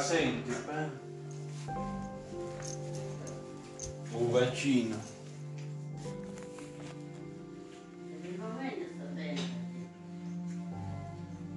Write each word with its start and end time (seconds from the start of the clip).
senti, 0.00 0.52
pa? 0.64 0.90
Un 4.12 4.30
vaccino. 4.30 4.96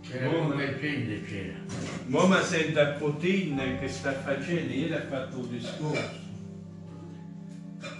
C'era 0.01 0.29
come 0.29 0.77
gente 0.79 1.23
c'era. 1.23 1.57
Mo 2.07 2.27
mi 2.27 2.43
sento 2.43 2.79
a 2.81 2.85
Putin 2.87 3.77
che 3.79 3.87
sta 3.87 4.11
facendo, 4.11 4.73
ieri 4.73 4.93
ha 4.93 5.05
fatto 5.05 5.37
un 5.37 5.49
discorso. 5.49 6.19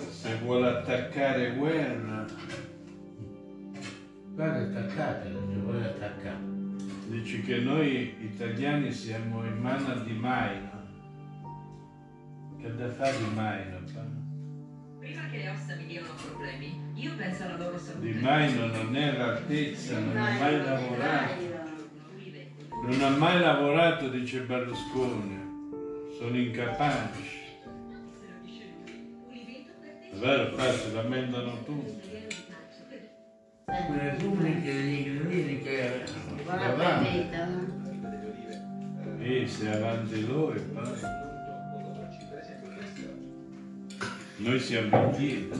Se 0.10 0.35
vuole 0.44 0.68
attaccare 0.68 1.55
guerra, 1.55 2.26
dice 7.21 7.41
che 7.41 7.57
noi 7.59 8.16
italiani 8.20 8.91
siamo 8.91 9.45
in 9.45 9.57
mano 9.59 10.03
di 10.03 10.13
Maino. 10.13 10.70
Che 12.59 12.76
da 12.76 12.90
fare 12.91 13.18
di 13.18 13.34
Maino? 13.35 13.77
pa? 13.93 14.05
Prima 14.99 15.21
che 15.29 15.37
le 15.37 15.49
ossa 15.49 15.76
mi 15.76 15.85
diano 15.85 16.07
problemi, 16.15 16.79
io 16.96 17.12
penso 17.15 17.43
alla 17.43 17.57
loro 17.57 17.77
salute. 17.77 18.12
Di 18.12 18.20
Maino 18.20 18.65
non 18.68 18.96
è 18.96 19.07
all'altezza, 19.07 19.99
non 19.99 20.18
ha 20.18 20.29
mai 20.37 20.63
lavorato. 20.63 21.59
Non 22.84 23.01
ha 23.01 23.09
mai 23.09 23.40
lavorato, 23.40 24.09
dice 24.09 24.40
Berlusconi. 24.41 25.40
Sono 26.18 26.37
incapaci. 26.37 27.40
È 30.12 30.15
vero, 30.15 30.51
qua 30.55 30.71
si 30.71 30.91
lamentano 30.91 31.63
tutti. 31.63 32.09
Quelle 33.65 34.15
pubbliche 34.17 34.73
degli 34.73 35.07
inglesi 35.07 35.62
che 35.62 36.04
Buona 36.43 36.67
davanti. 36.67 37.29
E 39.20 39.48
se 39.48 39.70
avanti 39.70 40.27
loro 40.27 40.53
e 40.55 40.59
poi. 40.59 40.99
Noi 44.37 44.59
siamo 44.59 45.03
indietro. 45.05 45.59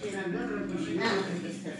C'era 0.00 0.26
loro 0.26 0.64
cucinato 0.64 1.22
questa. 1.40 1.70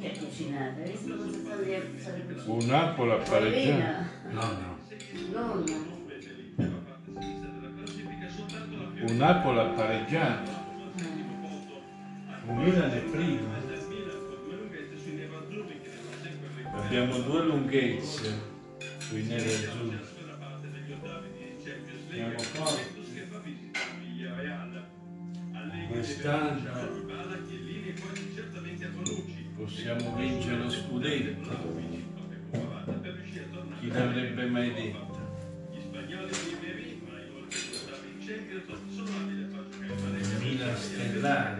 Perché 0.00 0.18
cosa 0.18 1.62
di 1.62 1.72
essere 1.72 2.24
cucinato? 2.24 2.52
Un 2.52 2.66
Napoli 2.66 3.10
a 3.10 3.16
pareggiare. 3.16 4.06
No, 4.30 4.40
no. 4.40 4.78
Non. 5.32 5.64
Un 9.02 9.22
ha 9.22 10.59
Milan 12.56 12.90
è 12.90 13.00
prima. 13.00 13.58
Abbiamo 16.72 17.18
due 17.20 17.44
lunghezze 17.44 18.38
sui 18.98 19.22
neri 19.24 19.44
e 19.44 19.54
azzurri. 19.54 19.98
Siamo 22.10 22.38
forti. 22.38 22.98
Quest'anno 25.88 26.60
possiamo 29.56 30.16
vincere 30.16 30.56
lo 30.56 30.70
scudetto. 30.70 31.78
Chi 33.80 33.88
l'avrebbe 33.88 34.46
mai 34.46 34.72
detto? 34.72 35.18
Milan 40.38 40.76
stellare. 40.76 41.59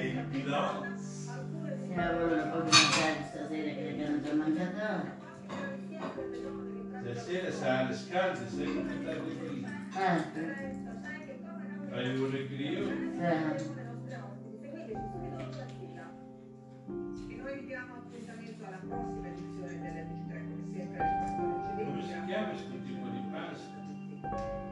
E 0.00 0.06
il 0.06 0.22
bilancio? 0.30 0.96
Se 0.96 1.28
avevo 1.94 2.28
voluto 2.28 2.42
un 2.42 2.50
po' 2.50 2.60
di 2.60 2.70
mangiare 2.70 3.24
stasera 3.28 3.70
che 3.74 3.88
abbiamo 3.90 4.20
già 4.22 4.32
mangiato. 4.32 5.18
Stasera 7.12 7.50
sarà 7.50 7.92
scaldo, 7.92 8.48
sei 8.48 8.74
come 8.74 9.02
da 9.02 9.14
qui. 9.16 9.66
Eh, 9.96 10.18
Hai 11.92 12.18
un 12.18 12.30
recrio? 12.30 12.88
eh. 12.88 13.68
E 17.28 17.34
noi 17.36 17.54
vi 17.58 17.66
diamo 17.66 17.94
appuntamento 17.94 18.64
alla 18.64 18.76
prossima 18.78 19.26
edizione 19.28 19.80
dell'MG3 19.82 20.32
come 20.48 20.64
sempre 20.72 20.98
alle 20.98 21.12
14.20. 21.76 21.84
Come 21.84 22.02
si 22.02 22.24
chiama 22.26 22.48
questo 22.48 22.74
tipo 22.84 23.06
di 23.08 23.20
pasta? 23.30 23.78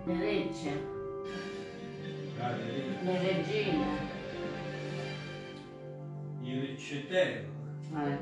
Le 0.04 0.16
recce, 0.20 0.96
Ah, 2.40 2.52
le- 2.56 3.02
le 3.02 3.18
regine. 3.20 4.07
Il 6.50 6.60
riccettello 6.62 7.46
Eh. 7.94 8.18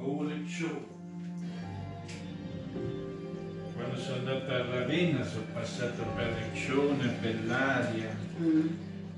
o 0.00 0.10
un 0.18 0.26
leccione. 0.26 0.86
Quando 3.74 3.96
sono 3.96 4.16
andato 4.18 4.50
a 4.52 4.64
Ravenna 4.64 5.24
sono 5.24 5.44
passato 5.52 6.02
per 6.16 6.32
Leccione, 6.34 7.06
Bellaria, 7.20 8.10
Mm. 8.40 8.66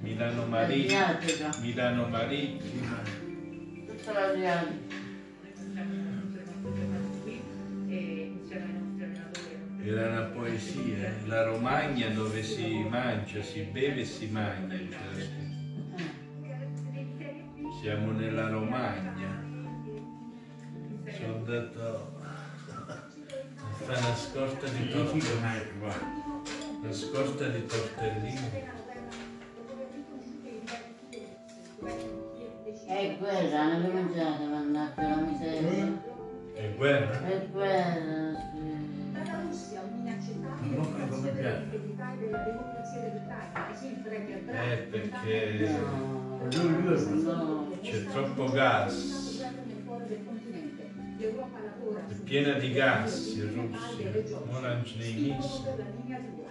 Milano 0.01 0.45
Marittima. 0.47 1.17
Asiatico. 1.17 1.59
Milano 1.63 2.07
Marittima. 2.09 2.97
Tutto 3.87 4.13
l'asiatico. 4.13 4.99
Era 9.83 10.09
una 10.11 10.23
poesia, 10.27 11.09
eh. 11.09 11.27
la 11.27 11.45
Romagna 11.45 12.09
dove 12.11 12.43
si 12.43 12.85
mangia, 12.89 13.43
si 13.43 13.63
beve 13.63 14.03
e 14.03 14.05
si 14.05 14.27
mangia. 14.27 14.77
Siamo 17.81 18.13
nella 18.13 18.47
Romagna. 18.51 19.43
Sono 21.17 21.35
andato 21.35 22.13
a 22.87 23.01
fare 23.87 23.99
una 24.01 24.15
scorta 24.15 24.69
di 24.69 24.91
tortellini. 24.91 25.81
Una 26.83 26.93
scorta 26.93 27.49
di 27.49 27.65
tortellini. 27.65 28.69
È 32.87 33.17
guerra, 33.19 33.65
non 33.69 33.81
l'ho 33.81 33.93
mangiata, 33.93 34.45
mannaggia 34.45 35.09
la 35.09 35.16
miseria. 35.16 36.03
È 36.53 36.75
guerra? 36.77 37.28
È 37.28 37.47
guerra, 37.51 38.34
sì. 38.53 39.10
Dalla 39.13 39.41
Russia 39.41 39.81
come 41.09 41.31
piace. 41.31 41.65
e 41.72 41.78
della 42.19 42.39
democrazia 42.45 43.04
il 43.87 44.03
premier 44.03 44.71
Eh, 44.71 44.77
perché 44.91 46.09
No, 46.51 47.33
no. 47.33 47.70
C'è 47.82 48.04
troppo 48.04 48.50
gas. 48.50 49.42
È 52.09 52.15
piena 52.24 52.53
di 52.54 52.72
gas 52.72 53.34
in 53.34 53.54
Russia. 53.54 54.10
non 54.50 54.65
la 55.77 55.84
linea 55.97 56.18
dura. 56.18 56.48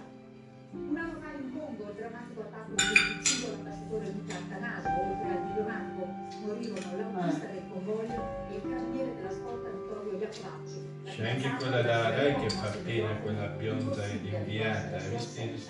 Un 0.72 0.96
anno 0.96 1.18
in 1.40 1.52
Congo 1.52 1.92
drammatico 1.96 2.40
attacco 2.42 2.74
di 2.74 3.24
singolo 3.24 3.54
ambasciatore 3.54 4.12
di 4.12 4.24
Cantanaso, 4.26 4.88
oltre 4.88 5.30
al 5.30 5.46
diplomatico, 5.46 6.08
scorrivano 6.40 6.96
la 6.96 7.20
pista 7.20 7.50
eh. 7.50 7.52
del 7.52 7.62
convoglio 7.70 8.48
e 8.48 8.54
il 8.54 8.62
carabiniere 8.62 9.14
della 9.14 9.30
scorta 9.30 9.68
Antonio 9.68 10.18
Iaffacci. 10.18 10.88
C'è 11.04 11.30
anche 11.30 11.56
quella 11.56 11.82
della 11.82 12.08
lei 12.16 12.34
che 12.36 12.50
fa 12.50 12.68
pena, 12.82 13.14
quella 13.16 13.46
bionda 13.46 14.06
ed 14.06 14.24
inviata, 14.24 14.96
vestiti 14.96 15.62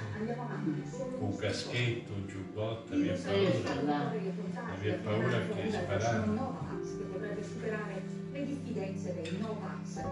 con 1.18 1.36
caschetto, 1.36 2.26
giubbotto, 2.26 2.92
aveva 2.92 3.16
paura, 3.18 4.12
aveva 4.72 4.96
paura 5.02 5.38
che 5.46 5.70
sparano. 5.70 6.58
che 6.82 7.12
dovrebbe 7.12 7.42
superare 7.42 8.02
le 8.32 8.46
diffidenze 8.46 9.14
dei 9.14 9.38
no-vax. 9.40 10.04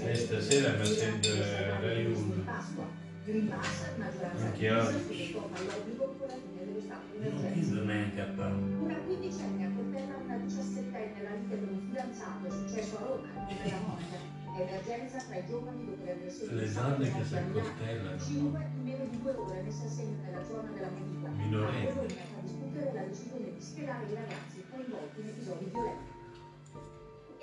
Questa 0.00 0.40
sera 0.40 0.76
mi 0.76 0.86
sembra 0.86 1.80
Rai 1.80 2.06
1 2.06 3.06
ripassa 3.32 3.90
in 3.94 4.02
maggioranza 4.02 4.50
che 4.52 5.32
comma 5.32 5.58
l'obbligo 5.60 6.04
curativo 6.18 6.64
dello 6.64 6.80
stato 6.80 7.06
di 7.10 7.16
emergenza. 7.16 8.46
Una 8.46 8.94
quindicenne 9.04 9.66
accoltella 9.66 10.16
una 10.16 10.36
diciassettenne 10.36 11.22
la 11.22 11.34
vita 11.36 11.54
di 11.56 11.64
un 11.64 11.80
fidanzato 11.86 12.46
è 12.46 12.50
successo 12.50 12.96
a 12.96 13.00
Roma 13.00 13.28
dove 13.48 13.70
la 13.70 13.80
morte. 13.86 14.36
Emergenza 14.58 15.18
tra 15.18 15.36
i 15.36 15.46
giovani 15.46 15.84
dopo 15.84 16.04
le 16.04 16.12
aggressioni. 16.12 16.54
Le 16.54 16.72
donne 16.72 17.12
che 17.12 17.24
si 17.24 17.36
accoltellano. 17.36 18.18
5 18.18 18.66
in 18.74 18.82
meno 18.82 19.04
di 19.04 19.20
due 19.22 19.34
ore 19.34 19.62
messa 19.62 19.84
a 19.84 19.88
segno 19.88 20.16
nella 20.22 20.44
zona 20.44 20.70
della 20.72 20.90
Modica. 20.90 21.28
Minorenni. 21.28 21.88
A 21.88 22.40
discutere 22.42 22.92
la 22.92 23.02
decisione 23.02 23.52
di 23.54 23.60
schierare 23.60 24.06
i 24.06 24.14
ragazzi 24.14 24.64
coinvolti 24.68 25.20
in 25.20 25.28
episodi 25.28 25.64
violenti. 25.70 26.07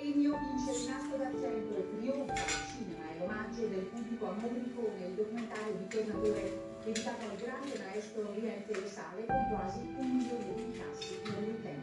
Mourinho 0.06 0.38
vince 0.38 0.70
il 0.70 0.88
nastro 0.88 1.16
d'argento 1.18 1.76
e 1.76 1.98
trionfa 1.98 2.46
cinema 2.70 3.10
e 3.10 3.18
l'omaggio 3.18 3.66
del 3.66 3.90
pubblico 3.90 4.30
a 4.30 4.34
Morricone, 4.38 5.04
il 5.04 5.14
documentario 5.14 5.74
di 5.74 5.86
Tornatore 5.88 6.60
dedicato 6.84 7.24
al 7.26 7.36
grande 7.36 7.74
maestro 7.82 8.30
le 8.30 8.86
sale 8.86 9.26
con 9.26 9.42
quasi 9.50 9.78
un 9.98 10.06
milione 10.06 10.54
di 10.54 10.62
incassi 10.62 11.18
nel 11.24 11.42
weekend. 11.42 11.82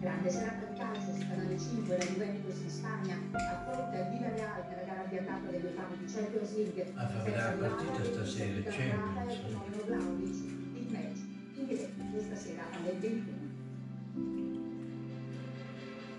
Grande 0.00 0.30
serata 0.30 0.66
di 0.66 0.76
calcio 0.76 1.14
su 1.14 1.26
Canale 1.26 1.58
5, 1.58 1.96
la 1.96 2.04
Juventus 2.04 2.60
in 2.60 2.68
Spagna 2.68 3.16
affronta 3.32 3.96
il 3.96 4.08
Villarreal 4.12 4.68
nella 4.68 4.82
gara 4.84 5.04
di 5.08 5.16
andata 5.16 5.50
delle 5.50 5.70
fame 5.70 5.96
di 5.96 6.12
Champions 6.12 6.54
League. 6.56 6.92
Ah, 6.92 7.08
fa 7.08 7.22
vedere 7.22 7.56
la 7.58 7.68
partita 7.68 8.04
stasera, 8.04 8.70
Champions. 8.70 9.32
E 9.32 9.82
Vlaovic, 9.86 10.36
il 10.76 10.86
match 10.92 11.20
in 11.56 11.66
diretta 11.66 12.04
questa 12.12 12.36
sera 12.36 12.64
alle 12.70 12.92
21. 13.00 14.55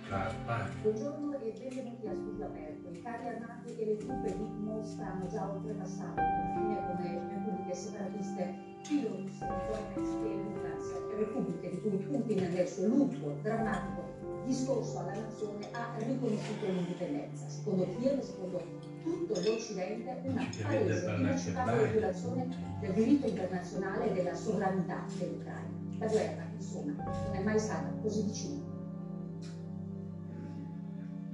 Buongiorno 0.07 1.37
e 1.37 1.51
benvenuti 1.59 2.07
a 2.07 2.13
Studio 2.13 2.45
Aperto. 2.45 2.89
I 2.93 3.01
carri 3.01 3.27
armati 3.27 3.75
e 3.75 3.85
le 3.87 3.97
truppe 3.97 4.37
di 4.37 4.47
Mosca 4.63 5.11
hanno 5.11 5.27
già 5.27 5.51
oltrepassato 5.51 6.21
il 6.21 6.53
confine 6.53 6.85
con 6.85 7.03
le 7.03 7.27
repubbliche 7.27 7.75
separatiste 7.75 8.53
filorusse 8.83 9.45
di 9.45 9.67
Donetsk 9.67 10.23
e 10.23 10.35
Lugansk, 10.43 10.93
repubbliche 11.17 11.69
di 11.71 11.81
cui 11.81 11.97
Putin 11.97 12.53
nel 12.53 12.67
suo 12.69 12.87
lungo, 12.87 13.35
drammatico 13.41 14.45
discorso 14.45 14.99
alla 14.99 15.13
nazione 15.13 15.67
ha 15.73 15.97
riconosciuto 15.97 16.65
l'indipendenza. 16.67 17.49
Secondo 17.49 17.85
Kiev, 17.97 18.21
secondo 18.21 18.63
tutto 19.03 19.33
l'Occidente, 19.33 20.21
una 20.23 20.47
palese 20.61 21.15
inaccettabile 21.17 21.91
violazione 21.91 22.47
del 22.79 22.93
diritto 22.93 23.27
internazionale 23.27 24.09
e 24.09 24.13
della 24.13 24.33
sovranità 24.33 25.03
dell'Ucraina. 25.17 25.75
La 25.99 26.07
guerra, 26.07 26.45
insomma, 26.55 26.93
non 27.03 27.33
è 27.33 27.43
mai 27.43 27.59
stata 27.59 27.89
così 28.01 28.21
vicina. 28.21 28.66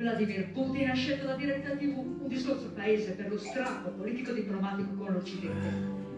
Vladimir 0.03 0.51
Putin 0.51 0.89
ha 0.89 0.93
scelto 0.93 1.23
la 1.23 1.35
diretta 1.35 1.69
TV, 1.69 2.19
un 2.23 2.27
discorso 2.27 2.71
paese 2.71 3.11
per 3.11 3.29
lo 3.29 3.37
strappo 3.37 3.91
politico-diplomatico 3.91 4.95
con 4.95 5.13
l'Occidente. 5.13 5.69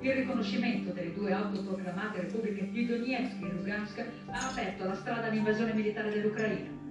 Il 0.02 0.12
riconoscimento 0.12 0.90
delle 0.90 1.14
due 1.14 1.32
autoproclamate 1.32 2.22
repubbliche 2.22 2.68
di 2.72 2.84
Donetsk 2.84 3.44
e 3.44 3.48
Lugansk 3.48 4.04
ha 4.32 4.48
aperto 4.48 4.86
la 4.86 4.96
strada 4.96 5.28
all'invasione 5.28 5.72
militare 5.74 6.10
dell'Ucraina. 6.10 6.84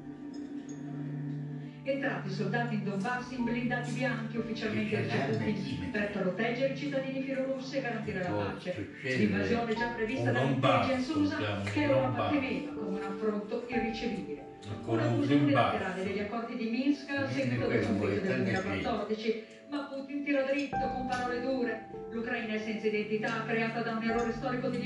Entrati 1.82 2.28
i 2.28 2.30
soldati 2.30 2.74
in 2.74 2.84
Donbass 2.84 3.32
in 3.32 3.42
blindati 3.42 3.90
bianchi 3.90 4.36
ufficialmente 4.36 5.00
ricevuti 5.00 5.88
per 5.90 6.10
proteggere 6.12 6.72
i 6.74 6.76
cittadini 6.76 7.20
filorussi 7.22 7.76
e 7.76 7.80
garantire 7.80 8.22
la 8.22 8.30
pace. 8.30 8.88
L'invasione 9.02 9.74
già 9.74 9.88
prevista 9.88 10.30
dall'intelligence 10.30 11.10
USA 11.10 11.60
che 11.64 11.82
Europa 11.82 12.28
temeva 12.30 12.70
come 12.70 12.98
un 12.98 13.02
affronto 13.02 13.64
irricevibile. 13.66 14.53
Una 14.86 15.06
un 15.08 15.20
bilaterale 15.44 16.04
degli 16.04 16.20
accordi 16.20 16.56
di 16.56 16.70
Minsk 16.70 17.10
a 17.10 17.28
seguito 17.28 17.66
del 17.66 17.84
conflitto 17.84 18.20
del 18.26 18.42
vuoi 18.42 18.52
2014, 18.52 19.44
ma 19.68 19.90
Putin 19.92 20.24
tira 20.24 20.42
dritto 20.44 20.78
con 20.78 21.06
parole 21.06 21.40
dure. 21.42 21.90
L'Ucraina 22.10 22.54
è 22.54 22.58
senza 22.58 22.86
identità, 22.86 23.44
creata 23.46 23.82
da 23.82 23.92
un 23.92 24.02
errore 24.02 24.32
storico 24.32 24.68
di 24.68 24.78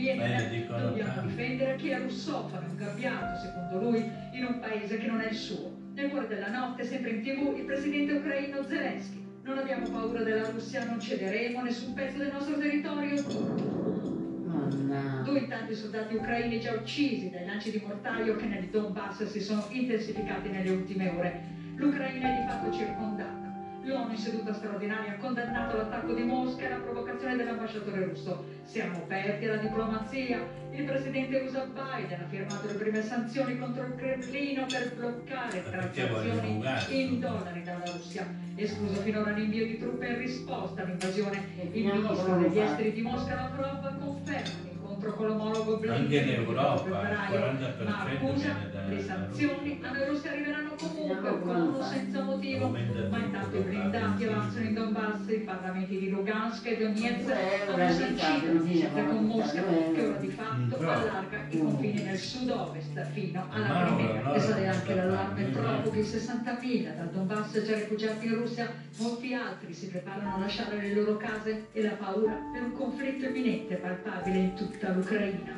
dicono 0.50 0.78
Dobbiamo 0.80 1.22
difendere 1.22 1.76
chi 1.76 1.90
è 1.90 1.98
russofano, 2.00 2.66
ingabbiato, 2.68 3.38
secondo 3.38 3.78
lui, 3.78 4.10
in 4.32 4.44
un 4.44 4.58
paese 4.58 4.98
che 4.98 5.06
non 5.06 5.20
è 5.20 5.28
il 5.28 5.36
suo. 5.36 5.76
Nel 5.94 6.10
cuore 6.10 6.26
della 6.26 6.50
notte, 6.50 6.82
sempre 6.82 7.10
in 7.10 7.22
tv, 7.22 7.56
il 7.56 7.64
presidente 7.64 8.14
ucraino 8.14 8.64
Zelensky. 8.64 9.26
Non 9.42 9.58
abbiamo 9.58 9.88
paura 9.88 10.22
della 10.22 10.50
Russia, 10.50 10.84
non 10.84 10.98
cederemo 10.98 11.62
nessun 11.62 11.94
pezzo 11.94 12.18
del 12.18 12.32
nostro 12.32 12.58
territorio. 12.58 13.97
No. 14.76 15.22
Due 15.22 15.38
intanti 15.38 15.74
soldati 15.74 16.14
ucraini 16.14 16.60
già 16.60 16.72
uccisi 16.72 17.30
dai 17.30 17.46
lanci 17.46 17.70
di 17.70 17.82
mortaio 17.84 18.36
che 18.36 18.46
nel 18.46 18.64
Donbass 18.66 19.24
si 19.24 19.40
sono 19.40 19.64
intensificati 19.70 20.50
nelle 20.50 20.70
ultime 20.70 21.08
ore. 21.08 21.42
L'Ucraina 21.76 22.28
è 22.28 22.40
di 22.40 22.48
fatto 22.48 22.72
circondata. 22.72 23.37
L'ONU 23.88 24.10
in 24.10 24.18
seduta 24.18 24.52
straordinaria 24.52 25.14
ha 25.14 25.16
condannato 25.16 25.74
l'attacco 25.76 26.12
di 26.12 26.22
Mosca 26.22 26.66
e 26.66 26.68
la 26.68 26.76
provocazione 26.76 27.36
dell'ambasciatore 27.36 28.04
russo. 28.04 28.44
Siamo 28.64 28.98
aperti 28.98 29.46
alla 29.46 29.56
diplomazia. 29.56 30.44
Il 30.72 30.84
presidente 30.84 31.36
USA 31.38 31.64
Biden 31.64 32.20
ha 32.20 32.26
firmato 32.26 32.66
le 32.66 32.74
prime 32.74 33.00
sanzioni 33.00 33.56
contro 33.56 33.84
il 33.84 33.94
Cremlino 33.94 34.66
per 34.66 34.92
bloccare 34.92 35.62
transazioni 35.62 36.62
in 36.88 37.18
dollari 37.18 37.62
dalla 37.62 37.84
Russia. 37.86 38.26
Escluso 38.56 39.00
finora 39.00 39.30
l'invio 39.30 39.64
di 39.64 39.78
truppe 39.78 40.06
in 40.06 40.18
risposta 40.18 40.82
all'invasione 40.82 41.42
il 41.72 41.84
ministro 41.86 42.36
degli 42.36 42.58
esteri 42.58 42.92
di 42.92 43.00
Mosca 43.00 43.34
Lavrov 43.36 43.98
conferma 43.98 44.77
l'incontro 44.98 45.12
con 45.14 45.26
l'omologo 45.26 45.76
Blinken 45.78 46.02
Anche 46.02 46.16
in 46.16 46.28
Europa, 46.28 46.82
29 46.82 47.08
il 47.08 47.26
febbraio, 47.28 47.58
40% 47.58 47.84
ma 47.84 48.02
accusa 48.02 48.56
le 48.88 49.02
sanzioni 49.02 49.80
a 49.82 49.92
noi 49.92 50.06
russi 50.06 50.28
arriveranno 50.28 50.74
comunque 50.78 51.40
con 51.40 51.74
o 51.74 51.82
senza 51.82 52.22
motivo. 52.22 52.68
Ma 52.68 52.78
intanto 53.18 53.56
i 53.56 53.58
la 53.58 53.64
blindati 53.64 54.24
avanzano 54.24 54.64
in 54.64 54.74
Donbass, 54.74 55.28
i 55.28 55.38
parlamenti 55.38 55.98
di 55.98 56.10
Lugansk 56.10 56.66
e 56.66 56.76
Donetsk 56.76 57.30
hanno 57.68 57.84
a 57.84 57.90
sancito 57.90 58.46
benzina, 58.46 58.88
un'amicizia 58.88 59.04
con 59.04 59.24
Mosca 59.24 59.62
che 59.62 60.06
ora 60.06 60.16
di 60.16 60.28
fatto 60.28 60.46
Mm, 60.58 60.88
allarga 60.88 61.46
i 61.50 61.58
confini 61.58 62.02
nel 62.02 62.18
sud-ovest 62.18 63.10
fino 63.12 63.46
alla 63.50 63.84
Crimea. 63.84 64.32
E 64.34 64.40
sale 64.40 64.66
anche 64.66 64.94
l'allarme 64.94 65.44
profughi, 65.44 66.00
60.000 66.00 66.96
dal 66.96 67.10
Donbass 67.10 67.62
già 67.62 67.74
rifugiati 67.74 68.26
in 68.26 68.34
Russia, 68.34 68.70
molti 68.98 69.34
altri 69.34 69.72
si 69.72 69.88
preparano 69.88 70.34
a 70.34 70.38
lasciare 70.38 70.80
le 70.80 70.94
loro 70.94 71.16
case 71.16 71.66
e 71.72 71.82
la 71.82 71.92
paura 71.92 72.32
per 72.52 72.62
un 72.62 72.72
conflitto 72.72 73.26
imminente 73.26 73.76
palpabile 73.76 74.38
in 74.38 74.54
tutta 74.54 74.87
l'Ucraina. 74.92 75.56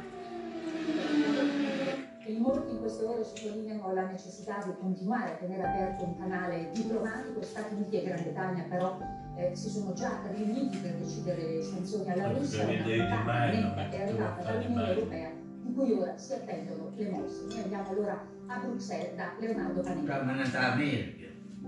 In 2.27 2.41
molti 2.43 2.71
in 2.71 2.79
queste 2.79 3.05
ore 3.05 3.25
sottolineano 3.25 3.93
la 3.93 4.06
necessità 4.06 4.62
di 4.65 4.73
continuare 4.79 5.32
a 5.32 5.35
tenere 5.35 5.62
aperto 5.62 6.04
un 6.04 6.19
canale 6.19 6.71
diplomatico. 6.73 7.43
Stati 7.43 7.75
Uniti 7.75 7.97
e 8.00 8.04
Gran 8.04 8.23
Bretagna 8.23 8.62
però 8.69 8.99
eh, 9.37 9.54
si 9.54 9.69
sono 9.69 9.93
già 9.95 10.21
riuniti 10.33 10.78
per 10.78 10.95
decidere 10.95 11.54
le 11.54 11.62
sanzioni 11.62 12.11
alla 12.11 12.28
Russia. 12.28 12.64
Una 12.64 12.73
non 12.73 13.78
è 13.90 14.02
arrivata 14.02 14.43
dall'Unione. 14.43 14.88
Europea 14.93 15.31
di 15.62 15.73
cui 15.75 15.93
ora 15.93 16.16
si 16.16 16.33
attendono 16.33 16.93
le 16.95 17.09
mosse. 17.09 17.47
Noi 17.49 17.62
andiamo 17.62 17.90
allora 17.90 18.26
a 18.47 18.59
Bruxelles 18.59 19.14
da 19.16 19.33
Leonardo 19.38 19.81
Panini. 19.81 20.07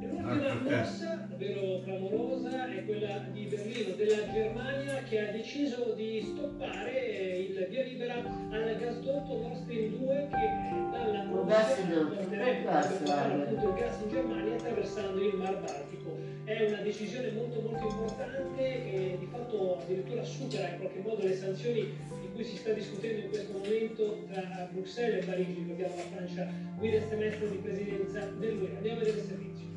Caso. 0.03 0.83
mossa 0.83 1.27
davvero 1.29 1.81
clamorosa 1.85 2.69
è 2.69 2.85
quella 2.85 3.19
di 3.31 3.45
Berlino, 3.45 3.95
della 3.95 4.33
Germania, 4.33 5.03
che 5.03 5.29
ha 5.29 5.33
deciso 5.33 5.93
di 5.95 6.21
stoppare 6.23 6.99
il 7.39 7.67
via 7.69 7.83
libera 7.85 8.15
al 8.15 8.77
gasdotto 8.79 9.39
Nord 9.39 9.63
Stream 9.63 9.97
2 9.99 10.29
che 10.31 10.91
dalla 10.91 11.23
Russia 11.25 11.85
dove? 11.87 12.17
porterebbe 12.17 12.69
appunto 12.69 13.69
il 13.69 13.75
gas 13.75 14.01
in 14.03 14.11
Germania 14.11 14.55
attraversando 14.55 15.21
il 15.23 15.35
Mar 15.37 15.61
Baltico. 15.61 16.19
È 16.45 16.67
una 16.67 16.81
decisione 16.83 17.31
molto 17.31 17.61
molto 17.61 17.87
importante 17.87 18.83
che 18.85 19.17
di 19.21 19.27
fatto 19.27 19.79
addirittura 19.79 20.25
supera 20.25 20.69
in 20.69 20.79
qualche 20.79 21.01
modo 21.01 21.23
le 21.23 21.37
sanzioni 21.37 21.81
di 22.21 22.29
cui 22.33 22.45
si 22.45 22.57
sta 22.57 22.73
discutendo 22.73 23.21
in 23.21 23.29
questo 23.29 23.53
momento 23.53 24.25
tra 24.33 24.69
Bruxelles 24.73 25.23
e 25.23 25.27
Parigi, 25.27 25.55
ricordiamo 25.55 25.95
la 25.95 26.03
Francia 26.03 26.49
guida 26.77 26.97
il 26.97 27.05
semestre 27.09 27.51
di 27.51 27.57
presidenza 27.59 28.21
dell'UE. 28.39 28.77
Andiamo 28.77 28.97
a 28.97 29.01
vedere 29.01 29.19
il 29.19 29.25
servizio. 29.25 29.72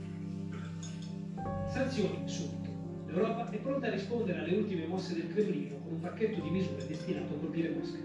Sanzioni 1.67 2.21
subito. 2.25 2.69
L'Europa 3.07 3.49
è 3.49 3.57
pronta 3.57 3.87
a 3.87 3.91
rispondere 3.91 4.39
alle 4.39 4.55
ultime 4.55 4.87
mosse 4.87 5.13
del 5.13 5.33
Cremlino 5.33 5.77
con 5.83 5.93
un 5.93 5.99
pacchetto 5.99 6.41
di 6.41 6.49
misure 6.49 6.85
destinato 6.87 7.33
a 7.33 7.37
colpire 7.37 7.69
Mosca. 7.69 7.97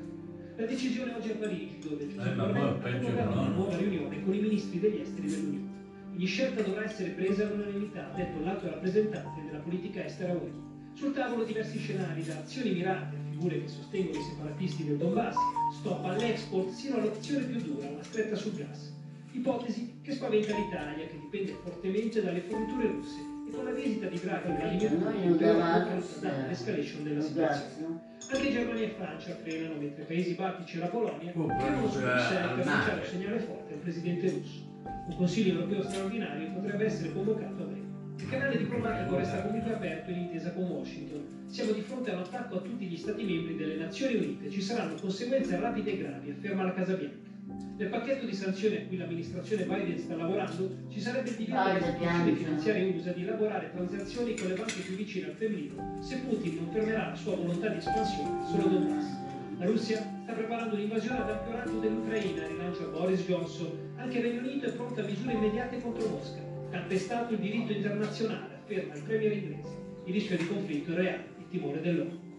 La 0.57 0.67
decisione 0.67 1.15
oggi 1.15 1.31
a 1.31 1.35
Parigi, 1.37 1.79
dove 1.81 2.07
Giuseppe 2.07 2.37
Eh, 2.37 3.19
ha 3.19 3.29
una 3.31 3.49
nuova 3.49 3.77
riunione 3.77 4.23
con 4.23 4.35
i 4.35 4.41
ministri 4.41 4.79
degli 4.79 5.01
esteri 5.01 5.29
dell'Unione. 5.29 5.69
Ogni 6.13 6.27
scelta 6.27 6.63
dovrà 6.63 6.85
essere 6.85 7.11
presa 7.11 7.45
all'unanimità, 7.47 8.13
ha 8.13 8.17
detto 8.17 8.45
l'alto 8.45 8.67
rappresentante 8.67 9.41
della 9.47 9.59
politica 9.59 10.05
estera 10.05 10.33
UE. 10.35 10.69
Sul 10.93 11.15
tavolo 11.15 11.45
diversi 11.45 11.79
scenari, 11.79 12.25
da 12.25 12.37
azioni 12.37 12.73
mirate 12.73 13.17
a 13.17 13.31
figure 13.31 13.63
che 13.63 13.69
sostengono 13.69 14.19
i 14.19 14.23
separatisti 14.23 14.85
del 14.85 14.97
Donbass, 14.99 15.37
stop 15.79 16.05
all'export, 16.05 16.69
sino 16.71 16.97
all'opzione 16.97 17.45
più 17.47 17.61
dura, 17.63 17.91
la 17.91 18.03
stretta 18.03 18.37
sul 18.37 18.53
gas. 18.53 18.93
Ipotesi 19.33 20.01
che 20.03 20.13
spaventa 20.13 20.57
l'Italia, 20.57 21.07
che 21.07 21.19
dipende 21.21 21.57
fortemente 21.63 22.23
dalle 22.23 22.41
forniture 22.41 22.89
russe 22.89 23.21
e 23.47 23.51
con 23.53 23.65
la 23.65 23.71
visita 23.71 24.07
di 24.07 24.19
Draghi 24.19 24.49
e 24.49 24.55
Vladimir 24.55 24.97
Putin 24.97 25.37
davamo 25.37 26.03
dall'escalation 26.21 27.05
della 27.05 27.21
situazione. 27.21 28.09
Anche 28.29 28.51
Germania 28.51 28.87
e 28.87 28.91
Francia 28.91 29.37
frenano 29.37 29.75
mentre 29.81 30.05
paesi 30.05 30.35
baltici 30.35 30.77
e 30.77 30.81
la 30.81 30.87
Polonia 30.87 31.33
Oh, 31.35 31.47
chiedono 31.47 31.89
su 31.89 31.99
quello 31.99 32.13
Bruxelles 32.13 32.55
per 32.55 32.67
lanciare 32.67 33.01
un 33.01 33.07
segnale 33.07 33.39
forte 33.39 33.73
al 33.73 33.79
presidente 33.79 34.31
russo. 34.31 34.69
Un 35.07 35.17
consiglio 35.17 35.53
europeo 35.55 35.83
straordinario 35.83 36.51
potrebbe 36.53 36.85
essere 36.85 37.13
convocato 37.13 37.63
a 37.63 37.67
breve. 37.67 37.89
Il 38.17 38.29
canale 38.29 38.59
diplomatico 38.59 39.17
resta 39.17 39.43
comunque 39.43 39.75
aperto 39.75 40.11
in 40.11 40.19
intesa 40.19 40.53
con 40.53 40.65
Washington. 40.65 41.47
Siamo 41.47 41.73
di 41.73 41.81
fronte 41.81 42.11
a 42.11 42.15
un 42.15 42.21
attacco 42.21 42.57
a 42.57 42.61
tutti 42.61 42.85
gli 42.85 42.97
Stati 42.97 43.25
membri 43.25 43.57
delle 43.57 43.77
Nazioni 43.77 44.17
Unite. 44.17 44.51
Ci 44.51 44.61
saranno 44.61 44.95
conseguenze 44.95 45.59
rapide 45.59 45.93
e 45.93 45.99
gravi, 45.99 46.31
afferma 46.31 46.65
la 46.65 46.75
Casa 46.75 46.95
Bianca. 46.95 47.30
Nel 47.77 47.89
pacchetto 47.89 48.27
di 48.27 48.35
sanzioni 48.35 48.77
a 48.77 48.87
cui 48.87 48.97
l'amministrazione 48.99 49.65
Biden 49.65 49.99
sta 49.99 50.15
lavorando 50.15 50.77
ci 50.89 51.01
sarebbe 51.01 51.31
il 51.31 51.37
divieto 51.37 51.61
alle 51.61 51.79
istituzioni 51.79 52.35
finanziarie 52.35 52.95
USA 52.95 53.13
di 53.13 53.23
elaborare 53.23 53.71
transazioni 53.73 54.35
con 54.37 54.49
le 54.49 54.55
banche 54.55 54.81
più 54.81 54.97
vicine 54.97 55.27
al 55.27 55.37
Cremlino 55.37 55.99
se 56.01 56.19
Putin 56.19 56.57
non 56.57 56.73
fermerà 56.73 57.09
la 57.09 57.15
sua 57.15 57.37
volontà 57.37 57.69
di 57.69 57.79
espansione 57.79 58.47
solo 58.47 58.69
Donbass. 58.69 59.29
La 59.59 59.67
Russia 59.67 59.99
sta 60.23 60.33
preparando 60.33 60.75
un'invasione 60.75 61.19
ad 61.19 61.29
ampio 61.29 61.53
raggio 61.53 61.79
dell'Ucraina, 61.81 62.47
rilancia 62.47 62.85
Boris 62.85 63.21
Johnson. 63.27 63.93
Anche 63.97 64.19
il 64.19 64.25
Regno 64.25 64.41
Unito 64.41 64.67
è 64.67 64.73
pronto 64.73 65.01
a 65.01 65.05
misure 65.05 65.33
immediate 65.33 65.83
contro 65.83 66.09
Mosca. 66.09 66.41
Calpestato 66.71 67.35
il 67.35 67.41
diritto 67.41 67.73
internazionale, 67.73 68.55
afferma 68.55 68.95
il 68.95 69.03
premier 69.03 69.33
inglese. 69.33 69.69
Il 70.07 70.13
rischio 70.15 70.37
di 70.39 70.47
conflitto 70.47 70.93
è 70.93 70.95
reale, 70.95 71.25
il 71.39 71.49
timore 71.51 71.81
dell'ONU. 71.81 72.30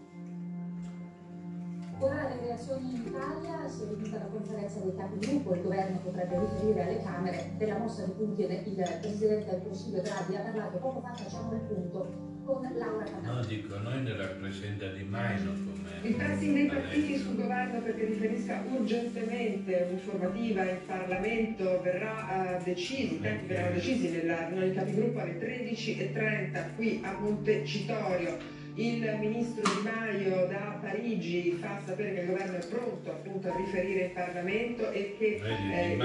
Ora 2.02 2.28
le 2.30 2.46
reazioni 2.46 2.96
in 2.96 3.02
Italia, 3.06 3.68
si 3.68 3.82
è 3.82 3.86
riunita 3.86 4.18
la 4.18 4.24
conferenza 4.24 4.80
dei 4.80 4.92
capigruppo, 4.96 5.54
il 5.54 5.62
governo 5.62 5.98
potrebbe 5.98 6.36
riferire 6.36 6.82
alle 6.82 7.00
Camere 7.00 7.52
della 7.56 7.78
mossa 7.78 8.04
di 8.04 8.10
Putin, 8.10 8.50
il 8.50 8.98
Presidente 9.00 9.50
del 9.50 9.62
Consiglio 9.62 10.00
Draghi 10.00 10.34
ha 10.34 10.40
parlato 10.40 10.78
poco 10.78 11.00
fa, 11.00 11.14
facciamo 11.14 11.52
il 11.52 11.60
punto 11.60 12.40
con 12.44 12.68
Laura 12.76 13.04
Canale. 13.04 13.40
No, 13.40 13.44
dico, 13.44 13.78
noi 13.78 14.02
ne 14.02 14.16
rappresenta 14.16 14.88
di 14.88 15.04
meno 15.04 15.52
come... 15.52 15.90
Il 16.02 16.14
pressing 16.16 16.54
dei 16.54 16.66
partiti 16.66 17.16
sul 17.18 17.36
governo 17.36 17.80
perché 17.82 18.04
riferisca 18.04 18.64
urgentemente 18.68 19.86
un'informativa 19.88 20.62
in 20.70 20.78
Parlamento 20.84 21.80
verrà 21.82 22.58
uh, 22.58 22.64
decisi, 22.64 23.14
i 23.14 23.20
tempi 23.20 23.46
verranno 23.46 23.74
decisi 23.74 24.10
nella 24.10 24.46
riunione 24.48 24.70
di 24.70 24.74
capigruppo 24.74 25.20
alle 25.20 25.38
13.30 25.38 26.74
qui 26.74 27.00
a 27.04 27.16
Montecitorio. 27.16 28.51
Il 28.74 29.18
ministro 29.20 29.62
Di 29.62 29.82
Maio 29.82 30.46
da 30.46 30.78
Parigi 30.80 31.58
fa 31.60 31.78
sapere 31.84 32.14
che 32.14 32.20
il 32.20 32.26
governo 32.28 32.56
è 32.56 32.66
pronto 32.66 33.10
appunto 33.10 33.52
a 33.52 33.56
riferire 33.56 34.06
in 34.06 34.12
Parlamento 34.14 34.90
e 34.90 35.14
che 35.18 35.40
eh, 35.42 35.96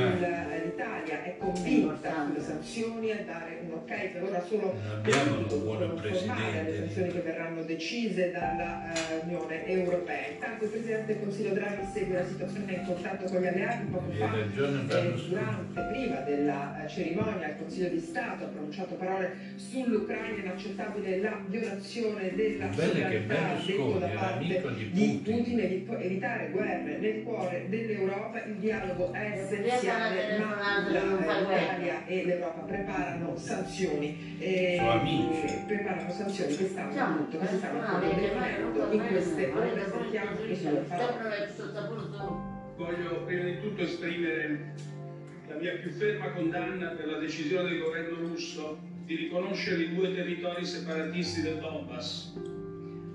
l'Italia 0.66 1.24
è 1.24 1.38
convinta 1.38 2.26
sulle 2.26 2.42
sanzioni 2.42 3.12
a 3.12 3.24
dare 3.24 3.62
un 3.64 3.72
ok 3.72 4.10
per 4.10 4.24
ora 4.24 4.42
solo 4.42 4.76
formale 5.02 6.60
alle 6.60 6.76
sanzioni 6.76 7.12
che 7.14 7.20
verranno 7.22 7.62
decise 7.64 8.32
dall'Unione 8.32 9.64
uh, 9.66 9.70
Europea. 9.70 10.28
Intanto 10.28 10.66
il 10.66 10.70
Presidente 10.70 11.14
del 11.14 11.22
Consiglio 11.22 11.54
Draghi 11.54 11.86
segue 11.94 12.16
la 12.16 12.26
situazione 12.26 12.74
in 12.74 12.84
contatto 12.86 13.32
con 13.32 13.42
gli 13.42 13.48
alleati 13.48 13.86
poco 13.86 14.12
fa 14.12 14.38
eh, 14.38 14.48
durante, 14.50 15.82
prima 15.90 16.20
della 16.20 16.84
uh, 16.84 16.90
cerimonia 16.90 17.48
il 17.48 17.58
Consiglio 17.58 17.90
di 17.90 18.00
Stato 18.00 18.44
ha 18.44 18.48
pronunciato 18.48 18.96
parole 18.96 19.38
sull'Ucraina 19.56 20.42
inaccettabile 20.42 21.22
la 21.22 21.40
violazione 21.48 22.36
del 22.36 22.57
la 22.58 22.72
sovranità 22.72 23.56
detto 23.66 24.00
da 24.00 24.08
parte 24.08 24.46
di, 24.76 24.90
di 24.92 25.22
Putin. 25.24 25.60
E 25.60 25.68
di 25.68 25.88
evitare 26.00 26.50
guerre 26.52 26.98
nel 26.98 27.24
cuore 27.24 27.66
dell'Europa 27.70 28.44
il 28.44 28.56
dialogo 28.56 29.12
è 29.14 29.32
essenziale 29.36 30.38
ma 30.38 30.88
l'Italia 30.88 32.06
e 32.06 32.26
l'Europa 32.26 32.62
preparano 32.62 33.36
sanzioni. 33.38 34.38
Eh, 34.40 34.80
preparano 35.66 36.12
sanzioni 36.12 36.56
che 36.56 36.66
stanno 36.68 37.00
appunto 37.00 37.40
che 37.40 37.46
stanno 37.46 38.00
definendo 38.00 38.92
in 38.92 39.08
queste 39.08 39.52
ore 39.52 39.90
sentiamo 39.90 40.36
che 40.36 40.58
voglio 42.76 43.24
prima 43.26 43.44
di 43.44 43.60
tutto 43.60 43.82
esprimere 43.82 44.74
la 45.48 45.56
mia 45.56 45.74
più 45.78 45.92
ferma 45.92 46.32
condanna 46.32 46.90
per 46.90 47.08
la 47.08 47.18
decisione 47.18 47.70
del 47.70 47.80
governo 47.80 48.28
russo 48.28 48.78
di 49.08 49.16
riconoscere 49.16 49.84
i 49.84 49.94
due 49.94 50.14
territori 50.14 50.66
separatisti 50.66 51.42
del 51.42 51.60
Donbass. 51.60 52.34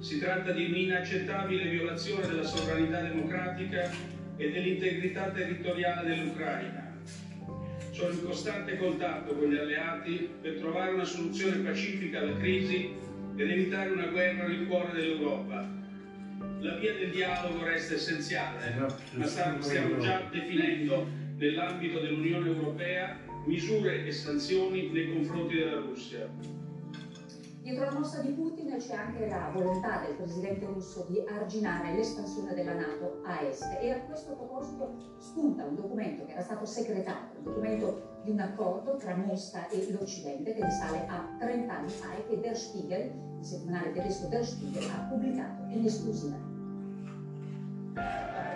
Si 0.00 0.18
tratta 0.18 0.50
di 0.50 0.64
un'inaccettabile 0.64 1.68
violazione 1.68 2.26
della 2.26 2.44
sovranità 2.44 3.02
democratica 3.02 3.90
e 4.38 4.50
dell'integrità 4.50 5.28
territoriale 5.28 6.14
dell'Ucraina. 6.14 6.96
Sono 7.90 8.11
in 8.11 8.22
costante 8.22 8.78
contatto 8.78 9.34
con 9.34 9.50
gli 9.50 9.54
alleati 9.54 10.26
per 10.40 10.54
trovare 10.54 10.92
una 10.92 11.04
soluzione 11.04 11.58
pacifica 11.58 12.20
alla 12.20 12.38
crisi 12.38 12.88
ed 13.37 13.50
evitare 13.50 13.90
una 13.90 14.06
guerra 14.06 14.46
nel 14.46 14.64
cuore 14.64 14.92
dell'Europa. 14.92 15.68
La 16.61 16.75
via 16.76 16.94
del 16.94 17.11
dialogo 17.11 17.64
resta 17.64 17.92
essenziale, 17.92 18.75
ma 19.12 19.26
stiamo 19.26 19.99
già 19.99 20.26
definendo 20.30 21.06
nell'ambito 21.37 21.99
dell'Unione 21.99 22.46
Europea 22.46 23.14
misure 23.44 24.06
e 24.06 24.12
sanzioni 24.12 24.90
nei 24.90 25.12
confronti 25.12 25.56
della 25.56 25.80
Russia. 25.80 26.28
Dietro 27.62 27.84
la 27.84 27.92
mossa 27.92 28.20
di 28.20 28.32
Putin 28.32 28.76
c'è 28.76 28.94
anche 28.94 29.28
la 29.28 29.50
volontà 29.54 30.02
del 30.04 30.16
presidente 30.16 30.66
russo 30.66 31.06
di 31.08 31.22
arginare 31.28 31.94
l'espansione 31.94 32.54
della 32.54 32.75
Nato 32.75 33.20
a 33.25 33.40
est 33.42 33.62
e 33.80 33.92
a 33.92 34.00
questo 34.00 34.32
proposito 34.32 35.14
spunta 35.18 35.64
un 35.64 35.76
documento 35.76 36.25
che 36.25 36.32
era 36.32 36.42
stato 36.42 36.64
segretato, 36.64 37.38
un 37.38 37.44
documento 37.44 38.20
di 38.25 38.30
un 38.30 38.40
accordo 38.40 38.96
tra 38.96 39.14
Mosca 39.14 39.68
e 39.68 39.92
l'Occidente 39.92 40.54
che 40.54 40.64
risale 40.64 41.06
a 41.06 41.37
30 41.38 41.72
anni 41.72 41.88
fa 41.88 42.16
e 42.16 42.26
che 42.26 42.40
Der 42.40 42.56
Spiegel, 42.56 43.12
il 43.38 43.44
settimanale 43.44 43.92
tedesco 43.92 44.26
Der 44.26 44.44
Spiegel, 44.44 44.90
ha 44.90 45.06
pubblicato 45.08 45.62
in 45.68 45.84
esclusiva. 45.84 46.37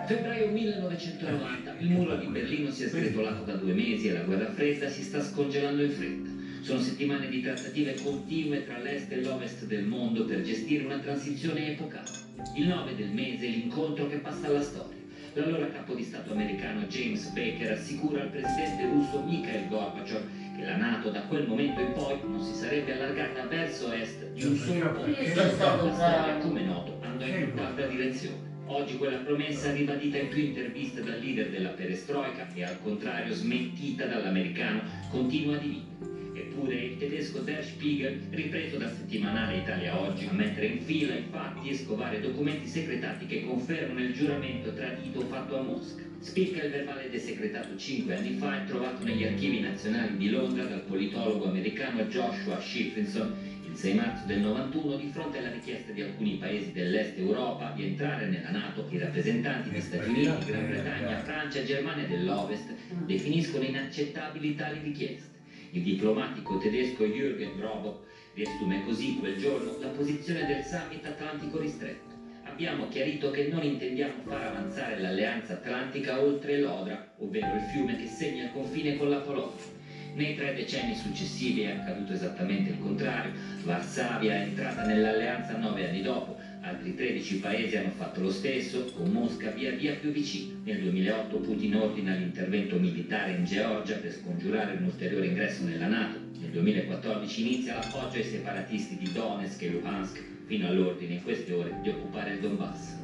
Febbraio 0.07 0.49
1990, 0.51 1.75
il 1.79 1.89
muro 1.89 2.15
di 2.15 2.27
Berlino 2.27 2.71
si 2.71 2.85
è 2.85 2.87
sgretolato 2.87 3.43
da 3.43 3.55
due 3.55 3.73
mesi 3.73 4.07
e 4.07 4.13
la 4.13 4.21
guerra 4.21 4.49
fredda 4.49 4.87
si 4.87 5.03
sta 5.03 5.21
scongelando 5.21 5.83
in 5.83 5.91
fretta. 5.91 6.29
Sono 6.61 6.79
settimane 6.79 7.27
di 7.27 7.41
trattative 7.41 7.93
continue 8.01 8.63
tra 8.63 8.77
l'est 8.77 9.11
e 9.11 9.21
l'ovest 9.21 9.65
del 9.65 9.83
mondo 9.83 10.23
per 10.23 10.43
gestire 10.43 10.85
una 10.85 10.99
transizione 10.99 11.73
epocale. 11.73 12.07
Il 12.55 12.69
9 12.69 12.95
del 12.95 13.09
mese 13.09 13.47
l'incontro 13.47 14.07
che 14.07 14.19
passa 14.19 14.47
alla 14.47 14.61
storia. 14.61 14.95
L'allora 15.33 15.67
capo 15.67 15.93
di 15.93 16.03
Stato 16.03 16.31
americano 16.31 16.83
James 16.83 17.27
Baker 17.31 17.73
assicura 17.73 18.21
al 18.21 18.29
presidente 18.29 18.85
russo 18.85 19.21
Mikhail 19.23 19.67
Gorbachev 19.67 20.55
che 20.55 20.63
la 20.63 20.77
Nato 20.77 21.09
da 21.09 21.23
quel 21.23 21.45
momento 21.45 21.81
in 21.81 21.91
poi 21.91 22.17
non 22.23 22.41
si 22.41 22.53
sarebbe 22.53 22.93
allargata 22.93 23.45
verso 23.47 23.91
est 23.91 24.31
di 24.31 24.45
un 24.45 24.55
solo 24.55 24.89
po'. 24.93 25.05
La 25.05 25.49
storia, 25.49 26.37
come 26.37 26.63
noto, 26.63 26.97
andò 27.01 27.25
in 27.25 27.49
tutt'altra 27.49 27.87
direzione. 27.87 28.46
Oggi 28.69 28.97
quella 28.97 29.19
promessa 29.19 29.71
ribadita 29.71 30.17
in 30.17 30.27
più 30.27 30.41
interviste 30.41 31.01
dal 31.01 31.19
leader 31.19 31.49
della 31.49 31.69
perestroica 31.69 32.49
e 32.53 32.63
al 32.65 32.81
contrario 32.81 33.33
smentita 33.33 34.05
dall'americano 34.05 34.81
continua 35.09 35.55
a 35.55 35.57
dividere. 35.57 35.95
Eppure 36.33 36.75
il 36.75 36.97
tedesco 36.97 37.39
Der 37.39 37.63
Spiegel, 37.63 38.27
ripreso 38.29 38.75
dal 38.75 38.91
settimanale 38.91 39.59
Italia 39.59 39.97
Oggi, 39.97 40.25
a 40.25 40.33
mettere 40.33 40.65
in 40.65 40.81
fila 40.81 41.15
i 41.15 41.23
fatti 41.29 41.69
e 41.69 41.75
scovare 41.75 42.19
documenti 42.19 42.67
segretati 42.67 43.25
che 43.25 43.41
confermano 43.41 44.01
il 44.01 44.13
giuramento 44.13 44.73
tradito 44.73 45.21
fatto 45.21 45.55
a 45.55 45.61
Mosca. 45.61 46.03
Spicca 46.19 46.61
il 46.61 46.69
verbale 46.69 47.09
desecretato 47.09 47.75
cinque 47.77 48.15
anni 48.17 48.33
fa 48.33 48.61
e 48.61 48.65
trovato 48.65 49.03
negli 49.03 49.23
archivi 49.23 49.59
nazionali 49.59 50.17
di 50.17 50.29
Londra 50.29 50.65
dal 50.65 50.81
politologo 50.81 51.47
americano 51.47 52.03
Joshua 52.03 52.59
Shifrinson 52.59 53.56
6 53.77 53.93
marzo 53.93 54.25
del 54.25 54.39
91, 54.39 54.95
di 54.95 55.05
fronte 55.05 55.37
alla 55.37 55.51
richiesta 55.51 55.91
di 55.91 56.01
alcuni 56.01 56.37
paesi 56.37 56.71
dell'est 56.71 57.15
Europa 57.15 57.73
di 57.75 57.83
entrare 57.83 58.25
nella 58.25 58.49
Nato, 58.49 58.87
i 58.89 58.97
rappresentanti 58.97 59.69
di 59.69 59.79
Stati 59.79 60.09
Uniti, 60.09 60.45
Gran 60.45 60.65
Bretagna, 60.65 61.19
Francia 61.19 61.59
e 61.59 61.63
Germania 61.63 62.07
dell'Ovest 62.07 62.73
definiscono 63.05 63.63
inaccettabili 63.63 64.55
tali 64.55 64.79
richieste. 64.79 65.37
Il 65.69 65.83
diplomatico 65.83 66.57
tedesco 66.57 67.05
Jürgen 67.05 67.55
Brobock 67.55 68.07
riassume 68.33 68.83
così 68.83 69.15
quel 69.19 69.37
giorno 69.37 69.77
la 69.79 69.89
posizione 69.89 70.47
del 70.47 70.63
summit 70.63 71.05
atlantico 71.05 71.59
ristretto. 71.59 72.15
Abbiamo 72.45 72.87
chiarito 72.87 73.29
che 73.29 73.45
non 73.45 73.61
intendiamo 73.61 74.23
far 74.25 74.41
avanzare 74.41 74.97
l'alleanza 74.97 75.53
atlantica 75.53 76.19
oltre 76.19 76.57
l'Odra, 76.57 77.13
ovvero 77.19 77.53
il 77.53 77.61
fiume 77.71 77.95
che 77.95 78.07
segna 78.07 78.45
il 78.45 78.51
confine 78.51 78.97
con 78.97 79.07
la 79.09 79.19
Polonia. 79.19 79.76
Nei 80.17 80.33
tre 80.33 80.55
decenni 80.55 80.95
successivi 80.95 81.61
è 81.61 81.75
accaduto 81.75 82.11
esattamente 82.13 82.71
il 82.71 82.79
contrario. 82.79 83.33
Varsavia 83.61 84.33
è 84.33 84.47
entrata 84.47 84.83
nell'alleanza 84.83 85.55
nove 85.57 85.87
anni 85.87 86.01
dopo. 86.01 86.39
Altri 86.61 86.95
13 86.95 87.39
paesi 87.39 87.77
hanno 87.77 87.91
fatto 87.91 88.21
lo 88.21 88.31
stesso, 88.31 88.91
con 88.95 89.11
Mosca 89.11 89.51
via 89.51 89.73
via 89.73 89.93
più 89.93 90.09
vicina. 90.09 90.55
Nel 90.63 90.81
2008 90.81 91.37
Putin 91.37 91.75
ordina 91.75 92.15
l'intervento 92.15 92.79
militare 92.79 93.33
in 93.33 93.45
Georgia 93.45 93.97
per 93.97 94.11
scongiurare 94.11 94.73
un 94.77 94.85
ulteriore 94.85 95.27
ingresso 95.27 95.63
nella 95.63 95.85
Nato. 95.85 96.17
Nel 96.39 96.49
2014 96.49 97.41
inizia 97.41 97.75
l'appoggio 97.75 98.17
ai 98.17 98.23
separatisti 98.23 98.97
di 98.97 99.11
Donetsk 99.11 99.61
e 99.61 99.69
Luhansk, 99.69 100.23
fino 100.47 100.67
all'ordine 100.67 101.13
in 101.13 101.21
queste 101.21 101.53
ore 101.53 101.77
di 101.83 101.89
occupare 101.89 102.31
il 102.31 102.39
Donbass. 102.39 102.95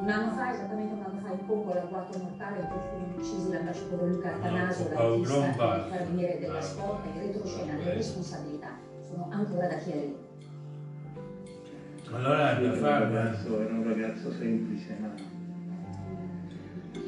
Un 0.00 0.08
anno 0.08 0.32
fa, 0.32 0.54
esattamente 0.54 0.95
un 1.36 1.40
in 1.40 1.46
Congo 1.46 1.74
l'agguato 1.74 2.18
mortale 2.18 2.60
in 2.60 2.66
cui 2.66 2.80
furono 2.80 3.14
uccisi 3.16 3.52
l'ambasciatore 3.52 4.06
Luca 4.08 4.34
Attanasio, 4.34 4.88
l'artista 4.92 5.74
e 5.74 5.78
il 5.78 5.90
carabiniere 5.90 6.38
della 6.38 6.62
scorta, 6.62 7.08
in 7.08 7.20
retroscena 7.20 7.74
le 7.76 7.94
responsabilità 7.94 8.78
sono 9.06 9.28
ancora 9.30 9.68
da 9.68 9.76
chiarire. 9.76 10.24
Allora 12.12 12.54
da 12.54 12.72
fare. 12.72 13.04
Ragazzo, 13.04 13.60
era 13.60 13.74
un 13.74 13.84
ragazzo 13.84 14.32
semplice, 14.32 14.96
ma 15.00 15.12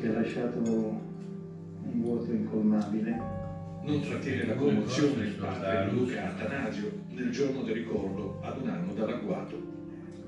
che 0.01 0.09
ha 0.09 0.13
lasciato 0.13 0.59
un 0.59 2.03
vuoto 2.03 2.31
incolmabile. 2.33 3.37
Non 3.83 4.01
trattiene 4.03 4.47
la 4.47 4.55
commozione 4.55 5.25
il 5.25 5.35
padre 5.35 5.91
Luca 5.91 6.29
Atanasio 6.29 6.91
nel 7.09 7.31
giorno 7.31 7.63
del 7.63 7.75
ricordo 7.75 8.39
ad 8.43 8.61
un 8.61 8.69
anno 8.69 8.93
dall'agguato. 8.93 9.77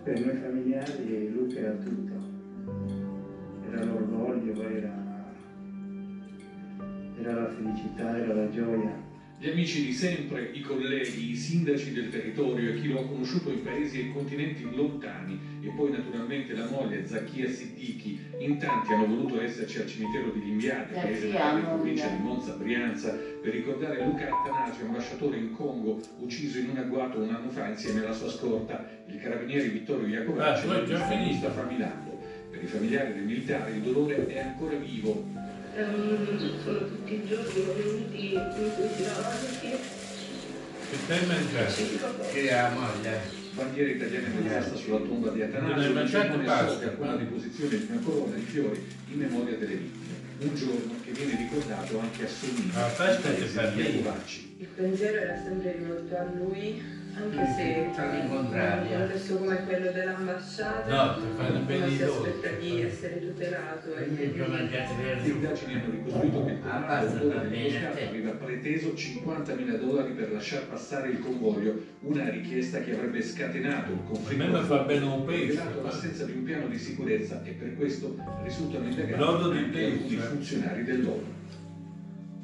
Per 0.02 0.18
noi 0.18 0.36
familiari 0.36 1.30
Luca 1.30 1.58
era 1.58 1.72
tutto, 1.72 2.09
era 3.70 3.84
l'orgoglio, 3.84 4.62
era, 4.62 4.92
era 7.18 7.34
la 7.34 7.48
felicità, 7.50 8.16
era 8.18 8.34
la 8.34 8.50
gioia. 8.50 9.08
Gli 9.38 9.48
amici 9.48 9.86
di 9.86 9.92
sempre, 9.94 10.50
i 10.52 10.60
colleghi, 10.60 11.30
i 11.30 11.34
sindaci 11.34 11.94
del 11.94 12.10
territorio 12.10 12.72
e 12.72 12.74
chi 12.78 12.88
lo 12.88 13.00
ha 13.00 13.06
conosciuto 13.06 13.50
in 13.50 13.62
paesi 13.62 14.00
e 14.00 14.12
continenti 14.12 14.68
lontani 14.74 15.40
e 15.62 15.68
poi 15.70 15.90
naturalmente 15.92 16.52
la 16.52 16.68
moglie 16.68 17.06
Zacchia 17.06 17.48
Siddichi, 17.48 18.18
in 18.38 18.58
tanti 18.58 18.92
hanno 18.92 19.06
voluto 19.06 19.40
esserci 19.40 19.78
al 19.78 19.86
cimitero 19.86 20.28
di 20.28 20.44
Limbiate, 20.44 20.92
paese 20.92 21.28
natale 21.28 21.60
in 21.60 21.64
provincia 21.64 22.08
di 22.08 22.22
Monza, 22.22 22.52
Brianza, 22.52 23.12
per 23.12 23.52
ricordare 23.54 24.04
Luca 24.04 24.28
Attanasio, 24.28 24.84
ambasciatore 24.84 25.38
in 25.38 25.52
Congo, 25.52 25.98
ucciso 26.18 26.58
in 26.58 26.68
un 26.68 26.76
agguato 26.76 27.18
un 27.20 27.30
anno 27.30 27.48
fa 27.48 27.66
insieme 27.68 28.00
alla 28.00 28.12
sua 28.12 28.28
scorta, 28.28 28.86
il 29.06 29.16
carabiniere 29.18 29.68
Vittorio 29.68 30.06
Iacovacci, 30.06 30.66
Ah, 30.68 30.74
poi 30.74 30.84
già 30.86 31.06
e 31.06 31.16
finita. 31.16 31.46
Mustafa 31.48 31.62
Milano. 31.62 32.09
Per 32.50 32.62
i 32.62 32.66
familiari 32.66 33.14
del 33.14 33.22
militare 33.22 33.70
il 33.72 33.80
dolore 33.82 34.26
è 34.26 34.38
ancora 34.40 34.74
vivo, 34.76 35.24
Ehm, 35.72 36.60
sono 36.64 36.78
tutti 36.78 37.14
i 37.14 37.24
giorni 37.28 37.62
venuti 37.76 38.34
in 38.34 38.74
questi 38.76 39.02
davanti. 39.04 39.68
Che 40.90 40.96
stai 41.04 41.26
mangiando? 41.26 42.24
Che 42.32 42.52
ha 42.52 42.70
moglie. 42.70 43.20
bandiera 43.54 43.90
italiana 43.90 44.28
deposta 44.40 44.74
sulla 44.76 44.96
tomba 44.98 45.28
di 45.30 45.42
Atanasio, 45.42 46.06
cerimonia 46.08 46.46
pasta? 46.46 46.68
sosta 46.72 46.90
con 46.90 47.06
la 47.06 47.16
deposizione 47.16 47.78
di 47.78 47.86
una 47.88 48.00
corona 48.02 48.34
di 48.34 48.42
fiori 48.42 48.84
in 49.12 49.18
memoria 49.18 49.56
delle 49.56 49.74
vittime. 49.74 50.14
Un 50.40 50.54
giorno 50.56 50.94
che 51.04 51.10
viene 51.12 51.36
ricordato 51.36 51.98
anche 52.00 52.24
a 52.24 52.28
Solino, 52.28 52.72
La 52.74 52.88
festa 52.88 53.28
il 53.28 53.34
che 53.36 53.40
paese 53.42 53.46
fa 53.46 53.66
di. 53.68 53.80
Iacovacci. 53.82 54.54
Il 54.58 54.66
pensiero 54.74 55.16
era 55.18 55.36
sempre 55.36 55.72
rivolto 55.78 56.16
a 56.16 56.24
lui, 56.34 56.82
anche 57.16 57.46
se 57.56 58.00
All'incontrario. 58.00 58.86
in 58.86 58.92
un 58.92 58.98
contesto 59.06 59.36
come 59.36 59.64
quello 59.64 59.90
dell'ambasciata 59.90 61.16
No, 61.16 61.16
i 61.86 61.96
si 61.96 62.02
aspetta 62.02 62.48
di 62.56 62.80
essere 62.82 63.20
tutelato 63.20 63.94
e 63.96 64.08
di 64.08 64.16
verdi. 65.02 65.28
indagini 65.30 65.74
hanno 65.74 65.90
ricostruito 65.90 66.44
che 66.44 66.50
il 66.50 66.58
Ah, 66.62 67.02
Mosca 67.02 67.94
sì. 67.96 68.02
aveva 68.02 68.30
preteso 68.32 68.88
50.000 68.94 69.76
dollari 69.78 70.12
per 70.12 70.30
lasciar 70.32 70.66
passare 70.66 71.08
il 71.08 71.18
convoglio, 71.18 71.74
una 72.00 72.28
richiesta 72.28 72.80
che 72.80 72.92
avrebbe 72.92 73.22
scatenato 73.22 73.92
il 73.92 73.98
conflitto. 74.06 74.42
A 74.42 74.46
me 74.46 74.58
mi 74.60 74.64
fa 74.66 74.78
bene 74.78 75.04
un 75.04 75.24
pesce, 75.24 75.46
rivelato 75.46 75.82
l'assenza 75.82 76.24
di 76.24 76.32
un 76.32 76.42
piano 76.44 76.66
di 76.68 76.78
sicurezza 76.78 77.42
e 77.44 77.50
per 77.50 77.74
questo 77.74 78.14
risultano 78.42 78.84
indagati 78.86 79.16
di 79.18 79.22
alcuni 79.22 79.68
pesce. 79.70 80.26
funzionari 80.28 80.84
dell'ONU. 80.84 81.38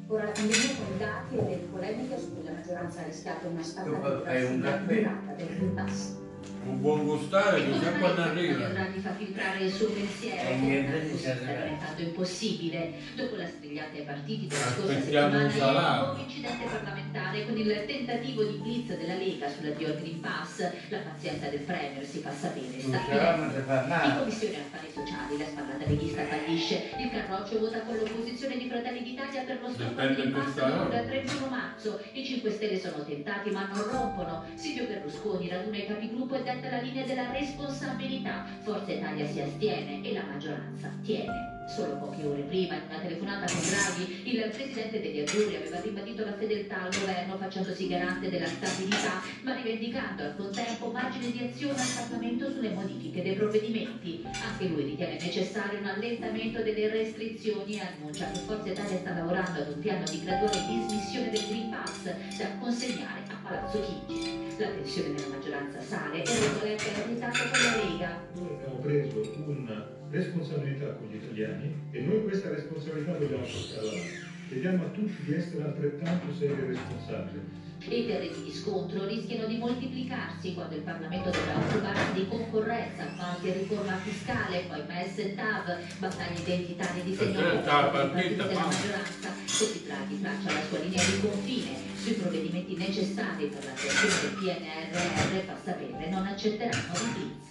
Ora 0.09 0.23
andiamo 0.23 0.63
con 0.77 0.95
i 0.95 0.97
dati 0.97 1.35
e 1.35 1.49
le 1.49 1.55
polemiche 1.69 2.17
su 2.17 2.33
cui 2.33 2.45
la 2.45 2.51
maggioranza 2.53 3.01
ha 3.01 3.03
rischiato 3.03 3.47
una 3.47 3.61
sulla 3.61 3.81
caffè. 3.83 4.47
durata 4.85 5.33
del 5.33 5.71
Pass. 5.75 6.26
Un 6.67 6.81
buon 6.81 7.05
gustare 7.05 7.63
che 7.63 7.79
già 7.79 7.91
quando 7.93 8.21
arriva. 8.21 8.67
Draghi 8.67 8.99
fa 8.99 9.13
filtrare 9.15 9.63
il 9.63 9.71
suo 9.71 9.87
pensiero, 9.87 10.41
Eh, 10.41 10.51
con 10.51 10.61
niente 10.67 10.89
una 10.91 10.99
di 10.99 11.09
cosa 11.11 11.17
sta 11.23 11.31
esagerare. 11.31 11.63
diventando 11.63 12.01
impossibile. 12.01 12.93
Dopo 13.15 13.35
la 13.37 13.47
strigliata 13.47 13.95
ai 13.97 14.03
partiti 14.03 14.47
della 14.47 14.61
scorsa 14.61 14.93
settimana 15.01 16.11
un 16.11 16.19
incidente 16.19 16.65
parlamentare 16.65 17.45
con 17.45 17.57
il 17.57 17.83
tentativo 17.87 18.43
di 18.43 18.57
blitz 18.57 18.97
della 18.97 19.15
Lega 19.15 19.49
sulla 19.49 19.69
Dio 19.71 19.95
Green 19.95 20.19
Pass, 20.19 20.59
la 20.89 20.97
pazienza 20.99 21.47
del 21.47 21.59
Premier 21.61 22.05
si 22.05 22.19
fa 22.19 22.31
sapere, 22.31 22.79
sta 22.79 22.97
di 22.97 23.61
parlare. 23.65 24.07
In 24.07 24.17
Commissione 24.19 24.55
Affari 24.57 24.87
Sociali 24.93 25.37
la 25.37 25.45
spallata 25.45 25.85
leghista 25.87 26.23
fallisce, 26.25 26.75
il 26.99 27.09
Carroccio 27.11 27.59
vota 27.59 27.79
con 27.81 27.95
l'opposizione 27.95 28.57
di 28.57 28.67
Fratelli 28.67 29.03
d'Italia 29.03 29.41
per 29.43 29.59
lo 29.61 29.69
stop 29.69 29.97
al 29.97 30.13
Green 30.15 30.31
Pass 30.31 30.55
il 30.57 31.05
31 31.07 31.47
marzo, 31.47 31.99
i 32.11 32.25
5 32.25 32.51
Stelle 32.51 32.79
sono 32.79 33.03
tentati 33.03 33.49
ma 33.51 33.67
non 33.67 33.83
rompono, 33.89 34.43
Silvio 34.55 34.85
Berlusconi 34.85 35.47
raduna 35.49 35.77
i 35.77 35.85
capigruppo 35.87 36.35
e 36.35 36.43
detta 36.57 36.69
la 36.69 36.81
linea 36.81 37.05
della 37.05 37.31
responsabilità, 37.31 38.45
Forza 38.61 38.91
Italia 38.91 39.27
si 39.27 39.39
astiene 39.39 40.03
e 40.03 40.13
la 40.13 40.23
maggioranza 40.23 40.89
tiene. 41.03 41.56
Solo 41.67 41.97
poche 41.97 42.25
ore 42.25 42.43
prima, 42.43 42.75
in 42.75 42.81
una 42.87 42.99
telefonata 42.99 43.45
con 43.45 43.61
Draghi, 43.61 44.31
il 44.31 44.49
presidente 44.49 45.01
degli 45.01 45.19
Azzurri 45.19 45.57
aveva 45.57 45.81
ribadito 45.81 46.23
la 46.23 46.33
fedeltà 46.33 46.83
al 46.83 46.95
governo 46.97 47.37
facendosi 47.37 47.87
garante 47.89 48.29
della 48.29 48.47
stabilità, 48.47 49.21
ma 49.43 49.53
rivendicando 49.53 50.23
al 50.23 50.35
contempo 50.37 50.91
margine 50.91 51.29
di 51.29 51.43
azione 51.43 51.79
al 51.81 51.87
Parlamento 51.93 52.49
sulle 52.51 52.69
modifiche 52.69 53.21
dei 53.21 53.35
provvedimenti. 53.35 54.23
Anche 54.23 54.67
lui 54.67 54.83
ritiene 54.85 55.19
necessario 55.19 55.79
un 55.79 55.85
allentamento 55.87 56.63
delle 56.63 56.87
restrizioni 56.87 57.75
e 57.75 57.81
annuncia 57.81 58.31
che 58.31 58.39
Forza 58.39 58.69
Italia 58.69 58.97
sta 58.97 59.13
lavorando 59.13 59.59
ad 59.59 59.67
un 59.67 59.79
piano 59.79 60.05
di 60.09 60.23
graduale 60.23 60.65
dismissione 60.67 61.29
del 61.29 61.45
Green 61.47 61.69
Pass 61.69 62.03
da 62.37 62.47
consegnare 62.59 63.21
a 63.27 63.35
Palazzo 63.43 63.81
Chigi. 63.81 64.55
La 64.57 64.69
tensione 64.69 65.09
nella 65.09 65.27
maggioranza 65.27 65.81
sale 65.81 66.23
e 66.23 66.39
Regoletti 66.39 66.87
ha 66.87 67.05
vietato 67.05 67.39
con 67.51 67.59
la 67.61 67.83
Lega. 67.83 68.27
Noi 68.35 68.53
abbiamo 68.53 68.75
preso 68.79 69.21
una 69.45 69.96
responsabilità 70.17 70.87
con 70.93 71.07
gli 71.07 71.15
italiani 71.15 71.73
e 71.91 72.01
noi 72.01 72.23
questa 72.23 72.49
responsabilità 72.49 73.11
dobbiamo 73.13 73.43
portarla 73.43 73.91
avanti. 73.91 74.25
Chiediamo 74.47 74.83
a 74.85 74.87
tutti 74.89 75.23
di 75.25 75.33
essere 75.33 75.63
altrettanto 75.63 76.33
seri 76.33 76.53
e 76.53 76.65
responsabili. 76.67 77.65
I 77.79 78.05
terreni 78.05 78.43
di 78.43 78.51
scontro 78.51 79.05
rischiano 79.05 79.45
di 79.45 79.57
moltiplicarsi 79.57 80.53
quando 80.53 80.75
il 80.75 80.81
Parlamento 80.81 81.29
dovrà 81.29 81.57
occuparsi 81.57 82.13
di 82.13 82.27
concorrenza, 82.27 83.03
appalti 83.03 83.47
e 83.47 83.53
riforma 83.53 83.95
fiscale, 83.97 84.65
poi 84.67 84.81
MES 84.87 85.17
e 85.19 85.35
TAV, 85.35 85.77
battaglie 85.99 86.39
identitarie 86.41 87.03
di 87.03 87.15
segno 87.15 87.39
della 87.39 87.61
maggioranza, 87.61 89.29
così 89.45 89.83
Draghi 89.85 90.21
traccia 90.21 90.51
la 90.51 90.63
sua 90.67 90.79
linea 90.79 91.03
di 91.03 91.19
confine 91.21 91.75
sui 91.95 92.13
provvedimenti 92.13 92.75
necessari 92.75 93.45
per 93.45 93.63
l'attuazione 93.63 94.21
del 94.21 94.33
PNRR, 94.39 95.45
fa 95.45 95.57
sapere 95.63 96.09
non 96.09 96.25
accetteranno 96.25 96.93
la 96.93 97.13
blitz. 97.13 97.46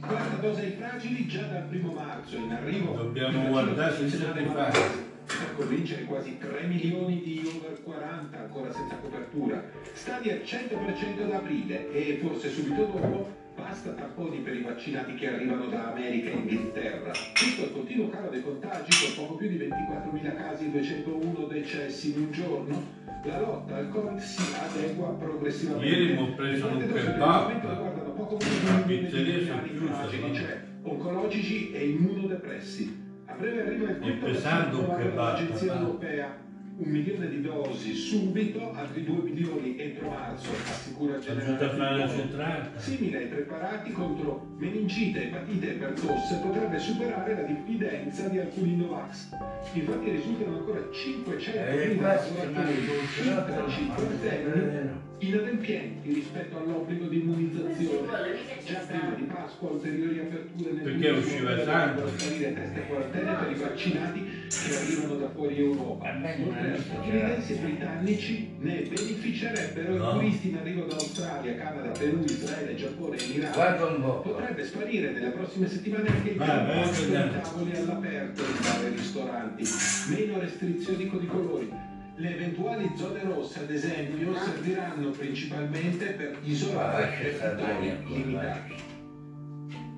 Quarta 0.00 0.36
dose 0.36 0.60
ai 0.62 0.72
fragili 0.72 1.26
già 1.26 1.42
dal 1.42 1.64
primo 1.64 1.92
marzo, 1.92 2.36
in 2.36 2.52
arrivo 2.52 2.94
Dobbiamo 2.94 3.42
il 3.42 3.48
guardare 3.48 3.90
vaccino 3.90 4.08
se 4.08 4.16
nazionale 4.16 4.40
siete 4.40 4.48
Moderna, 4.48 4.72
fatti. 4.72 4.98
per 5.26 5.54
convincere 5.56 6.04
quasi 6.04 6.38
3 6.38 6.66
milioni 6.66 7.22
di 7.22 7.52
over 7.54 7.82
40 7.82 8.38
ancora 8.38 8.72
senza 8.72 8.96
copertura. 8.96 9.62
Stadi 9.92 10.30
al 10.30 10.40
100% 10.44 11.22
ad 11.22 11.32
aprile 11.32 11.92
e 11.92 12.18
forse 12.22 12.50
subito 12.50 12.84
dopo 12.86 13.38
basta 13.54 13.90
tamponi 13.90 14.38
per 14.38 14.56
i 14.56 14.62
vaccinati 14.62 15.14
che 15.14 15.28
arrivano 15.28 15.66
da 15.66 15.92
America 15.92 16.30
e 16.30 16.34
Inghilterra. 16.34 17.12
Visto 17.38 17.62
il 17.62 17.72
continuo 17.72 18.08
calo 18.08 18.30
dei 18.30 18.42
contagi 18.42 18.90
con 19.04 19.24
poco 19.24 19.34
più 19.36 19.48
di 19.48 19.58
24.000 19.58 20.36
casi 20.36 20.64
e 20.64 20.70
201 20.70 21.46
decessi 21.46 22.12
in 22.12 22.22
un 22.22 22.32
giorno, 22.32 22.82
la 23.28 23.40
lotta 23.40 23.76
al 23.76 23.88
Covid 23.88 24.18
si 24.18 24.54
adegua 24.54 25.08
progressivamente. 25.08 25.88
Ieri 25.88 26.12
mi 26.14 26.22
ho 26.22 26.34
preso 26.34 26.66
un 26.66 26.78
kebab. 26.78 28.86
pizzeria 28.86 29.44
sono 29.44 30.34
cioè 30.34 30.60
oncologici 30.82 31.72
e 31.72 31.88
immunodepressi. 31.90 33.08
A 33.26 33.34
breve 33.34 33.62
arriva 33.62 33.90
il 33.90 33.98
quinto 33.98 34.26
pesante 34.26 34.76
un 34.76 34.86
kebab, 34.86 34.98
dell'Agenzia 34.98 35.66
papà. 35.66 35.80
Europea. 35.80 36.48
Un 36.82 36.88
milione 36.88 37.28
di 37.28 37.42
dosi 37.42 37.92
subito, 37.92 38.72
altri 38.72 39.04
2 39.04 39.22
milioni 39.22 39.78
entro 39.78 40.08
marzo, 40.08 40.48
assicura 40.64 41.18
generale. 41.18 42.70
Simile 42.76 43.18
ai 43.18 43.26
preparati 43.26 43.92
contro 43.92 44.46
meningite, 44.56 45.24
epatite 45.24 45.72
e 45.72 45.74
pertosse, 45.74 46.40
potrebbe 46.42 46.78
superare 46.78 47.34
la 47.34 47.42
diffidenza 47.42 48.28
di 48.28 48.38
alcuni 48.38 48.76
Novax. 48.76 49.28
Infatti 49.74 50.10
risultano 50.10 50.56
ancora 50.56 50.80
500 50.90 51.58
Eh, 51.58 51.96
qua 51.96 52.18
si 52.18 52.32
il 55.20 55.28
inadempienti 55.28 56.12
rispetto 56.14 56.56
all'obbligo 56.58 57.06
di 57.06 57.20
immunizzazione. 57.20 58.08
Già 58.64 58.78
prima 58.86 59.14
di 59.16 59.22
Pasqua 59.24 59.70
ulteriori 59.70 60.18
aperture 60.20 60.72
nel 60.72 60.82
Perché 60.82 61.08
usciva 61.10 61.64
sangue. 61.64 62.02
per 62.02 62.20
sparire 62.20 62.54
test 62.54 62.76
e 62.76 62.86
quarantene 62.86 63.32
per 63.34 63.50
i 63.50 63.54
vaccinati 63.54 64.20
che 64.48 64.76
arrivano 64.76 65.14
da 65.16 65.28
fuori 65.30 65.58
Europa. 65.58 66.08
Oltre 66.46 66.72
a 66.72 66.80
statunitensi 66.80 67.52
e 67.52 67.56
britannici 67.56 68.50
ne 68.58 68.82
beneficerebbero 68.82 69.96
No. 69.96 70.08
i 70.08 70.12
turisti 70.14 70.48
in 70.48 70.56
arrivo 70.56 70.84
da 70.84 70.94
Australia, 70.94 71.54
Canada, 71.56 71.90
Perù, 71.90 72.22
Israele, 72.24 72.74
Giappone 72.74 73.16
e 73.16 73.22
Iran. 73.24 73.52
Guarda 73.52 73.84
un 73.86 74.00
po'. 74.02 74.20
Potrebbe 74.20 74.64
sparire 74.64 75.10
nelle 75.12 75.30
prossime 75.30 75.68
settimane 75.68 76.08
anche 76.08 76.30
il 76.30 76.36
Va 76.36 76.44
Green 76.46 76.66
bene, 76.66 76.80
Pass 76.80 76.96
con 76.96 77.02
i 77.02 77.10
vediamo. 77.10 77.40
tavoli 77.42 77.76
all'aperto 77.76 78.42
in 78.42 78.56
bar 78.62 78.84
e 78.84 78.88
ristoranti, 78.88 79.64
meno 80.16 80.38
restrizioni 80.40 81.06
con 81.06 81.22
i 81.22 81.26
colori. 81.26 81.88
Le 82.20 82.34
eventuali 82.34 82.92
zone 82.96 83.22
rosse, 83.22 83.60
ad 83.60 83.70
esempio, 83.70 84.36
serviranno 84.36 85.08
principalmente 85.08 86.04
per 86.10 86.38
isolare 86.42 87.16
territori 87.16 88.04
limitati. 88.04 88.74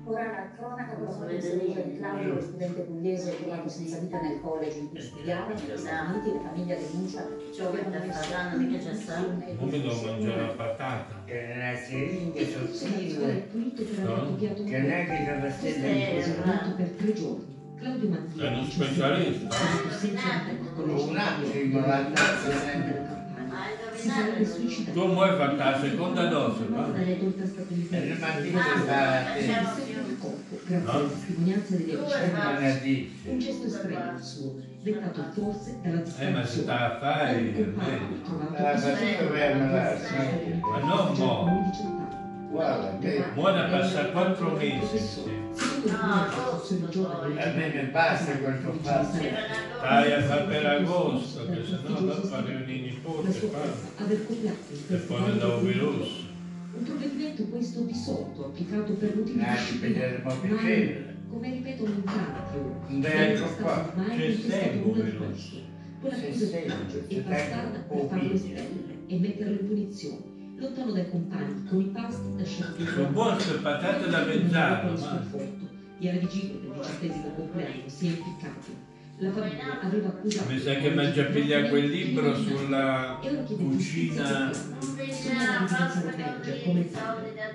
Ora 0.05 0.31
la 0.31 0.51
cronaca 0.55 0.93
con 0.93 1.03
la 1.03 1.11
saluta 1.11 1.81
di 1.81 1.97
Claudio, 1.97 2.33
lo 2.35 2.41
studente 2.41 2.81
pugliese 2.83 3.35
trovato 3.35 3.67
senza 3.67 3.97
vita 3.97 4.21
nel 4.21 4.39
college 4.39 4.77
in 4.77 4.89
cui 4.89 5.01
studiava, 5.01 5.53
negli 5.53 5.77
Stati 5.77 6.11
Uniti, 6.11 6.31
la 6.31 6.39
famiglia 6.39 6.75
denuncia 6.77 7.27
che 7.27 7.61
avevano 7.61 8.05
messo 8.05 8.19
parlando 8.29 8.57
mica 8.57 8.77
c'è 8.77 8.93
stato. 8.93 9.27
Come 9.57 9.81
devo 9.81 10.01
mangiare 10.01 10.41
la 10.41 10.53
patata? 10.53 11.23
Che 11.25 11.33
le 11.33 11.83
siringhe 11.85 12.49
sono 12.49 12.67
la 13.25 13.43
un 13.51 13.73
Che 14.65 14.77
non 14.79 14.91
è 14.91 15.05
che 15.07 15.39
Questo 15.39 15.67
stelle 15.67 16.19
è 16.19 16.73
per 16.73 16.87
tre 16.87 17.13
giorni. 17.13 17.52
Claudio 17.83 18.09
Manzini. 18.09 18.41
È 18.41 18.47
uno 18.47 18.63
specialista. 18.63 19.49
Senza 19.89 20.41
con 20.73 20.87
le 20.87 20.93
Un 20.93 21.17
attimo, 21.17 21.81
della 21.81 22.13
campagna. 22.13 22.53
si 23.93 24.07
sarebbe 24.07 24.45
suicidato. 24.45 24.99
Tu 24.99 25.05
muoi 25.11 25.35
fatta 25.35 25.69
la 25.71 25.79
seconda 25.79 26.25
dose, 26.27 26.65
va? 26.69 26.81
dalle 26.83 27.11
autorità 27.11 27.45
statunitensi. 27.45 28.09
Eh, 28.09 28.17
ma 28.19 28.27
corpo, 30.17 30.59
grazie 30.65 30.91
alle 30.91 31.09
testimonianze 31.09 31.77
degli. 31.77 33.11
Un 33.25 33.39
gesto 33.39 33.67
estremo 33.67 34.11
il 34.15 34.23
suo, 34.23 34.55
dettato 34.81 35.23
forse 35.33 35.77
dalla 35.81 36.03
Eh, 36.19 36.29
ma 36.29 36.45
si 36.45 36.59
sta 36.59 36.93
a 36.93 36.99
fare 36.99 37.37
il 37.37 37.73
medico. 37.75 38.39
Ah, 38.55 38.77
ma. 39.59 39.91
Ma 40.71 40.79
non 40.79 41.17
mo. 41.17 42.22
Guarda, 42.53 42.99
che... 42.99 43.23
Mo 43.33 43.49
da 43.49 43.63
passare 43.63 44.11
quattro 44.11 44.51
mesi. 44.51 45.21
A 45.89 47.51
me 47.55 47.73
mi 47.73 47.89
basta 47.91 48.31
ho 48.31 48.73
fatto. 48.79 49.17
Stai 49.17 50.13
a 50.13 50.21
fare 50.21 50.43
per 50.43 50.65
agosto, 50.67 51.49
che 51.49 51.63
sennò 51.65 51.99
dopo 51.99 52.35
arrivano 52.35 52.71
i 52.71 52.81
nipoti 52.81 53.27
E 54.87 54.95
poi 54.97 55.21
ne 55.21 55.37
da 55.39 55.47
un 55.47 55.65
un 56.75 56.83
provvedimento 56.83 57.43
questo 57.45 57.81
di 57.81 57.93
sotto 57.93 58.45
applicato 58.45 58.93
per 58.93 59.15
l'utilizzo 59.15 59.45
Ah, 59.47 59.55
ci 59.57 59.77
vediamo 59.77 60.29
a 60.29 60.35
piacere. 60.35 61.15
come 61.29 61.51
ripetono 61.51 61.89
in 61.89 62.03
tanti 62.03 62.57
Un 62.87 62.99
bel 62.99 63.11
non 63.13 63.21
è 63.21 63.31
ecco 63.31 63.47
stato 63.47 63.63
qua. 63.63 63.93
C'è 64.09 64.31
sempre 64.33 64.81
un 64.83 64.93
di 64.93 65.17
questo 65.17 65.55
quella 66.01 66.15
C'è 66.17 66.33
sempre, 66.33 66.59
è 66.59 67.07
c'è 67.07 67.21
bastarda 67.21 67.71
sempre 67.71 67.79
per 67.87 67.97
un 68.01 68.09
farlo 68.09 68.23
video. 68.23 68.35
espellere 68.35 68.97
e 69.07 69.19
metterlo 69.19 69.51
in 69.53 69.67
punizione 69.67 70.32
lontano 70.63 70.91
dai 70.91 71.09
compagni 71.09 71.65
con 71.67 71.81
i 71.81 71.85
pasti 71.85 72.37
lasciati 72.37 72.85
Sono 72.85 73.07
buone 73.09 73.35
queste 73.35 73.53
patate 73.55 74.09
da 74.09 74.23
mezzano, 74.23 74.91
ma... 74.91 75.21
e 75.99 76.09
alla 76.09 76.19
vigilia 76.19 76.59
del 76.59 76.71
diciottesimo 76.71 77.33
compleanno 77.35 77.83
si 77.87 78.07
è 78.07 78.09
impiccato. 78.09 78.91
La 79.17 79.31
famiglia 79.31 79.79
aveva 79.79 80.07
accusato 80.07 80.49
Mi 80.49 80.59
sa 80.59 80.73
che 80.73 80.89
mi 80.89 81.05
ha 81.05 81.11
già 81.11 81.23
pigliato 81.25 81.69
quel 81.69 81.89
libro 81.89 82.35
sulla 82.35 83.19
cucina 83.21 84.51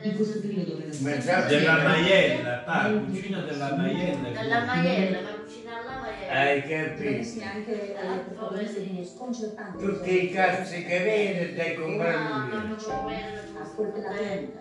in 0.02 0.14
questo 0.16 0.40
periodo 0.40 0.74
della 0.74 1.46
della 1.46 1.82
maiella, 1.82 2.50
pa, 2.64 2.90
cucina 2.90 3.40
della 3.40 3.74
maiella. 3.76 4.30
Dalla 4.30 4.64
maiella, 4.64 5.18
Hai 6.30 6.62
capito? 6.62 7.40
Protagoniste 8.36 8.82
di 8.82 8.90
uno 8.92 9.04
sconcertante. 9.04 9.82
Tutti 9.82 10.24
i 10.24 10.30
cazzi 10.30 10.84
che 10.84 10.98
vedi 10.98 11.54
dai 11.54 11.74
comprare 11.74 12.16
Ascolta 13.60 14.00
la 14.00 14.14
tenda. 14.14 14.60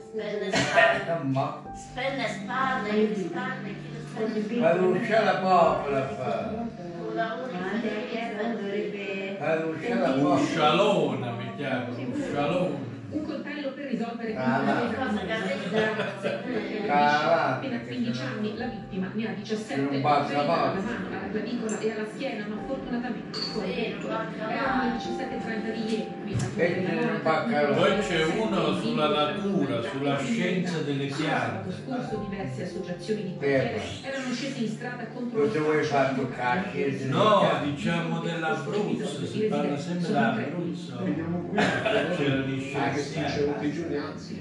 Spalle, 0.53 1.19
Ma 1.27 1.61
spenne 1.75 2.27
spalle, 2.27 3.15
spalle, 3.15 3.75
chi 3.83 4.55
lo 4.55 4.61
ma 4.61 4.73
Lucia 4.75 5.23
la 5.23 5.35
popola 5.35 6.07
fa. 6.07 6.65
La 7.13 7.37
unica 7.43 8.53
dovrebbe... 8.53 9.37
Ma 9.39 9.55
Lucia 9.55 9.95
la 9.95 10.11
popola. 10.11 10.33
Uscialona 10.35 11.31
mi 11.31 11.55
chiamo, 11.57 11.95
uscialona. 12.13 12.65
Un 12.65 12.71
coltello 12.71 12.86
per 13.87 13.95
risolvere 13.95 14.35
Ah, 14.35 14.61
va. 14.65 14.73
problema 14.73 15.23
Ah, 16.89 17.27
va. 17.27 17.55
appena 17.55 17.79
15 17.79 18.21
anni, 18.21 18.57
la 18.57 18.65
vittima 18.65 19.11
ne 19.13 19.27
ha 19.27 19.31
17, 19.31 19.81
Non 19.81 20.01
basta, 20.01 20.39
alla 20.39 20.45
mano, 20.45 21.07
alla 21.07 21.29
clavicola 21.31 21.79
e 21.79 21.91
alla 21.91 22.05
schiena, 22.13 22.45
ma 22.47 22.55
fortunatamente. 22.65 23.39
Erano 24.49 24.83
le 24.83 24.89
17.30 24.97 25.71
di 25.71 25.83
ieri, 25.85 26.07
a 27.23 27.73
Poi 27.73 27.99
c'è 27.99 28.23
uno 28.25 28.79
sulla 28.79 29.07
natura, 29.07 29.81
sulla 29.81 30.17
scienza 30.17 30.79
delle 30.79 31.05
piante. 31.05 31.71
scorso 31.85 32.15
diverse 32.29 32.63
associazioni 32.63 33.23
di 33.23 33.35
quartiere 33.37 33.81
erano 34.01 34.33
scese 34.33 34.59
in 34.59 34.67
strada 34.67 35.05
contro 35.07 35.39
Cosa 35.39 35.59
vuoi 35.59 35.83
fare 35.83 36.15
tu 36.15 36.29
cacchi? 36.29 37.05
No, 37.05 37.61
diciamo 37.63 38.19
dell'Abruzzo, 38.19 39.25
si 39.25 39.39
parla 39.43 39.77
sempre 39.77 40.07
dell'Abruzzo. 40.07 40.95
C'erano 42.17 42.45
gli 42.45 42.59
scienziati. 42.61 43.76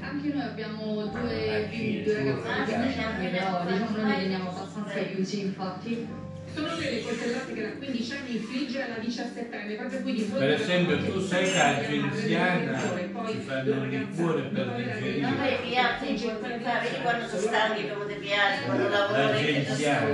Anche 0.00 0.28
noi 0.32 0.40
abbiamo 0.42 1.06
due 1.06 1.66
bimbi, 1.68 2.02
due 2.04 2.14
ragazzi 2.14 2.72
15 2.72 2.98
anni, 3.00 3.28
però 3.28 3.64
diciamo 3.66 3.96
noi 3.98 4.16
teniamo 4.16 4.50
abbastanza 4.50 5.00
chiusi, 5.02 5.40
infatti. 5.40 6.25
Sono 6.56 6.74
due 6.74 6.90
le 6.90 7.02
coltellate 7.02 7.52
che 7.52 7.60
da 7.60 7.68
15 7.76 8.12
anni 8.12 8.36
infligge 8.36 8.82
alla 8.82 8.94
17enne, 8.96 9.76
proprio 9.76 10.00
qui 10.00 10.12
di 10.14 10.22
fronte 10.22 10.46
Per 10.46 10.54
esempio, 10.54 11.04
tu 11.04 11.20
sai 11.20 11.44
che 11.44 11.50
famiglia, 11.50 11.76
a 11.76 11.84
Genziana 11.84 12.80
ci 13.26 13.38
fanno 13.44 13.70
il 13.84 13.88
liquore 13.90 14.42
per 14.42 14.66
Ma 14.66 14.72
digerire. 14.76 15.32
poi 15.36 15.68
piatti, 15.68 16.06
vedi 16.16 17.02
quando 17.02 17.26
sono 17.28 17.40
stanchi 17.42 17.88
come 17.88 18.06
ti 18.06 18.14
piace, 18.14 18.64
quando 18.64 18.88
lavoro 18.88 19.22
La 19.22 19.36
che 19.36 19.44
genziana. 19.44 20.06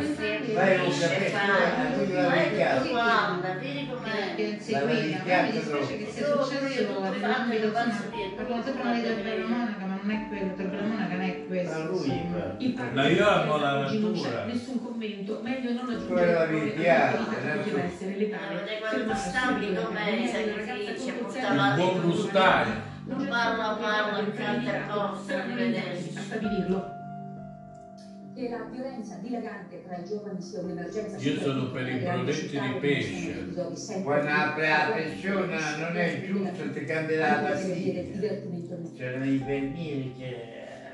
Vai, 0.52 0.76
non 0.78 0.98
capisco, 0.98 1.38
tu 2.06 2.12
la 2.12 2.28
vecchiata. 2.28 2.88
Guarda, 2.88 3.52
vedi 3.60 3.88
com'è. 3.88 4.34
Che 4.34 4.42
inseguita, 4.42 4.82
a 4.82 4.84
me 4.84 5.42
mi 5.42 5.50
dispiace 5.52 5.96
che 5.98 6.10
sia 6.10 6.26
successo 6.26 7.00
nell'ambito, 7.00 7.66
insomma, 7.66 7.90
parliamo 8.34 8.62
sempre 8.64 8.82
noi 8.82 9.00
non 10.02 10.10
è 10.10 10.28
quello, 10.28 10.54
il 10.58 10.88
monaca 10.88 11.14
non 11.14 11.20
è 11.20 11.46
questo, 11.46 11.90
insomma. 11.90 12.54
Il 12.58 12.72
padre 12.72 12.92
Ma 12.94 13.08
io 13.08 13.28
amo 13.28 13.56
la 13.56 13.72
non 13.74 13.82
natura. 13.82 14.44
nessun 14.44 14.84
commento, 14.84 15.40
meglio 15.42 15.72
non 15.72 15.90
aggiungere 15.90 16.70
piace, 16.70 17.18
vita 17.18 17.52
poteva 17.54 17.82
essere 17.84 18.16
letale. 18.16 18.54
Vedete 18.56 18.78
quando 18.80 18.96
Fermare 18.96 19.18
stampi 19.18 19.64
subito 19.64 19.82
com'è, 19.82 20.10
la 20.10 20.10
i 20.10 20.50
ragazza 20.50 20.66
sacrifici, 20.66 21.12
portava 21.12 21.68
Il 21.68 21.74
buon 21.76 22.00
frustare. 22.00 22.90
Non 23.04 23.26
Parla, 23.26 23.78
parla, 23.80 24.32
canta 24.32 24.86
e 25.28 25.48
gli 25.48 25.60
indagini 25.60 26.16
a 26.16 26.20
stabilirlo. 26.20 27.00
Che 28.34 28.48
la 28.48 28.64
violenza 28.70 29.16
dilagante 29.20 29.82
tra 29.84 29.96
i 29.98 30.04
giovani 30.04 30.40
sia 30.40 30.60
un'emergenza. 30.60 31.18
Io 31.18 31.40
sono 31.40 31.70
per 31.70 31.88
i 31.88 31.98
prodotti 31.98 32.48
di 32.48 32.78
pesce. 32.80 34.02
Quando 34.02 34.30
apre 34.30 34.68
la 34.68 34.92
pensione 34.94 35.58
non 35.78 35.96
è 35.96 36.22
giusto, 36.24 36.70
ti 36.72 36.84
cambia 36.84 37.18
la 37.18 37.34
pastiglia. 37.48 38.02
C'erano 38.94 39.24
i 39.24 39.38
vernieri 39.38 40.14
che... 40.18 40.51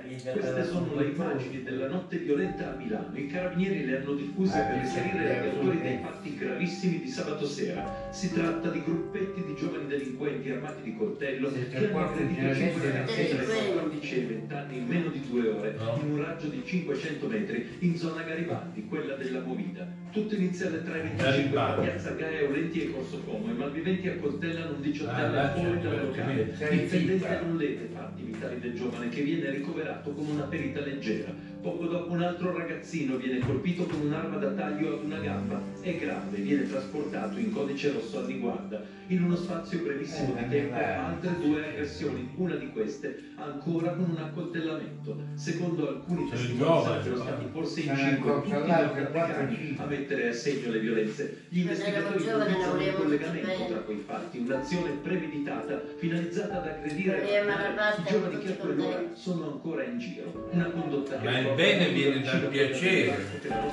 Queste 0.09 0.65
sono 0.65 0.95
le 0.95 1.05
immagini 1.09 1.63
della 1.63 1.87
notte 1.89 2.17
violenta 2.17 2.73
a 2.73 2.77
Milano. 2.77 3.11
I 3.15 3.27
carabinieri 3.27 3.85
le 3.85 3.99
hanno 3.99 4.13
diffuse 4.15 4.59
per 4.59 4.79
risalire 4.81 5.23
gli 5.23 5.47
autori 5.49 5.81
dei 5.83 5.99
fatti 6.01 6.35
gravissimi 6.35 7.01
di 7.01 7.09
sabato 7.09 7.45
sera. 7.45 8.09
Si 8.11 8.33
tratta 8.33 8.71
di 8.71 8.83
gruppetti 8.83 9.43
di 9.45 9.55
giovani 9.55 9.87
delinquenti 9.87 10.51
armati 10.51 10.83
di 10.83 10.97
coltello 10.97 11.53
che 11.53 11.77
hanno 11.77 11.99
aggredito 11.99 12.55
cinque 12.55 12.85
ragazzi 12.91 13.29
tra 13.29 13.43
i 13.43 13.73
14 13.73 14.15
e 14.15 14.19
i 14.19 14.25
20 14.25 14.55
anni 14.55 14.77
in 14.79 14.87
meno 14.87 15.09
di 15.11 15.21
due 15.29 15.49
ore, 15.49 15.77
in 16.01 16.11
un 16.11 16.17
raggio 16.25 16.47
di 16.47 16.63
500 16.65 17.27
metri, 17.27 17.69
in 17.81 17.97
zona 17.97 18.23
Garibaldi, 18.23 18.87
quella 18.89 19.15
della 19.15 19.41
Movida. 19.41 19.87
Tutto 20.11 20.35
inizia 20.37 20.69
alle 20.69 20.83
3.25 20.83 21.57
a. 21.59 21.73
Piazza 21.83 22.11
Gaia, 22.13 22.49
Olenti 22.49 22.83
e 22.83 22.91
Corso 22.93 23.21
Como. 23.25 23.51
I 23.51 23.55
malviventi 23.55 24.09
accoltellano 24.09 24.71
un 24.71 24.77
Ah, 24.79 24.81
diciottenne 24.81 25.31
là 25.35 25.53
fuori 25.53 25.81
dal 25.81 25.93
il 25.93 26.01
locale. 26.07 26.35
documento. 26.47 26.75
Dipendente 26.75 27.41
non 27.45 27.57
lede 27.59 27.89
fatti 27.93 28.23
vitali 28.23 28.59
del 28.59 28.75
giovane 28.75 29.09
che 29.11 29.21
viene 29.21 29.51
ricoverato 29.51 29.98
con 30.03 30.29
una 30.29 30.47
ferita 30.47 30.81
leggera. 30.81 31.33
Poco 31.61 31.87
dopo 31.87 32.13
un 32.13 32.23
altro 32.23 32.57
ragazzino 32.57 33.17
viene 33.17 33.41
colpito 33.41 33.85
con 33.85 34.01
un'arma 34.01 34.37
da 34.37 34.51
taglio 34.53 34.95
ad 34.95 35.05
una 35.05 35.19
gamba. 35.19 35.61
È 35.81 35.97
grave, 35.97 36.39
viene 36.39 36.69
trasportato 36.69 37.39
in 37.39 37.53
codice 37.53 37.93
rosso 37.93 38.21
a 38.21 38.27
riguarda. 38.27 38.81
In 39.09 39.25
uno 39.25 39.35
spazio 39.35 39.81
brevissimo 39.81 40.35
di 40.35 40.49
tempo 40.49 40.75
altre 40.75 41.39
due 41.41 41.67
aggressioni, 41.67 42.31
una 42.37 42.55
di 42.55 42.71
queste 42.71 43.33
ancora 43.37 43.93
con 43.93 44.11
un 44.11 44.19
accoltellamento. 44.19 45.17
Secondo 45.35 45.89
alcuni 45.89 46.29
Sono 46.29 46.31
testimoni 46.31 46.83
sarebbero 46.85 47.15
però. 47.15 47.23
stati 47.23 47.47
forse 47.51 47.81
in 47.81 47.87
Sono 47.87 47.99
cinque 47.99 48.33
tutti 48.35 48.49
i 48.49 48.67
l'altro, 48.67 49.03
nordamericani 49.03 49.77
a 49.79 49.85
mettere 49.87 50.29
a 50.29 50.33
segno 50.33 50.71
le 50.71 50.79
violenze. 50.79 51.47
Gli 51.49 51.59
investigatori 51.61 52.23
ipotizzano 52.23 52.79
un 52.79 52.95
collegamento 52.95 53.65
tra 53.67 53.79
quei 53.79 54.03
fatti, 54.07 54.39
un'azione 54.39 54.91
premeditata 55.03 55.83
finalizzata 55.97 56.61
ad 56.61 56.67
aggredire 56.67 57.29
e 57.29 57.41
i 57.41 58.05
giovani 58.07 58.39
che 58.39 58.53
a 58.53 58.57
quell'ora 58.57 59.03
sono 59.15 59.53
ancora 59.53 59.83
in 59.85 59.99
giro. 59.99 60.49
Una 60.53 60.71
condotta 60.71 61.19
che 61.19 61.27
il 61.49 61.55
bene 61.55 61.89
viene 61.91 62.21
dal 62.23 62.49
piacere. 62.49 63.27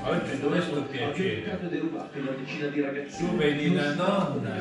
Oggi 0.03 0.39
dove 0.39 0.61
sto 0.61 0.83
piacere? 0.83 1.59
e. 1.59 3.17
Tu 3.17 3.35
vedi 3.35 3.73
la 3.73 3.93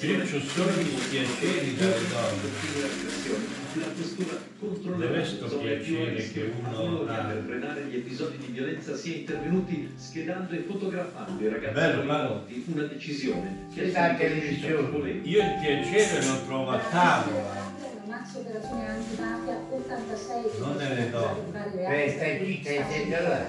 Io 0.00 0.22
ho 0.22 0.40
solo 0.40 0.70
gli 0.80 0.98
spiaceri 0.98 1.76
dalle 1.76 2.08
donne. 2.08 3.59
La 3.72 3.86
questura 3.94 4.36
controlla 4.58 5.06
Dov'è 5.06 5.24
sto 5.24 5.46
piacere 5.58 6.16
che 6.16 6.52
uno 6.58 7.04
ha? 7.06 7.24
per 7.26 7.44
frenare 7.46 7.84
gli 7.84 7.96
episodi 7.98 8.38
di 8.38 8.46
violenza 8.50 8.96
si 8.96 9.14
è 9.14 9.16
intervenuti 9.18 9.92
schedando 9.96 10.52
e 10.54 10.64
fotografando 10.66 11.40
i 11.40 11.48
ragazzi 11.48 11.74
Bello, 11.74 12.04
coinvolti. 12.04 12.64
Una 12.66 12.82
decisione 12.84 13.68
che 13.72 13.92
televisione. 13.92 14.40
suscitato 14.40 14.88
polemiche. 14.88 15.28
Io 15.28 15.40
il 15.40 15.58
piacere 15.60 16.26
lo 16.26 16.44
trovo 16.46 16.70
a 16.70 16.78
tavola. 16.78 17.68
Maxi 18.06 18.38
operazione 18.38 18.88
antimafia 18.88 19.60
86 19.70 20.42
Non 20.58 20.76
nelle 20.76 21.10
donne. 21.10 21.88
Beh, 21.88 22.10
stai 22.10 22.44
zitta, 22.44 22.70
stai 22.84 23.08
là. 23.08 23.46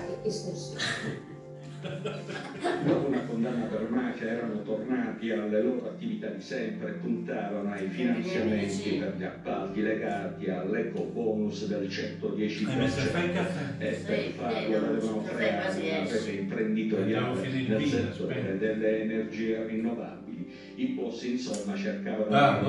Dopo 1.81 3.07
una 3.07 3.21
condanna 3.21 3.65
per 3.65 3.89
mafia 3.89 4.27
erano 4.27 4.61
tornati 4.61 5.31
alle 5.31 5.63
loro 5.63 5.87
attività 5.87 6.27
di 6.27 6.41
sempre, 6.41 6.91
puntavano 6.91 7.71
ai 7.71 7.87
finanziamenti 7.89 8.97
per 8.99 9.15
gli 9.17 9.23
appalti 9.23 9.81
legati 9.81 10.47
all'eco 10.49 11.05
bonus 11.05 11.65
del 11.65 11.87
110%. 11.87 12.67
Hai 12.69 12.75
messo 12.77 12.99
il 12.99 13.31
caffè? 13.33 13.73
E 13.79 13.91
per 14.05 14.19
farlo 14.37 14.77
avevano 14.77 15.23
creato 15.23 15.79
una 15.79 16.03
rete 16.03 16.31
imprenditoriale 16.31 17.49
nel 17.49 17.85
settore 17.85 18.57
delle 18.59 19.01
energie 19.01 19.65
rinnovabili. 19.65 20.30
I 20.75 20.85
boss 20.87 21.23
insomma 21.23 21.75
cercavano 21.75 22.35
Ah, 22.35 22.59
di 22.59 22.61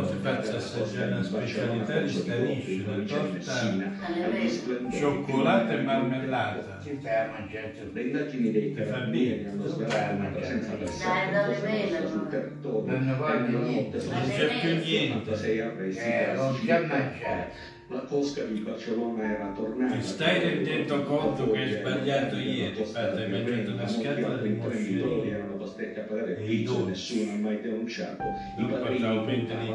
la 0.50 0.56
assaggiare 0.56 1.12
una 1.12 1.22
specialità 1.22 1.92
provincia 1.94 3.18
di 3.18 3.32
Messina, 3.32 3.92
torta 3.98 4.90
cioccolata 4.90 5.72
e 5.72 5.82
marmellata. 5.82 6.80
Le 7.92 8.02
indagini 8.02 8.50
dei 8.50 8.74
Ti 8.74 8.82
fa 8.82 8.90
carabinieri 8.90 9.36
bene. 9.36 9.50
hanno 9.50 9.66
svelato 9.66 10.14
dove 11.46 11.58
vedo? 11.60 12.08
sul 12.08 12.28
territorio 12.28 12.98
Non 12.98 14.28
c'è 14.28 14.60
più 14.60 14.76
niente. 14.82 15.34
76 15.34 15.60
arresti 15.60 16.00
Eh, 16.00 16.32
non 16.34 16.58
c'è 16.64 16.78
e 16.82 16.86
mangiare. 16.86 17.52
La 17.88 18.00
cosca 18.04 18.42
di 18.44 18.60
Barcellona 18.60 19.22
era 19.34 19.52
tornata. 19.54 19.94
Ti 19.94 20.02
stai 20.02 20.38
rendendo 20.40 21.02
conto 21.02 21.50
che 21.50 21.58
hai 21.58 21.72
sbagliato 21.72 22.36
ieri? 22.38 22.82
Hai 22.94 23.30
mangiato 23.30 23.70
una 23.72 23.86
scatola 23.86 24.36
di 24.36 24.48
erano 25.28 25.51
costretti 25.72 25.98
a 25.98 26.02
pagare 26.02 26.36
E 26.36 26.42
i 26.42 26.46
pizzo, 26.46 26.84
nessuno 26.84 27.32
ha 27.32 27.36
mai 27.36 27.60
denunciato. 27.60 28.22
I 28.58 28.64
padrini 28.64 29.00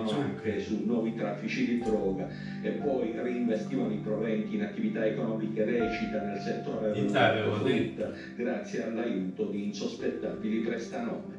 zuccheri. 0.07 0.21
anche 0.21 0.59
su 0.59 0.83
nuovi 0.85 1.15
traffici 1.15 1.65
di 1.65 1.79
droga 1.79 2.27
e 2.61 2.69
poi 2.69 3.13
reinvestivano 3.15 3.91
i 3.91 3.97
proventi 3.97 4.55
in 4.55 4.61
attività 4.61 5.03
economiche 5.03 5.63
recita 5.63 6.21
nel 6.21 6.39
settore 6.39 6.89
avevo 6.89 7.07
dell'ortofrutta 7.07 8.11
grazie 8.35 8.83
all'aiuto 8.83 9.45
di 9.45 9.65
insospettabili 9.65 10.59
prestanome. 10.59 11.36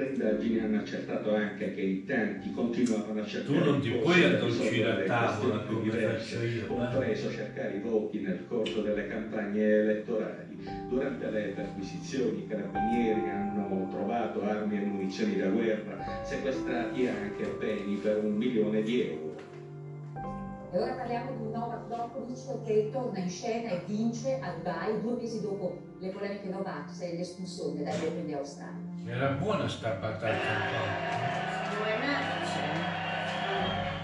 Le 0.00 0.06
indagini 0.06 0.58
hanno 0.60 0.78
accertato 0.78 1.34
anche 1.34 1.74
che 1.74 1.80
in 1.82 2.06
tanti 2.06 2.50
continuavano 2.54 3.20
a 3.20 3.26
cercare 3.26 3.58
Tu 3.58 3.64
non 3.66 3.80
ti 3.82 3.90
puoi 3.90 4.24
addolcire 4.24 4.90
a 4.90 5.04
tavola 5.04 5.58
come 5.64 5.82
diverse, 5.82 6.36
faccio 6.36 6.46
io, 6.46 6.64
eh. 6.64 6.66
compreso 6.66 7.30
cercare 7.30 7.76
i 7.76 7.80
voti 7.80 8.20
nel 8.20 8.46
corso 8.48 8.80
delle 8.80 9.06
campagne 9.08 9.62
elettorali. 9.62 10.56
Durante 10.88 11.28
le 11.28 11.52
perquisizioni 11.54 12.38
i 12.38 12.46
carabinieri 12.46 13.28
hanno 13.28 13.88
trovato 13.90 14.42
armi 14.42 14.78
e 14.78 14.84
munizioni 14.86 15.36
da 15.36 15.48
guerra, 15.48 16.22
sequestrati 16.24 17.06
anche 17.06 17.54
beni 17.58 17.96
per 17.96 18.24
un 18.24 18.32
milione 18.32 18.82
di 18.82 19.02
euro. 19.02 19.34
E 20.72 20.78
ora 20.78 20.92
parliamo 20.92 21.30
di 21.36 21.50
Novak 21.52 21.88
Djokovic 21.88 22.64
che 22.64 22.88
torna 22.90 23.18
in 23.18 23.28
scena 23.28 23.68
e 23.68 23.82
vince 23.84 24.38
a 24.40 24.50
Dubai 24.56 24.98
due 25.02 25.16
mesi 25.20 25.42
dopo 25.42 25.89
le 26.00 26.08
polemiche 26.08 26.48
Novax 26.48 27.00
e 27.00 27.16
l'espulsione 27.16 27.82
dagli 27.82 28.04
Open 28.06 28.26
di 28.26 28.32
Australia. 28.32 28.88
Era 29.06 29.28
buona 29.32 29.68
sta 29.68 29.90
patata 29.90 30.26
un 30.26 30.38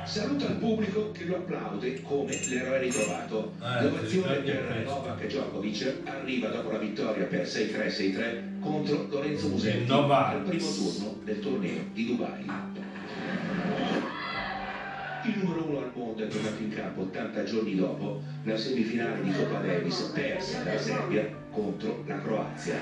Saluta 0.05 0.47
il 0.47 0.57
pubblico 0.57 1.11
che 1.11 1.25
lo 1.25 1.37
applaude 1.37 2.01
come 2.03 2.39
l'eroe 2.47 2.79
ritrovato. 2.79 3.53
Ah, 3.59 3.83
L'ovazione 3.83 4.37
per. 4.37 4.83
Novak 4.85 5.27
Djokovic 5.27 6.03
arriva 6.05 6.49
dopo 6.49 6.71
la 6.71 6.79
vittoria 6.79 7.25
per 7.25 7.45
6-3-6-3 7.45 8.61
contro 8.61 9.07
Lorenzo 9.09 9.49
Musetti 9.49 9.87
Novak. 9.87 10.33
al 10.35 10.43
primo 10.43 10.71
turno 10.71 11.17
del 11.25 11.41
torneo 11.41 11.83
di 11.93 12.07
Dubai. 12.07 12.45
Il 15.25 15.39
numero 15.39 15.65
uno 15.67 15.79
al 15.79 15.91
mondo 15.93 16.23
è 16.23 16.29
tornato 16.29 16.63
in 16.63 16.73
campo 16.73 17.01
80 17.01 17.43
giorni 17.43 17.75
dopo 17.75 18.23
la 18.45 18.57
semifinale 18.57 19.23
di 19.23 19.33
Coppa 19.33 19.59
Davis 19.59 20.13
persa 20.15 20.63
dalla 20.63 20.79
Serbia 20.79 21.45
contro 21.57 22.05
la 22.07 22.21
Croazia. 22.21 22.75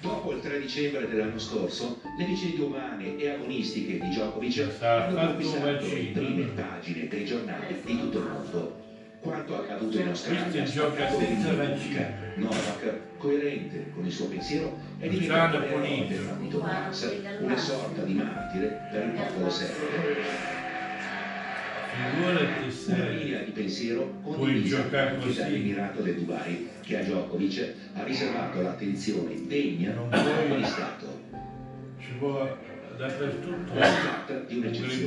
Dopo 0.00 0.32
il 0.32 0.40
3 0.40 0.60
dicembre 0.60 1.08
dell'anno 1.08 1.38
scorso, 1.38 2.00
le 2.18 2.24
vicende 2.24 2.62
umane 2.62 3.16
e 3.18 3.28
agonistiche 3.28 3.98
di 3.98 4.08
Djokovic 4.08 4.76
hanno 4.80 5.26
conquistato 5.26 5.86
le 5.86 6.10
prime 6.14 6.44
pagine 6.54 7.08
dei 7.08 7.24
giornali 7.26 7.82
di 7.84 7.98
tutto 7.98 8.18
il 8.18 8.24
mondo. 8.24 8.86
Quanto 9.20 9.56
accaduto 9.56 9.98
in 9.98 10.06
Australia. 10.08 10.64
Novak, 12.36 12.94
coerente 13.18 13.90
con 13.92 14.06
il 14.06 14.12
suo 14.12 14.28
pensiero, 14.28 14.78
è 14.98 15.08
diventato 15.08 15.58
l'eroe 15.58 16.06
del 16.06 16.24
partito 16.24 16.60
Mars, 16.60 17.20
una 17.40 17.56
sorta 17.56 18.02
di 18.02 18.14
martire 18.14 18.88
per 18.90 19.04
il 19.04 19.10
popolo 19.10 19.50
serbio. 19.50 20.57
Figurati 21.98 22.92
Una 22.92 23.08
se 23.08 23.10
linea 23.10 23.40
di 23.42 23.50
pensiero 23.50 24.20
condivisa 24.22 24.82
così. 25.26 25.38
dall'Emirato 25.38 26.02
del 26.02 26.14
Dubai, 26.14 26.68
che 26.82 26.98
a 26.98 27.02
Djokovic 27.02 27.72
ha 27.94 28.04
riservato 28.04 28.60
l'attenzione 28.62 29.34
degna 29.46 29.92
Non 29.94 30.08
del 30.10 30.20
puoi- 30.20 30.60
di 30.60 30.64
Stato. 30.64 31.20
ci 32.00 32.12
vuole 32.18 32.66
dappertutto 32.96 33.72
Si 33.74 33.78
tratta 33.78 34.34
di 34.46 34.54
un 34.56 34.62
un'eccezione. 34.62 34.98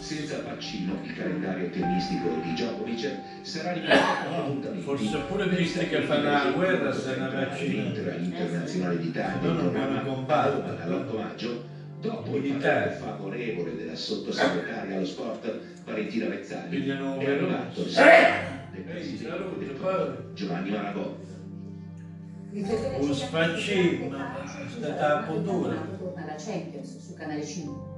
Senza 0.00 0.36
il 0.36 0.42
vaccino, 0.44 0.98
il 1.04 1.14
calendario 1.14 1.70
tennistico 1.70 2.28
di 2.42 2.52
Djokovic 2.52 3.10
sarà 3.42 3.72
limitato 3.72 4.28
a 4.28 4.36
appuntamenti. 4.38 4.82
Forse 4.84 5.18
pure 5.28 5.46
Stati 5.46 5.88
che 5.88 6.00
fanno 6.02 6.30
la 6.30 6.50
guerra 6.54 6.92
se 6.92 7.16
ne 7.16 7.28
vaccinano. 7.28 7.82
l'Inter 7.82 8.14
all'Internazionale 8.14 8.98
d'Italia 8.98 9.38
No, 9.40 9.46
in 9.48 9.54
non 9.54 9.70
programma 9.70 10.00
puoi 10.00 10.12
a 10.12 10.14
combattere. 10.14 10.60
Roma 10.62 10.72
dall'8 10.84 11.16
maggio, 11.18 11.64
dopo 12.02 12.36
il 12.36 12.52
parere 12.54 12.90
favorevole 12.90 13.76
della 13.76 13.94
sottosegretaria 13.94 14.96
allo 14.96 15.06
sport 15.06 15.58
Valentina 15.84 16.26
Vezzali, 16.26 16.88
è 16.88 16.90
arrivato 16.90 17.80
il 17.80 17.94
del 18.72 18.82
Ehi, 18.82 18.84
presidente 18.84 19.56
del 19.58 20.30
Giovanni 20.34 20.70
Maragò. 20.70 21.16
Un 22.50 23.14
sfaccino, 23.14 24.14
è 24.14 24.68
stata 24.68 25.20
a 25.20 25.22
puntura. 25.22 25.74
Torna 25.98 26.22
alla 26.22 26.34
Champions 26.36 26.98
su 26.98 27.14
Canale 27.14 27.44
5. 27.46 27.90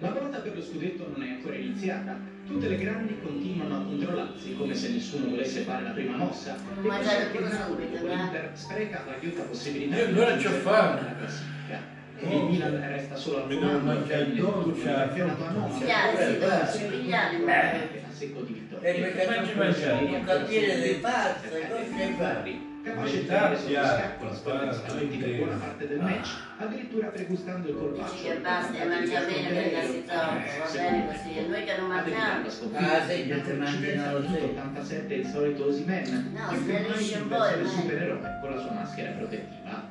La 0.00 0.10
lotta 0.10 0.38
per 0.38 0.56
lo 0.56 0.62
scudetto 0.62 1.08
non 1.14 1.22
è 1.22 1.30
ancora 1.30 1.54
iniziata. 1.54 2.18
Tutte 2.46 2.68
le 2.68 2.78
grandi 2.78 3.18
continuano 3.22 3.76
a 3.76 3.84
controllarsi 3.84 4.56
come 4.56 4.74
se 4.74 4.90
nessuno 4.90 5.28
volesse 5.28 5.60
fare 5.60 5.84
la 5.84 5.90
prima 5.90 6.16
mossa. 6.16 6.56
Ma 6.82 6.98
il 6.98 7.06
cosa 7.32 7.58
Napoli, 7.58 7.86
va? 7.92 8.14
l'Inter, 8.14 8.50
spreca 8.54 9.04
la 9.06 9.18
ghiotta 9.20 9.42
possibilità 9.42 9.96
Io 9.96 10.06
allora 10.06 10.38
ci 10.38 10.46
ho 10.46 10.50
fame. 10.50 11.99
Classifica. 12.20 12.28
Oh. 12.30 12.44
Il 12.44 12.50
Milan 12.50 12.88
resta 12.88 13.16
solo 13.16 13.36
al 13.44 13.48
comando, 13.48 13.78
mangiare 13.80 14.20
il 14.22 14.34
termine 14.34 14.40
dolce, 14.40 14.82
del 14.84 14.94
campionato 14.94 15.44
a 15.44 15.50
nove. 15.50 15.78
Pigliare, 15.78 16.16
sì, 16.16 16.32
Però 16.38 16.48
dove 16.56 16.66
si 16.70 16.76
si 16.78 16.84
vede 16.84 16.96
pigliare, 16.96 17.36
che 17.36 17.42
ma- 17.44 18.08
a 18.08 18.12
secco 18.12 18.40
di 18.42 18.52
vittoria. 18.52 18.88
E 18.88 19.00
perché 19.00 19.26
Mangi 19.26 19.54
mangiare. 19.54 20.04
un 20.04 20.24
cantiere 20.24 21.00
cosa 21.00 22.14
fai? 22.16 22.68
Capace 22.82 23.10
di 23.20 23.26
sotto 23.28 23.66
piatto, 23.66 23.98
scacco 24.00 24.24
la 24.24 24.34
squadra 24.34 24.66
disponenti 24.70 25.16
per 25.18 25.36
buona 25.36 25.56
parte 25.56 25.86
del 25.86 26.00
Ah. 26.00 26.02
match, 26.02 26.28
addirittura 26.56 27.06
pregustando 27.08 27.68
il 27.68 27.76
colpaccio. 27.76 28.22
Che 28.22 28.36
basta 28.40 28.80
e 28.80 28.84
mangia 28.86 29.20
bene 29.20 29.48
perché 29.50 29.86
si 29.86 30.04
trova, 30.06 30.24
va 30.24 30.70
bene 30.72 31.06
così. 31.06 31.36
E 31.36 31.46
noi 31.46 31.64
che 31.64 31.76
non 31.76 31.88
mangiamo. 31.88 32.46
Ah, 32.46 33.00
sì, 33.06 33.26
che 33.26 33.42
ti 33.42 33.52
mangiano 33.52 34.26
sì. 34.26 34.34
87 34.42 35.14
il 35.14 35.26
solito 35.26 35.66
Osimen 35.66 36.30
No, 36.32 36.48
che 36.48 36.56
smerisce 36.56 37.16
un 37.16 37.22
in 37.22 37.28
po', 37.28 37.44
eh. 37.44 37.66
supereroe 37.66 38.38
con 38.40 38.50
la 38.50 38.58
sua 38.58 38.72
maschera 38.72 39.10
protettiva 39.10 39.89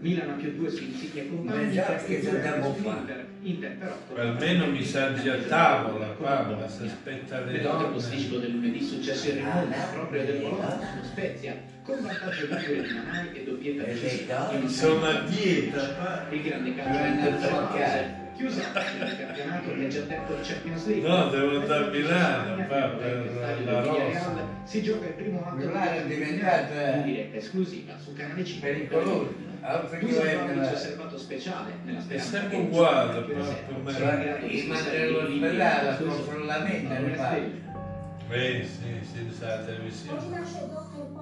Milan 0.00 0.30
ha 0.30 0.32
più 0.34 0.56
due 0.56 0.70
su 0.70 0.82
insigne 0.82 1.28
compagni 1.28 1.66
Beh, 1.66 1.72
già, 1.72 1.94
che 1.96 2.20
due 2.20 2.30
dobbiamo 2.30 2.74
su 2.74 2.82
fare? 2.82 2.98
Inter, 3.00 3.26
Inter 3.42 3.96
però 4.08 4.22
Almeno 4.22 4.66
mi 4.66 4.82
saggi 4.84 5.28
a 5.28 5.36
tavola, 5.36 6.06
Paola, 6.06 6.68
si 6.68 6.84
aspetta 6.84 7.40
le 7.40 7.60
donne. 7.60 7.88
posticipo 7.88 8.36
del 8.38 8.50
lunedì 8.52 8.82
successo 8.82 9.28
in 9.30 9.36
rimonta 9.36 9.76
proprio 9.92 10.24
del 10.24 10.40
Bologna 10.40 10.78
sullo 10.78 11.04
Spezia 11.04 11.56
con 11.82 12.02
vantaggio 12.02 12.46
ligure 12.46 12.82
di 12.88 12.94
Manai 12.94 13.28
e 13.34 13.44
doppietta 13.44 13.82
E 13.82 13.86
le 13.86 14.00
decisiva 14.00 14.34
donne? 14.38 14.58
in 14.60 14.68
Sono 14.68 15.04
a 15.06 15.20
dieta, 15.20 16.26
il 16.30 16.42
grande 16.42 16.74
calcio 16.74 16.98
giocare. 16.98 17.68
fase 17.68 18.18
chiusa 18.36 18.62
del 18.72 19.16
campionato 19.18 19.74
che 19.74 19.88
già 19.88 20.00
tempo 20.00 20.34
di 20.34 20.40
Champions 20.42 20.86
League 20.86 21.08
No, 21.08 21.28
devo 21.28 21.60
andare 21.60 21.84
a 21.84 21.88
Milano, 21.90 22.66
per 22.66 23.30
la 23.66 23.80
del 23.80 23.84
rosa. 23.84 24.46
Si 24.64 24.82
gioca 24.82 25.06
il 25.08 25.12
primo 25.12 25.44
atto 25.44 25.56
Milano 25.56 25.90
è 25.90 26.06
diventato, 26.06 26.72
eh, 26.72 26.96
in 26.96 27.02
diretta 27.04 27.36
esclusiva 27.36 27.98
su 27.98 28.14
Canale 28.14 28.42
5 28.44 28.68
pericoloso. 28.70 29.48
Dusan 30.00 30.26
è 30.26 30.34
Vlahovic 30.36 30.72
osservato 30.72 31.18
speciale 31.18 31.72
nella 31.84 32.02
È 32.06 32.18
sempre 32.18 32.56
uguale, 32.56 33.18
il 33.18 33.24
per 33.24 33.36
me. 33.36 34.22
grado 34.22 34.46
di 34.46 34.54
I 34.54 34.60
spostare 34.60 34.98
mandano 34.98 35.26
i 35.26 35.30
limiti 35.30 35.44
all'ospedale, 35.44 35.86
del 35.86 35.96
suo 35.96 36.06
controllamento, 36.24 36.92
non 36.94 37.02
ne 37.04 37.12
è 37.12 37.16
fa. 37.16 37.26
stelle. 37.26 37.68
Eh 38.30 38.64
sì, 38.64 39.08
sì, 39.12 39.34
sa 39.36 39.46
la 39.46 39.58
televisione. 39.64 40.18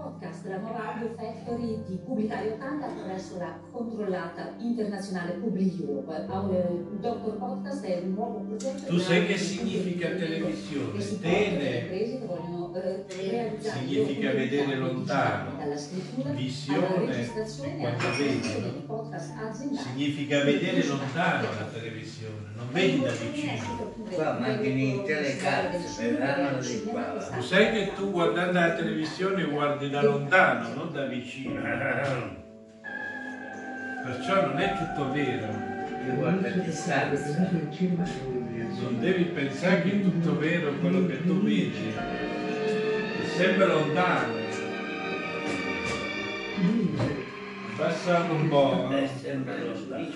Podcast, 0.08 0.46
la 0.46 0.56
nuova 0.56 0.94
audio 0.94 1.12
factory 1.14 1.82
di 1.86 1.98
Pubblicare 2.02 2.52
80 2.52 2.86
attraverso 2.86 3.36
la 3.36 3.60
controllata 3.70 4.54
internazionale 4.56 5.32
Public 5.32 5.80
Europe. 5.80 6.24
Il 6.90 6.98
Doctor 6.98 7.36
Podcast 7.36 7.84
è 7.84 8.00
un 8.04 8.14
nuovo 8.14 8.38
progetto 8.38 8.86
Tu 8.86 8.98
sai 8.98 9.26
che 9.26 9.36
significa 9.36 10.08
televisione? 10.08 11.18
Tele. 11.20 11.90
eh, 11.90 13.58
Significa 13.60 14.32
vedere 14.32 14.76
lontano. 14.76 15.58
Visione 16.34 17.04
vedi, 17.04 17.30
aziendali. 19.36 19.76
Significa 19.76 20.44
vedere 20.44 20.86
lontano 20.86 21.48
la 21.50 21.66
televisione, 21.70 22.46
non 22.56 22.68
vedi 22.72 23.00
da 23.00 23.10
vicino. 23.10 23.92
Qua 24.10 24.38
mancano 24.38 24.64
i 24.64 25.02
telecazzi, 25.04 26.02
vedranno 26.02 26.58
di 26.58 26.82
qua. 26.84 27.02
Tu 27.02 27.40
sai 27.42 27.72
che 27.72 27.92
tu 27.94 28.10
guardando 28.10 28.58
la 28.58 28.74
televisione 28.74 29.44
guardi 29.44 29.90
da 29.90 30.02
lontano, 30.02 30.74
non 30.74 30.92
da 30.92 31.06
vicino. 31.06 31.60
Perciò 34.04 34.46
non 34.46 34.58
è 34.58 34.74
tutto 34.76 35.12
vero. 35.12 35.46
Non 36.08 36.40
devi 39.00 39.24
pensare 39.24 39.82
che 39.82 39.90
è 39.90 40.00
tutto 40.00 40.38
vero 40.38 40.72
quello 40.80 41.06
che 41.06 41.26
tu 41.26 41.42
vedi. 41.42 41.92
È 41.94 43.26
sempre 43.36 43.66
lontano. 43.66 44.32
Passa 47.76 48.26
un 48.30 48.48
po'. 48.48 48.88
È 48.88 49.06
sempre 49.20 49.58
lontano. 49.64 50.06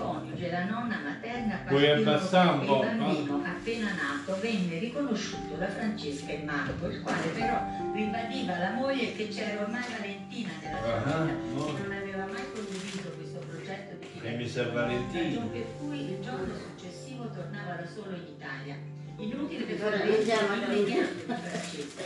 I 0.00 0.02
coniugi 0.02 0.44
e 0.44 0.50
la 0.50 0.64
nonna 0.64 0.98
materna 1.04 1.60
un 2.52 2.64
po', 2.64 2.82
il 2.82 2.96
no? 2.96 3.04
bambino 3.04 3.42
appena 3.44 3.90
nato 3.92 4.38
venne 4.40 4.78
riconosciuto 4.78 5.54
da 5.56 5.68
Francesca 5.68 6.32
e 6.32 6.42
Marco, 6.44 6.86
il 6.88 7.00
quale 7.02 7.26
però 7.36 7.60
ribadiva 7.92 8.56
alla 8.56 8.70
moglie 8.72 9.12
che 9.14 9.28
c'era 9.28 9.60
ormai 9.60 9.82
Valentina 9.98 10.50
nella 10.62 10.78
Ah, 10.78 11.00
famiglia 11.02 11.32
no. 11.52 11.68
e 11.68 11.82
non 11.82 11.92
aveva 11.92 12.24
mai 12.32 12.44
condiviso 12.54 13.08
questo 13.16 13.38
progetto 13.46 13.94
di 14.00 14.06
E 14.26 14.36
mi 14.36 14.46
fidanzamento, 14.46 14.50
sa 14.50 14.64
Valentina. 14.72 15.22
ragion 15.22 15.50
per 15.52 15.66
cui 15.78 16.00
il 16.10 16.20
giorno 16.20 16.54
successivo 16.56 17.28
tornava 17.28 17.72
da 17.74 17.86
solo 17.86 18.16
in 18.16 18.24
Italia. 18.36 18.76
Inutile 19.20 19.66
quindi. 20.64 20.92
pianto 20.92 21.12
di 21.12 21.36
Francesca. 21.36 22.02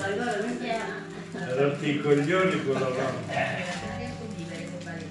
Allora 0.00 0.36
iniziamo. 0.38 1.10
Allora 1.34 1.76
i 1.80 2.00
coglioni 2.00 2.64
quello 2.64 2.88
là. 2.88 3.91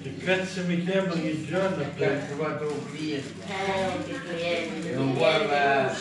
A. 0.01 0.03
Che 0.03 0.17
cazzo 0.17 0.63
mi 0.65 0.83
chiama 0.83 1.13
ogni 1.13 1.45
giorno 1.45 1.83
Ho 1.83 1.89
per... 1.95 2.25
trovato 2.27 2.71
un 2.71 2.91
cliente. 2.91 3.33
Eh, 3.47 4.03
che 4.05 4.19
clienti. 4.19 4.93
Non 4.93 5.13
guarda 5.13 5.83
Non 5.83 5.95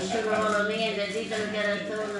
ci 0.00 0.18
vuole 0.22 0.74
niente, 0.74 1.06
ditelo 1.12 1.50
che 1.50 1.56
era 1.56 1.76
torno, 1.84 2.18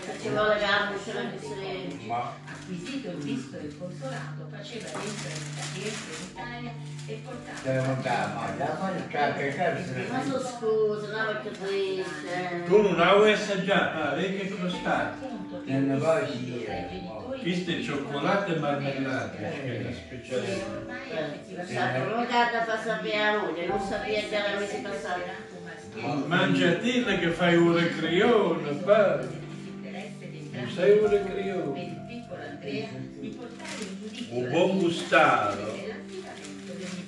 che 0.00 0.20
ci 0.20 0.28
vuole 0.28 0.58
gambe, 0.58 0.98
ce 1.04 1.12
l'ha 1.12 1.30
che 1.30 2.06
Ma 2.06 2.34
Acquisito 2.70 3.10
il 3.10 3.16
visto 3.16 3.56
del 3.56 3.76
consolato, 3.76 4.48
faceva 4.48 4.88
rientrare 4.94 5.34
rientrare 5.74 6.14
in 6.14 6.24
Italia 6.30 6.72
e 7.06 7.20
portava 7.24 8.30
ma 8.32 8.56
già 8.56 8.76
fa 8.76 8.90
il 8.96 9.08
cacca 9.08 9.40
e 9.40 9.54
cazzo. 9.54 9.90
Ma 10.12 10.18
tu 10.20 10.38
scusa, 10.38 11.06
no 11.08 11.26
perché 11.26 11.50
triste. 11.50 12.62
Tu 12.64 12.82
non 12.82 12.96
la 12.96 13.14
vuoi 13.14 13.32
assaggiare? 13.32 14.02
Ah, 14.02 14.14
vedi 14.14 14.36
che 14.38 14.56
costato. 14.56 15.26
Non 15.64 15.86
ne 15.86 15.96
voglio 15.96 16.32
dire. 16.32 16.69
Questo 17.40 17.70
è 17.70 17.80
cioccolato 17.80 18.54
e 18.54 18.58
marmellata, 18.58 19.36
che 19.36 19.64
è 19.64 19.80
una 19.80 19.92
specialità. 19.92 20.92
La 21.72 22.00
prolungata 22.00 22.64
fa 22.64 22.78
sapere 22.82 23.22
a 23.22 23.38
moglie, 23.38 23.66
non 23.66 23.80
sapeva 23.80 24.28
già 24.28 24.52
la 24.52 24.58
mese 24.58 24.80
passata. 24.82 26.26
Mangiatilla 26.26 27.18
che 27.18 27.30
fai 27.30 27.56
un 27.56 27.74
recrione, 27.74 28.70
pa. 28.72 29.20
Non 30.52 30.70
sei 30.74 30.98
un 30.98 31.08
recrione. 31.08 31.98
Un 34.30 34.48
buon 34.50 34.78
gustato. 34.78 35.78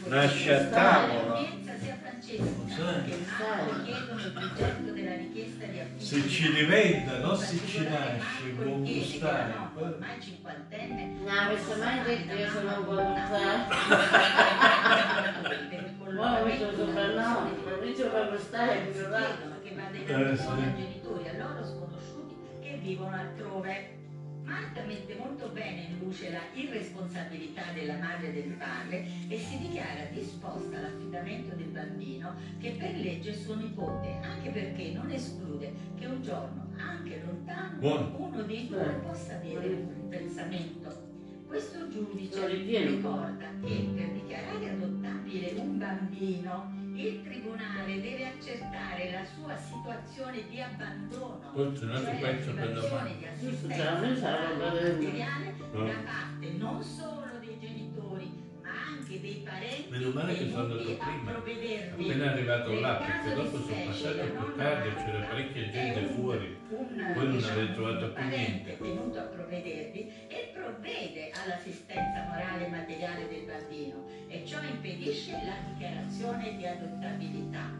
Nasce 0.06 0.54
a 0.54 0.64
tavola. 0.64 1.60
Non 2.24 2.68
sai? 2.68 3.12
Se 5.96 6.28
ci 6.28 6.52
diventa, 6.52 7.18
non 7.18 7.36
se 7.36 7.58
ci 7.66 7.82
nasce, 7.88 8.50
buon 8.54 8.84
gustato. 8.84 9.70
ormai 9.74 10.20
cinquantenne 10.20 11.18
Non 11.18 11.28
avessi 11.36 11.78
mai 11.80 12.02
detto 12.04 12.32
io 12.34 12.48
sono 12.48 12.78
un 12.78 12.84
volontà. 12.84 13.66
Ma 16.14 16.42
mi 16.44 16.56
sono 16.58 16.72
soprannome, 16.72 17.50
non 17.64 17.80
dice 17.82 18.04
per 18.04 18.38
stare, 18.40 18.80
mi 18.82 18.92
va. 19.10 19.20
che 19.60 19.74
va 19.74 19.90
Eh, 19.90 20.14
dai 20.24 20.36
sì. 20.36 20.44
genitori 20.46 21.28
a 21.28 21.32
loro 21.38 21.64
sconosciuti 21.66 22.34
che 22.60 22.78
vivono 22.80 23.16
altrove. 23.16 24.01
Marta 24.52 24.82
mette 24.82 25.14
molto 25.14 25.48
bene 25.48 25.86
in 25.88 25.98
luce 25.98 26.30
la 26.30 26.42
irresponsabilità 26.52 27.72
della 27.72 27.96
madre 27.96 28.28
e 28.28 28.32
del 28.32 28.52
padre 28.58 29.06
e 29.26 29.38
si 29.38 29.56
dichiara 29.56 30.04
disposta 30.12 30.76
all'affidamento 30.76 31.54
del 31.54 31.68
bambino 31.68 32.34
che 32.58 32.72
per 32.72 32.94
legge 32.96 33.30
è 33.30 33.34
suo 33.34 33.56
nipote, 33.56 34.18
anche 34.20 34.50
perché 34.50 34.92
non 34.92 35.10
esclude 35.10 35.72
che 35.98 36.04
un 36.04 36.20
giorno, 36.20 36.66
anche 36.76 37.22
lontano, 37.24 37.78
Buono. 37.78 38.14
uno 38.18 38.42
dei 38.42 38.68
due 38.68 39.00
possa 39.06 39.36
avere 39.36 39.68
un 39.68 40.08
pensamento. 40.10 41.00
Questo 41.46 41.88
giudice 41.88 42.46
ricorda 42.46 43.46
che 43.64 43.88
per 43.94 44.10
dichiarare 44.10 44.68
adottabile 44.68 45.52
un 45.56 45.78
bambino 45.78 46.81
il 46.94 47.22
tribunale 47.22 48.00
deve 48.00 48.26
accertare 48.26 49.10
la 49.10 49.24
sua 49.24 49.56
situazione 49.56 50.46
di 50.48 50.60
abbandono, 50.60 51.40
Questo 51.52 51.84
altro 51.86 52.04
cioè 52.04 52.20
pezzo 52.20 52.52
per 52.54 52.72
domani. 52.72 53.16
di 53.18 53.26
assistenza 53.26 53.76
cioè, 53.76 54.56
materiale 54.56 55.54
No. 55.72 55.86
da 55.86 55.94
parte 56.04 56.50
non 56.58 56.82
solo 56.82 57.21
anche 59.12 59.20
dei 59.20 59.42
parenti 59.44 59.90
Meno 59.90 60.10
male 60.10 60.34
che 60.34 60.48
sono 60.48 60.62
andato 60.62 60.96
prima. 60.96 61.36
Appena 61.36 62.30
arrivato 62.30 62.80
là, 62.80 62.94
perché 62.94 63.34
dopo 63.34 63.58
sono 63.58 63.84
passato 63.84 64.24
più 64.24 64.56
tardi 64.56 64.88
e 64.88 64.94
c'era 64.94 65.26
parecchia 65.26 65.62
è 65.62 65.70
gente 65.70 66.06
fuori. 66.14 66.58
Voi 66.68 67.26
non 67.26 67.36
diciamo, 67.36 67.52
avete 67.52 67.74
trovato 67.74 68.12
più 68.12 68.24
niente. 68.24 68.78
tenuto 68.78 69.18
a 69.18 69.22
provvedervi 69.22 70.12
e 70.28 70.50
provvede 70.54 71.30
all'assistenza 71.44 72.24
morale 72.28 72.66
e 72.66 72.70
materiale 72.70 73.28
del 73.28 73.44
bambino 73.44 74.06
e 74.28 74.42
ciò 74.46 74.62
impedisce 74.62 75.32
la 75.32 75.56
dichiarazione 75.68 76.56
di 76.56 76.66
adottabilità. 76.66 77.70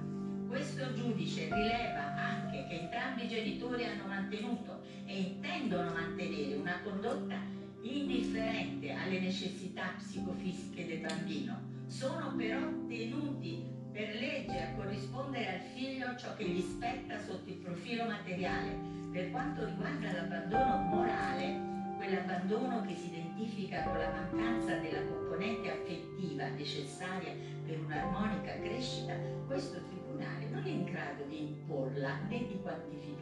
Questo 0.48 0.92
giudice 0.92 1.48
rileva 1.50 2.14
anche 2.14 2.66
che 2.68 2.80
entrambi 2.80 3.24
i 3.24 3.28
genitori 3.28 3.86
hanno 3.86 4.06
mantenuto 4.06 4.82
e 5.06 5.18
intendono 5.18 5.92
mantenere 5.92 6.54
una 6.56 6.78
condotta 6.82 7.60
indifferente 7.82 8.92
alle 8.92 9.20
necessità 9.20 9.94
psicofisiche 9.96 10.86
del 10.86 11.00
bambino. 11.00 11.60
Sono 11.86 12.34
però 12.36 12.60
tenuti 12.88 13.64
per 13.92 14.14
legge 14.14 14.62
a 14.62 14.74
corrispondere 14.74 15.54
al 15.54 15.60
figlio 15.74 16.16
ciò 16.16 16.34
che 16.36 16.48
gli 16.48 16.60
spetta 16.60 17.18
sotto 17.20 17.50
il 17.50 17.56
profilo 17.56 18.06
materiale. 18.06 18.90
Per 19.12 19.30
quanto 19.30 19.66
riguarda 19.66 20.12
l'abbandono 20.12 20.76
morale, 20.88 21.70
quell'abbandono 21.96 22.80
che 22.86 22.94
si 22.94 23.08
identifica 23.08 23.82
con 23.82 23.98
la 23.98 24.10
mancanza 24.10 24.76
della 24.76 25.04
componente 25.04 25.70
affettiva 25.70 26.48
necessaria 26.48 27.34
per 27.66 27.78
un'armonica 27.78 28.58
crescita, 28.60 29.14
questo 29.46 29.80
tribunale 29.88 30.48
non 30.48 30.64
è 30.64 30.68
in 30.68 30.84
grado 30.84 31.24
di 31.28 31.40
imporla 31.40 32.18
né 32.28 32.46
di 32.46 32.58
quantificarla. 32.62 33.21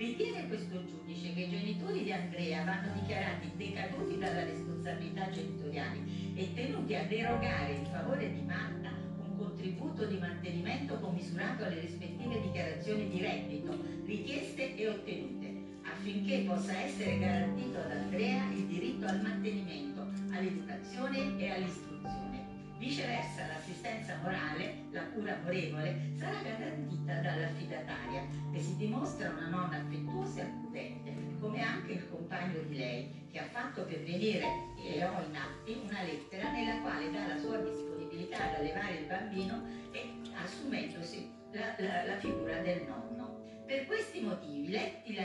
Ritiene 0.00 0.46
questo 0.46 0.82
giudice 0.82 1.30
che 1.30 1.40
i 1.40 1.46
genitori 1.46 2.02
di 2.02 2.10
Andrea 2.10 2.62
vanno 2.62 2.90
dichiarati 2.90 3.50
decaduti 3.54 4.16
dalla 4.16 4.42
responsabilità 4.42 5.28
genitoriale 5.28 6.00
e 6.32 6.54
tenuti 6.54 6.94
a 6.94 7.02
derogare 7.02 7.72
in 7.72 7.84
favore 7.84 8.32
di 8.32 8.40
Marta 8.40 8.88
un 9.18 9.36
contributo 9.36 10.06
di 10.06 10.16
mantenimento 10.16 10.98
commisurato 10.98 11.64
alle 11.64 11.80
rispettive 11.80 12.40
dichiarazioni 12.40 13.08
di 13.08 13.20
reddito 13.20 13.76
richieste 14.06 14.74
e 14.74 14.86
ottenute, 14.86 15.52
affinché 15.82 16.44
possa 16.46 16.78
essere 16.78 17.18
garantito 17.18 17.76
ad 17.76 17.90
Andrea 17.90 18.48
il 18.52 18.64
diritto 18.64 19.04
al 19.04 19.20
mantenimento, 19.20 20.06
all'educazione 20.30 21.36
e 21.36 21.46
all'istruzione. 21.50 22.49
Viceversa, 22.80 23.46
l'assistenza 23.46 24.16
morale, 24.22 24.86
la 24.90 25.02
cura 25.12 25.36
amorevole, 25.36 26.14
sarà 26.16 26.40
garantita 26.40 27.12
dall'affidataria, 27.16 28.24
che 28.50 28.58
si 28.58 28.74
dimostra 28.76 29.28
una 29.28 29.48
nonna 29.48 29.76
affettuosa 29.76 30.40
e 30.40 30.42
accudente, 30.44 31.12
come 31.40 31.60
anche 31.62 31.92
il 31.92 32.08
compagno 32.08 32.58
di 32.60 32.74
lei, 32.74 33.28
che 33.30 33.38
ha 33.38 33.44
fatto 33.44 33.84
pervenire, 33.84 34.46
e 34.82 35.04
ho 35.04 35.20
in 35.20 35.36
atti, 35.36 35.78
una 35.84 36.00
lettera 36.00 36.48
nella 36.48 36.80
quale 36.80 37.10
dà 37.10 37.26
la 37.26 37.36
sua 37.36 37.58
disponibilità 37.58 38.48
ad 38.48 38.54
allevare 38.54 38.94
il 38.94 39.04
bambino 39.04 39.60
e 39.92 40.02
assumendosi 40.42 41.28
la, 41.52 41.74
la- 41.76 42.04
la 42.06 42.16
figura 42.16 42.56
del 42.60 42.80
nonno. 42.80 43.44
Per 43.66 43.84
questi 43.84 44.20
motivi, 44.20 44.70
letti 44.70 45.12
io 45.12 45.22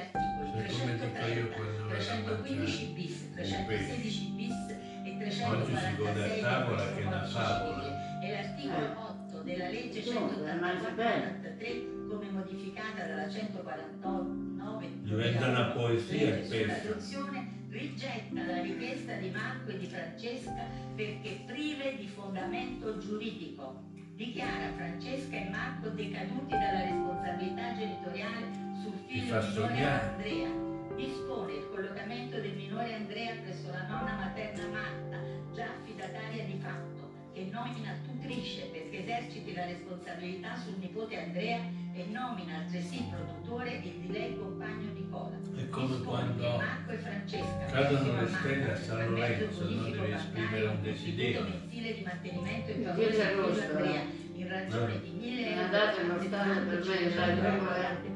330, 0.52 1.56
quando 1.56 1.88
vado 1.88 1.94
a 1.94 1.96
315 1.96 2.86
bis, 2.94 3.30
316 3.32 4.26
bis 4.36 4.54
346 4.66 4.85
Oggi 5.16 5.78
si 5.78 5.96
gode 5.96 6.24
a 6.24 6.44
tavola 6.44 6.94
che 6.94 7.02
è 7.02 7.06
una 7.06 7.24
favola. 7.24 8.20
e 8.22 8.32
l'articolo 8.32 9.16
8 9.30 9.42
della 9.44 9.70
legge 9.70 10.04
Dunque, 10.04 10.54
mangi 10.56 10.92
bene. 10.94 11.40
184-83 11.42 12.10
come 12.10 12.30
modificata 12.32 13.06
dalla 13.08 13.30
149 13.30 14.88
Diventa 15.04 15.48
una 15.48 15.66
poesia 15.68 16.44
sull'adozione 16.44 17.64
rigetta 17.70 18.46
la 18.46 18.62
richiesta 18.62 19.14
di 19.16 19.30
Marco 19.30 19.72
e 19.72 19.78
di 19.78 19.88
Francesca 19.88 20.64
perché 20.96 21.44
prive 21.46 21.96
di 21.96 22.08
fondamento 22.08 22.98
giuridico. 22.98 23.84
Dichiara 24.16 24.74
Francesca 24.76 25.36
e 25.36 25.50
Marco 25.50 25.90
decaduti 25.90 26.52
dalla 26.52 26.82
responsabilità 26.84 27.76
genitoriale 27.76 28.46
sul 28.82 28.94
figlio 29.08 29.42
sognare. 29.42 30.08
Andrea. 30.10 30.75
Dispone 30.96 31.52
il 31.52 31.68
collocamento 31.70 32.40
del 32.40 32.56
minore 32.56 32.94
Andrea 32.94 33.36
presso 33.44 33.70
la 33.70 33.86
nonna 33.88 34.16
materna 34.16 34.66
Marta, 34.68 35.20
già 35.54 35.66
affidataria 35.66 36.46
di 36.46 36.58
fatto, 36.58 37.12
che 37.34 37.50
nomina 37.52 37.94
tutrice 38.06 38.70
perché 38.72 39.04
eserciti 39.04 39.54
la 39.54 39.66
responsabilità 39.66 40.56
sul 40.56 40.78
nipote 40.78 41.20
Andrea 41.20 41.60
e 41.94 42.06
nomina 42.06 42.60
altresì 42.60 43.04
produttore 43.12 43.82
il 43.84 44.00
di 44.00 44.10
lei 44.10 44.38
compagno 44.38 44.94
Nicola. 44.94 45.36
È 45.56 45.70
come 45.70 45.98
Dispone 45.98 46.04
quando 46.06 46.58
Marco 46.58 46.92
e 46.92 46.98
Francesca 46.98 47.66
cadono 47.66 48.14
le 48.14 48.20
a 48.20 48.28
stelle 48.28 48.72
a 48.72 48.76
San 48.76 49.10
Lorenzo, 49.10 49.64
no? 49.64 49.68
bonifico 49.68 50.02
Devi 50.02 50.12
bancario, 50.12 50.16
esprimere 50.16 50.66
un 50.66 50.82
desiderio. 50.82 51.42
mensile 51.44 51.94
di 51.94 52.02
mantenimento 52.04 52.72
in 52.72 52.84
favore 52.84 53.34
rosso, 53.36 53.62
Andrea 53.62 54.02
in 54.34 54.48
ragione 54.48 55.02
di 55.02 55.10
1000 55.10 55.52
Una 55.52 55.62
euro 55.62 55.72
da 55.72 55.94
importante 55.94 56.66
per 56.66 56.86
me, 56.86 58.15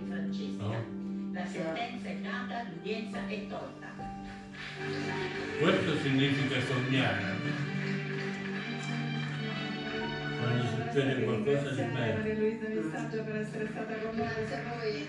La 1.39 1.45
sentenza 1.45 2.09
è 2.09 2.15
data, 2.15 2.65
l'udienza 2.69 3.19
è 3.25 3.47
tolta. 3.47 3.87
Questo 5.61 5.97
significa 5.99 6.59
sognare. 6.59 7.23
Quando 10.37 10.65
succede 10.67 11.23
qualcosa 11.23 11.69
di 11.69 11.81
bello 11.81 12.17
Maria 12.17 12.33
Luisa 12.35 12.67
Messaggio 12.67 13.23
per 13.23 13.35
essere 13.37 13.67
stata 13.67 13.93
con 13.95 14.15
noi. 14.17 15.07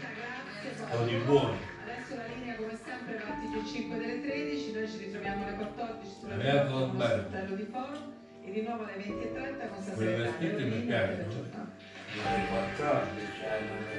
Grazie. 0.79 0.97
o 0.97 1.05
di 1.05 1.17
buono. 1.27 1.57
Adesso 1.83 2.15
la 2.15 2.27
linea 2.33 2.55
come 2.55 2.79
sempre 2.85 3.15
va 3.19 3.59
al 3.59 3.67
5 3.67 3.99
delle 3.99 4.21
13, 4.21 4.73
noi 4.73 4.89
ci 4.89 4.99
ritroviamo 4.99 5.45
alle 5.47 5.57
14 5.57 6.11
sulla 6.21 6.37
sportello 6.39 7.57
di 7.57 7.67
forum 7.73 8.13
e 8.45 8.53
di 8.53 8.63
nuovo 8.63 8.85
alle 8.85 9.03
20.30 9.03 9.69
con 9.69 9.83
Stasera 9.83 10.17
vestiti 10.17 10.47
Italia, 10.47 10.67
mi 10.67 10.87
per 10.87 11.27
giornata. 11.27 11.75
Alle 12.23 12.47
14 12.47 13.27
hanno 13.51 13.99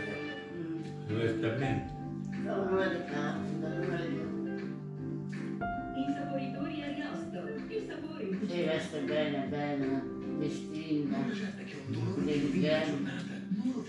Diversamente. 1.08 2.01
Di 2.52 2.58
cazzo, 3.06 3.54
l'una 3.64 4.02
di 4.08 4.20
Insaporitori 5.96 6.84
ariosto. 6.84 7.48
Il 7.70 7.86
sapore 7.88 8.24
in 8.24 8.40
Sì, 8.46 8.64
resta 8.64 8.98
bene, 8.98 9.46
bene, 9.48 10.04
distinta, 10.38 11.16
intelligente. 12.18 13.42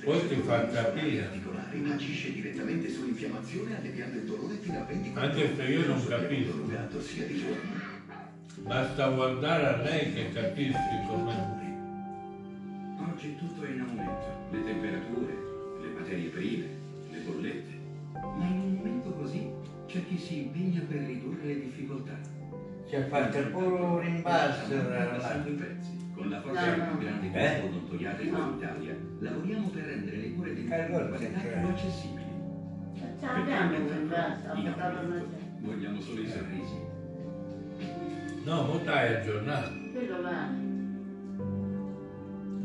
Poi 0.05 0.29
ti 0.29 0.35
fa 0.37 0.69
capire. 0.69 1.29
agisce 1.91 2.33
direttamente 2.35 2.89
sull'infiammazione 2.89 3.77
alleviando 3.77 4.19
il 4.19 4.25
dolore 4.27 4.55
fino 4.55 4.79
a 4.79 4.85
20 4.85 5.11
Anche 5.15 5.57
se 5.57 5.63
io 5.65 5.87
non 5.89 6.07
capisco. 6.07 6.65
Basta 8.61 9.09
guardare 9.09 9.67
a 9.67 9.77
lei 9.83 10.13
che 10.13 10.33
capisci 10.33 11.03
come. 11.09 11.61
Oggi 13.11 13.35
tutto 13.35 13.65
è 13.65 13.71
in 13.71 13.81
aumento, 13.81 14.47
le 14.53 14.65
temperature, 14.65 15.37
le 15.83 15.89
materie 15.99 16.29
prime, 16.29 16.67
le 17.11 17.19
bollette. 17.19 17.82
Ma 18.23 18.45
in 18.47 18.59
un 18.61 18.75
momento 18.77 19.11
così 19.13 19.51
c'è 19.87 20.05
chi 20.07 20.17
si 20.19 20.39
impegna 20.45 20.81
per 20.89 21.01
ridurre 21.03 21.45
le 21.45 21.61
difficoltà. 21.61 22.19
Ci 22.89 22.97
ha 22.97 23.05
fatto 23.07 23.39
pure 23.51 23.67
un 23.67 23.99
rimbalzo 24.01 24.75
da 24.75 25.03
abbassando 25.11 25.49
i 25.49 25.53
prezzi. 25.55 26.01
Con 26.15 26.29
la 26.29 26.41
forza 26.41 26.77
No, 26.77 26.77
no. 26.77 26.91
più 26.97 27.07
grandi 27.07 27.31
Eh? 27.33 27.59
gruppi 27.61 27.77
odontoiatrici 27.77 28.29
in 28.29 28.55
Italia 28.59 28.97
lavoriamo 29.21 29.69
per 29.69 29.83
rendere 29.85 30.17
le 30.19 30.33
cure 30.35 30.55
dei 30.55 30.69
Eh, 30.71 30.85
più 30.85 31.69
accessibili. 31.69 32.21
Ce 32.95 33.27
l'abbiamo 33.27 33.77
un 33.77 35.09
noi. 35.09 35.25
Vogliamo 35.61 36.01
solo 36.01 36.21
i 36.21 36.29
sorrisi. 36.29 36.81
No, 38.45 38.63
mo 38.65 38.79
stai 38.81 39.15
aggiornato. 39.15 39.71
Quello 39.93 40.21
vale. 40.23 40.71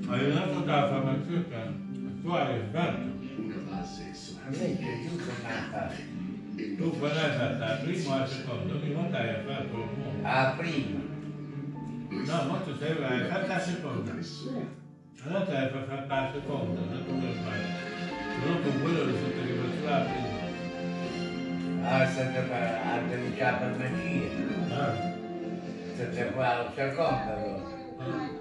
Hai 0.08 0.32
andato 0.32 0.60
dalla 0.62 0.88
farmaceutica? 0.88 1.74
Tu 2.22 2.30
hai 2.30 2.60
fatto. 2.72 3.26
Base 3.70 4.02
è 4.04 4.14
una 5.50 5.62
fase. 5.72 6.06
Tu 6.78 6.98
qual 6.98 7.12
fatto? 7.12 7.58
La 7.58 7.74
prima 7.84 8.16
o 8.16 8.18
la 8.20 8.26
seconda? 8.26 8.74
Ogni 8.74 8.94
volta 8.94 9.18
hai 9.18 9.44
fatto 9.46 9.76
il 9.76 9.88
nuovo. 9.98 10.20
A 10.24 10.54
prima. 10.58 11.00
No, 12.10 12.44
ma 12.52 12.58
tu 12.60 12.76
sei, 12.78 13.04
hai 13.04 13.28
fatto 13.28 13.48
la 13.48 13.60
seconda. 13.60 14.12
Allora 15.24 15.42
te 15.46 15.56
hai 15.56 15.70
fatto 15.70 16.14
la 16.14 16.30
seconda, 16.32 16.80
non 16.82 17.34
sbagli. 17.40 17.70
Se 18.40 18.48
no 18.48 18.60
con 18.62 18.82
quello 18.82 19.06
che 19.06 19.12
sotto 19.20 19.42
che 19.46 19.54
faceva 19.54 19.98
prima. 20.00 20.36
Ah, 21.90 22.04
è 22.04 22.06
stata 22.08 22.40
per- 22.42 22.80
a 22.86 23.00
denunciare 23.08 23.58
per 23.58 23.78
magia. 23.78 24.76
Ah, 24.76 25.16
Senza 25.96 26.24
qua 26.26 26.48
al 26.60 26.72
secondo 26.76 27.32
allora. 27.32 28.37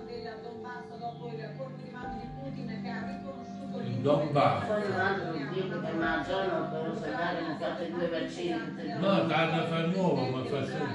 Il 3.97 4.03
Donbass. 4.03 4.67
Poi 4.67 4.83
un 4.85 5.01
altro 5.01 5.33
dico 5.33 5.81
che 5.81 5.93
ma 5.93 6.25
giorno 6.27 6.69
per 6.71 6.99
salare 7.01 7.39
hanno 7.39 7.57
fatto 7.59 7.83
i 7.83 7.91
due 7.93 8.09
vaccini. 8.09 8.59
tutte 8.59 8.83
due. 8.83 8.95
No, 8.99 9.27
tanto 9.27 9.67
fa 9.67 9.87
nuovo, 9.87 10.37
ma 10.37 10.45
fa 10.45 10.65
sempre. 10.65 10.95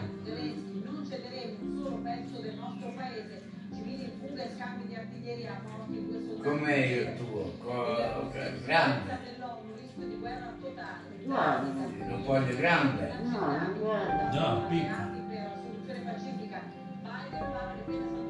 Non 0.83 1.07
cederemo 1.09 1.55
un 1.61 1.81
solo 1.83 1.95
pezzo 1.97 2.39
del 2.41 2.55
nostro 2.55 2.93
paese. 2.95 3.41
Civili 3.73 4.03
in 4.03 4.11
fuga 4.19 4.43
e 4.43 4.49
scambi 4.55 4.87
di 4.87 4.95
artiglieria 4.95 5.61
morti 5.67 6.05
due 6.05 6.19
soldati. 6.19 6.49
Com'è 6.49 6.75
il 6.75 7.17
tuo? 7.17 7.53
Co- 7.59 8.29
grande? 8.65 9.29
Guarda. 11.23 11.69
Un 11.69 12.23
po' 12.25 12.39
di 12.39 12.55
grande? 12.55 13.13
No, 13.23 13.39
non 13.39 13.75
guarda. 13.79 14.29
No, 14.31 14.67
piccolo. 14.67 15.19
per 15.29 15.43
la 15.43 15.55
soluzione 15.61 15.99
pacifica. 15.99 16.61
Biden 17.01 17.51
parla 17.51 17.73
di 17.75 17.83
quelle 17.83 18.20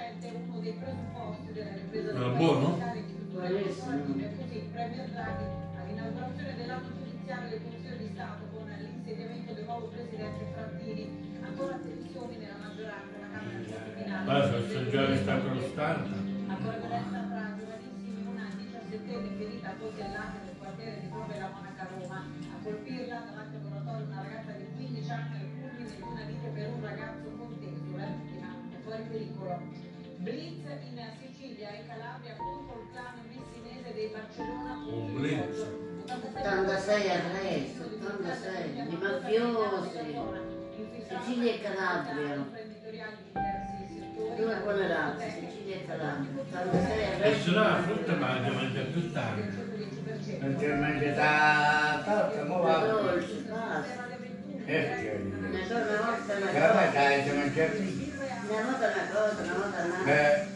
efficiente 0.00 0.28
è 0.28 0.32
uno 0.32 0.58
dei 0.58 0.72
presupposti 0.72 1.52
della 1.52 1.72
ripresa 1.72 2.12
del 2.12 2.16
Era 2.16 2.30
paese, 2.30 2.44
buono? 2.44 2.68
di. 2.70 3.18
Così 3.30 4.56
il 4.56 4.68
Premier 4.72 5.08
Draghi 5.10 5.44
all'inaugurazione 5.78 6.56
dell'anno 6.56 6.88
giudiziario 6.98 7.48
del 7.48 7.62
Consiglio 7.62 7.96
di 7.96 8.10
Stato 8.12 8.44
con 8.52 8.66
l'insediamento 8.68 9.52
del 9.52 9.64
nuovo 9.64 9.86
presidente 9.86 10.44
Frattini, 10.52 11.38
ancora 11.40 11.78
tensioni 11.78 12.36
nella 12.36 12.58
maggioranza, 12.58 13.14
la 13.20 13.28
Camera 13.30 13.80
finali. 13.94 14.26
Ma 14.26 14.68
se 14.68 14.90
già 14.90 15.04
resta 15.06 15.38
costante. 15.40 16.28
Ancora 16.50 16.76
violenza 16.76 17.18
tra 17.30 17.54
giovanissimi, 17.56 18.26
una 18.26 18.46
17enne 18.50 19.36
ferita 19.38 19.68
a 19.68 19.74
coltellate 19.78 20.38
nel 20.44 20.56
quartiere 20.58 21.00
di 21.00 21.06
Prove 21.06 21.38
la 21.38 21.48
Monaca 21.54 21.88
Roma. 21.94 22.18
A 22.18 22.62
colpirla 22.62 23.18
davanti 23.20 23.54
al 23.56 23.62
laboratorio 23.62 24.06
una 24.06 24.22
ragazza 24.22 24.52
di 24.52 24.66
15 24.74 25.10
anni 25.10 25.36
al 25.36 25.48
culmine 25.60 25.96
di 25.96 26.02
una 26.02 26.22
lite 26.24 26.48
per 26.48 26.68
un 26.74 26.82
ragazzo 26.82 27.30
conteso, 27.38 27.96
la 27.96 28.06
vittima 28.06 28.48
è 28.74 28.82
fuori 28.82 29.02
pericolo. 29.08 29.79
Blitz 30.20 30.66
in 30.68 31.00
Sicilia 31.18 31.70
e 31.70 31.86
Calabria 31.88 32.34
contro 32.36 32.76
il 32.82 32.88
clan 32.92 33.16
messinese 33.26 33.94
dei 33.94 34.08
Barcellona. 34.12 34.72
Un 34.86 35.14
blitz. 35.14 35.66
86 36.12 37.10
arresti, 37.10 37.80
86 37.80 38.86
di 38.88 38.96
mafiosi. 39.00 39.88
Sicilia 41.08 41.52
e 41.54 41.60
Calabria. 41.62 42.46
Due 44.36 44.54
buone 44.62 44.86
razze, 44.88 45.30
Sicilia 45.40 45.76
e 45.76 45.86
Calabria. 45.86 46.42
86 46.42 46.98
E 47.00 47.04
arresti. 47.14 47.42
se 47.42 47.50
no 47.52 47.62
la 47.62 47.82
frutta 47.82 48.12
mangia, 48.16 48.50
mangia 48.52 48.82
più 48.82 49.12
tardi. 49.12 49.68
Non 50.40 50.56
ti 50.56 50.66
mangi 50.66 51.14
da 51.14 52.02
torta, 52.04 52.44
mo 52.44 52.58
va. 52.60 52.78
Dolce, 52.78 53.34
basta. 53.48 54.08
Do 54.60 55.76
una 55.76 56.00
volta 56.04 56.36
una 56.36 56.46
che 56.46 56.60
ormai 56.60 56.86
cosa. 56.86 56.98
dai, 57.00 57.22
ti 57.22 57.30
mangi 57.30 57.60
prima. 57.60 57.99
Una 58.50 58.62
volta 58.64 58.86
una 58.88 59.06
cosa, 59.12 59.42
una 59.42 59.54
volta 59.54 59.84
un'altra. 59.84 60.12
Eh, 60.12 60.48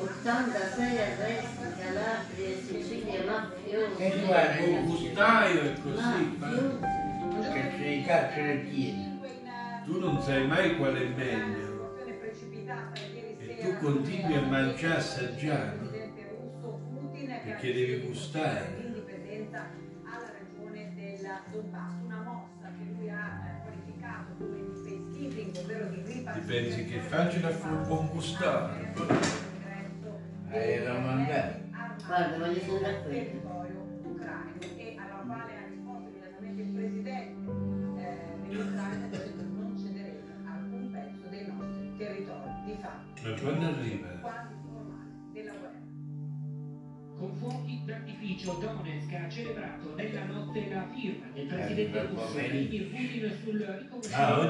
86 0.00 0.98
arresti, 0.98 1.66
Calabria 1.78 2.46
e 2.46 2.62
Sicilia 2.66 3.24
mafiosi. 3.26 3.94
che 3.96 4.22
tu 4.22 4.30
hai 4.32 4.72
Un 4.72 4.86
gustaio 4.86 5.60
è 5.60 5.72
così. 5.82 6.36
Mafiosi. 6.38 7.52
che 7.52 7.72
ci 7.76 8.04
cacciano 8.06 8.52
i 8.52 8.58
piedi. 8.58 9.18
Tu 9.84 9.98
non 9.98 10.22
sai 10.22 10.46
mai 10.46 10.76
qual 10.76 10.94
è 10.94 11.06
meglio. 11.08 11.94
E 13.38 13.56
tu 13.60 13.76
continui 13.84 14.36
a 14.36 14.40
mangiare 14.42 14.96
assaggiare. 14.96 15.78
Perché 17.44 17.72
devi 17.72 18.06
gustare. 18.06 18.76
L'indipendenza 18.78 19.66
alla 20.04 20.30
regione 20.38 20.92
del 20.94 21.28
Donbass, 21.52 21.99
peacekeeping, 25.70 25.86
ovvero 25.86 25.88
di 25.88 26.02
Ti 26.02 26.12
ripatriazione. 26.12 26.62
pensi 26.62 26.84
che 26.84 26.96
è 26.96 27.00
facile 27.00 27.58
un 27.62 27.82
buon 27.86 28.08
gustare? 28.08 28.92
Hai 30.50 30.82
da 30.82 30.98
mandare. 30.98 31.68
Guarda, 32.06 32.38
voglio 32.38 32.60
sentire 32.60 33.02
questo. 33.02 33.38
territorio 33.40 33.88
ucraino 34.04 34.58
e 34.76 34.96
d'artificio 47.90 48.52
Donetsk 48.60 49.12
ha 49.14 49.28
celebrato 49.28 49.94
nella 49.94 50.24
notte 50.24 50.68
la 50.68 50.86
firma 50.94 51.26
del 51.34 51.46
presidente 51.46 51.98
Eh, 51.98 52.06
russo 52.06 52.34
bene. 52.34 52.48
Vladimir 52.48 52.88
Putin 52.90 53.38
sul 53.42 53.58
riconoscimento 53.60 54.14
Ah, 54.14 54.48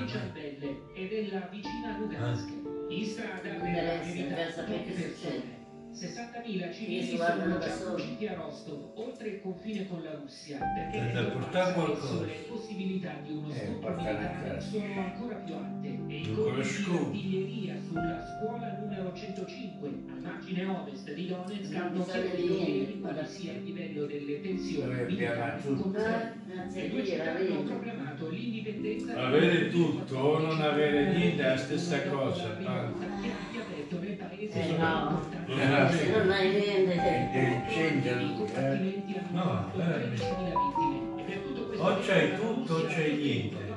di 0.00 0.08
Ciambelle 0.08 0.76
e 0.94 1.08
della 1.08 1.48
vicina 1.50 1.98
Lugansk. 1.98 2.48
In 2.90 3.04
strada 3.04 3.40
per 3.40 4.00
evitare 4.02 4.52
poche 4.66 4.92
persone. 4.92 5.58
60.000 5.92 6.72
civili 6.72 7.16
sono 7.16 7.58
già 7.58 7.66
fuggiti 7.68 8.26
a 8.28 8.34
Rostov, 8.34 8.92
oltre 8.94 9.28
il 9.28 9.40
confine 9.42 9.88
con 9.88 10.00
la 10.04 10.14
Russia, 10.14 10.58
perché 10.58 11.00
nel 11.00 11.32
Donbass 11.32 12.20
le 12.20 12.46
possibilità 12.48 13.12
di 13.24 13.32
uno 13.32 13.48
Eh, 13.52 13.66
scontro 13.66 13.94
militare 13.96 14.60
sono 14.60 14.84
ancora 15.00 15.34
più 15.34 15.54
alte. 15.54 15.88
E 16.06 16.16
i 16.20 16.32
colpi 16.32 16.62
di 16.62 16.94
artiglieria 16.94 17.74
sulla 17.88 18.24
scuola 18.24 18.78
numero 18.78 18.89
105 19.14 19.88
al 19.88 20.20
margine 20.22 20.66
ovest 20.66 21.12
di 21.12 21.26
Donetsk 21.26 21.74
hanno 21.74 22.06
ieri 22.36 23.00
quale 23.00 23.26
sia 23.26 23.52
il 23.52 23.64
livello 23.64 24.06
delle 24.06 24.40
tensioni 24.40 24.94
militari. 24.94 25.62
Grazie 25.90 26.82
Le 26.82 26.88
due 26.90 27.04
città 27.04 27.36
hanno 27.36 27.62
proclamato 27.62 28.28
l'indipendenza 28.28 29.26
Avere 29.26 29.68
tutto 29.70 30.16
o 30.16 30.38
non 30.38 30.60
avere 30.60 31.12
niente 31.12 31.42
è 31.42 31.48
la 31.48 31.56
stessa 31.56 32.02
cosa. 32.08 32.58
Eh 32.58 32.62
no, 34.76 35.20
Non 35.48 36.30
hai 36.30 36.50
niente, 36.50 36.94
eh? 36.94 37.62
No, 39.32 39.72
eh. 39.76 40.18
O 41.76 41.98
c'hai 42.00 42.36
tutto 42.36 42.74
o 42.74 42.86
c'hai 42.86 43.16
niente. 43.16 43.69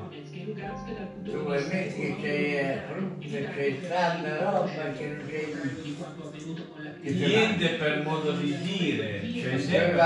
Tu 1.24 1.38
vuoi 1.42 1.64
mettere 1.68 2.16
che 2.18 2.18
c'è 2.22 2.84
frutta, 2.92 3.38
c'è 3.54 3.88
tanta 3.88 4.52
roba 4.52 4.92
che 4.92 5.08
non 5.08 5.26
c'è 5.26 7.12
niente. 7.12 7.68
Per 7.70 8.04
modo 8.04 8.32
di 8.34 8.58
dire. 8.62 9.22
Cioè, 9.34 9.58
sempre... 9.58 10.02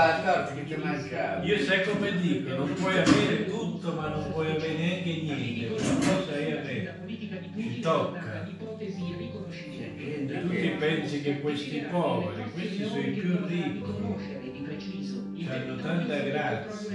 Io 1.42 1.58
sai 1.58 1.84
come 1.84 2.20
dico, 2.20 2.54
non 2.54 2.72
puoi 2.74 2.98
avere 2.98 3.46
tutto 3.46 3.92
ma 3.92 4.08
non 4.08 4.30
puoi 4.30 4.50
avere 4.50 4.74
neanche 4.74 5.12
niente. 5.22 5.66
Qualcosa 5.74 6.32
hai 6.34 6.52
avere. 6.52 7.00
Ti 7.54 7.80
tocca. 7.80 8.46
Tu 8.78 10.48
ti 10.48 10.68
pensi 10.78 11.20
che 11.22 11.40
questi 11.40 11.78
poveri, 11.90 12.50
questi 12.52 12.84
sono 12.84 13.00
i 13.00 13.10
più 13.10 13.44
ricchi, 13.46 13.82
hanno 15.48 15.76
tanta 15.76 16.18
grazia, 16.18 16.90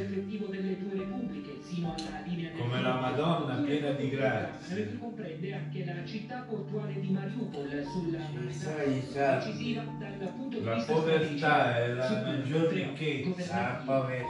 come 2.57 2.81
la 2.81 2.99
Madonna 2.99 3.55
piena 3.55 3.91
di 3.91 4.09
grazia. 4.09 4.75
comprende 4.99 5.53
anche 5.53 5.85
la 5.85 6.05
città 6.05 6.45
portuale 6.47 6.99
di 6.99 7.09
Mariupol 7.09 7.83
sulla 7.85 8.19
sa, 8.51 9.37
decisiva 9.37 9.83
dal 9.97 10.31
punto 10.35 10.59
di 10.59 10.63
La 10.65 10.73
vista 10.75 10.93
povertà 10.93 11.77
è 11.77 11.87
la 11.93 12.21
maggior 12.25 12.67
ricchezza. 12.71 13.55
la 13.55 13.81
povertà, 13.85 14.25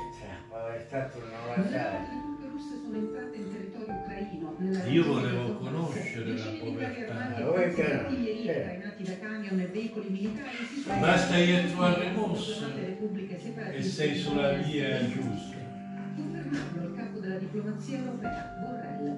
povertà 0.47 1.03
tu 1.07 1.19
la. 1.19 1.55
Le 1.63 2.49
russe 2.49 2.75
sono 2.84 2.97
entrate 2.97 3.36
in 3.36 3.51
territorio 3.51 3.93
ucraino. 3.95 4.55
nella 4.59 4.84
Io 4.86 5.03
volevo 5.05 5.53
conoscere 5.55 6.38
la 6.38 6.45
povertà. 6.59 8.09
di 8.09 8.23
che 8.45 8.61
trainati 8.61 9.03
da 9.03 9.17
camion 9.19 9.59
e 9.59 9.65
veicoli 9.67 10.09
militari 10.09 10.99
Basta 10.99 11.36
e 13.71 13.81
sei 13.81 14.15
sulla 14.15 14.53
via 14.53 15.07
giusta. 15.07 15.61
Della 17.34 17.45
diplomazia 17.45 17.97
europea, 17.97 18.55
Borrell. 18.61 19.17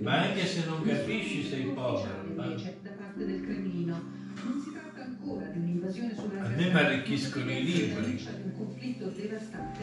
Ma 0.00 0.20
anche 0.22 0.44
se 0.44 0.64
non 0.66 0.82
capisci 0.82 1.44
sei 1.44 1.62
povero. 1.66 2.24
ma 2.34 2.46
Invece, 2.46 2.78
da 2.82 2.90
parte 2.90 3.24
del 3.24 3.40
Cremlino, 3.40 4.02
non 4.42 4.60
si 4.60 4.72
tratta 4.72 5.04
ancora 5.04 5.46
di 5.46 5.58
un'invasione 5.60 6.12
sulla 6.16 6.42
A 6.42 6.48
me 6.48 6.72
mi 6.72 6.74
arricchiscono 6.74 7.48
i 7.52 7.62
libri. 7.62 8.16
di 8.16 8.26
un 8.42 8.52
conflitto 8.56 9.10
devastante. 9.10 9.78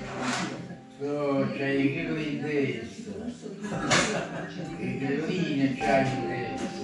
Tu 1.00 1.56
c'hai 1.56 1.86
i 1.86 1.94
grilli 1.94 2.34
in 2.34 2.42
testa. 2.42 3.12
I 4.80 4.98
grillini 4.98 5.74
c'hai 5.76 6.06
in 6.06 6.28
testa. 6.28 6.76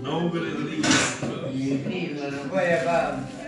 Non 0.00 0.30
grillino. 0.30 0.88
I 1.52 1.82
grillano, 1.84 2.48
poi 2.48 2.72
avanti. 2.72 3.43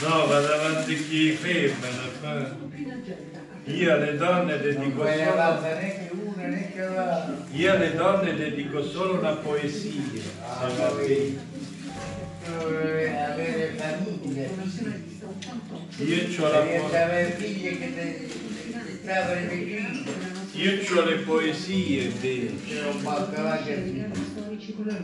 No, 0.00 0.26
va 0.26 0.40
davanti 0.40 0.94
chi 1.08 1.30
fermano. 1.32 2.08
fa. 2.20 2.56
Io 3.64 3.92
alle 3.92 4.16
donne 4.16 4.58
dedico 4.58 5.06
solo... 5.06 5.22
Io 7.52 7.72
alle 7.72 7.94
donne 7.94 8.34
dedico 8.34 8.82
solo 8.82 9.18
una 9.18 9.34
poesia. 9.36 10.22
Ah. 10.42 10.68
Dove 12.46 13.18
avere 13.18 13.74
famiglia. 13.76 14.48
Io 15.96 16.44
ho 16.44 16.48
la 16.50 16.58
poesia. 16.58 17.70
Io 20.52 21.00
ho 21.00 21.04
le 21.04 21.16
poesie 21.16 22.12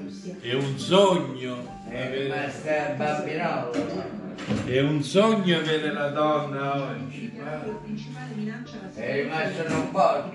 Russia. 0.03 0.36
È 0.40 0.53
un 0.55 0.78
sogno. 0.78 1.82
è 1.88 2.07
avere- 2.07 2.22
rimasta 2.24 2.94
bambinola. 2.96 4.20
È 4.51 4.80
un 4.80 5.03
sogno 5.03 5.59
avere 5.59 5.92
la 5.92 6.09
donna 6.09 6.90
oggi. 6.90 7.32
La 7.36 7.59
principale 7.82 8.34
minaccia 8.34 8.78
alla 8.80 8.92
È 8.94 9.22
rimasto 9.22 9.74
un 9.74 9.90
po'. 9.90 10.32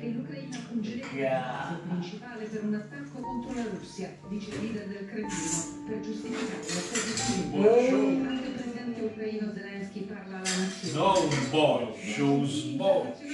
e 0.00 0.08
l'Ucraina 0.10 0.56
fungerebbe 0.68 1.06
Yeah. 1.14 1.80
principale 1.88 2.44
per 2.46 2.64
un 2.64 2.74
attacco 2.74 3.20
contro 3.20 3.52
la 3.54 3.64
Russia, 3.76 4.10
dice 4.28 4.50
il 4.50 4.60
leader 4.62 4.86
del 4.86 5.06
Cremlino, 5.06 5.84
per 5.86 6.00
giustificare 6.00 6.58
la 6.58 6.80
posizione. 6.88 8.28
Anche 8.28 8.46
il 8.46 8.52
presidente 8.52 9.00
ucraino 9.02 9.52
Zelensky 9.54 10.00
parla 10.04 10.36
alla 10.36 10.56
nazione. 10.56 10.92
Non 10.94 11.16
un 11.28 11.50
boccio, 11.50 12.24
un 12.24 12.46
sboccio. 12.46 13.22
Gli 13.22 13.32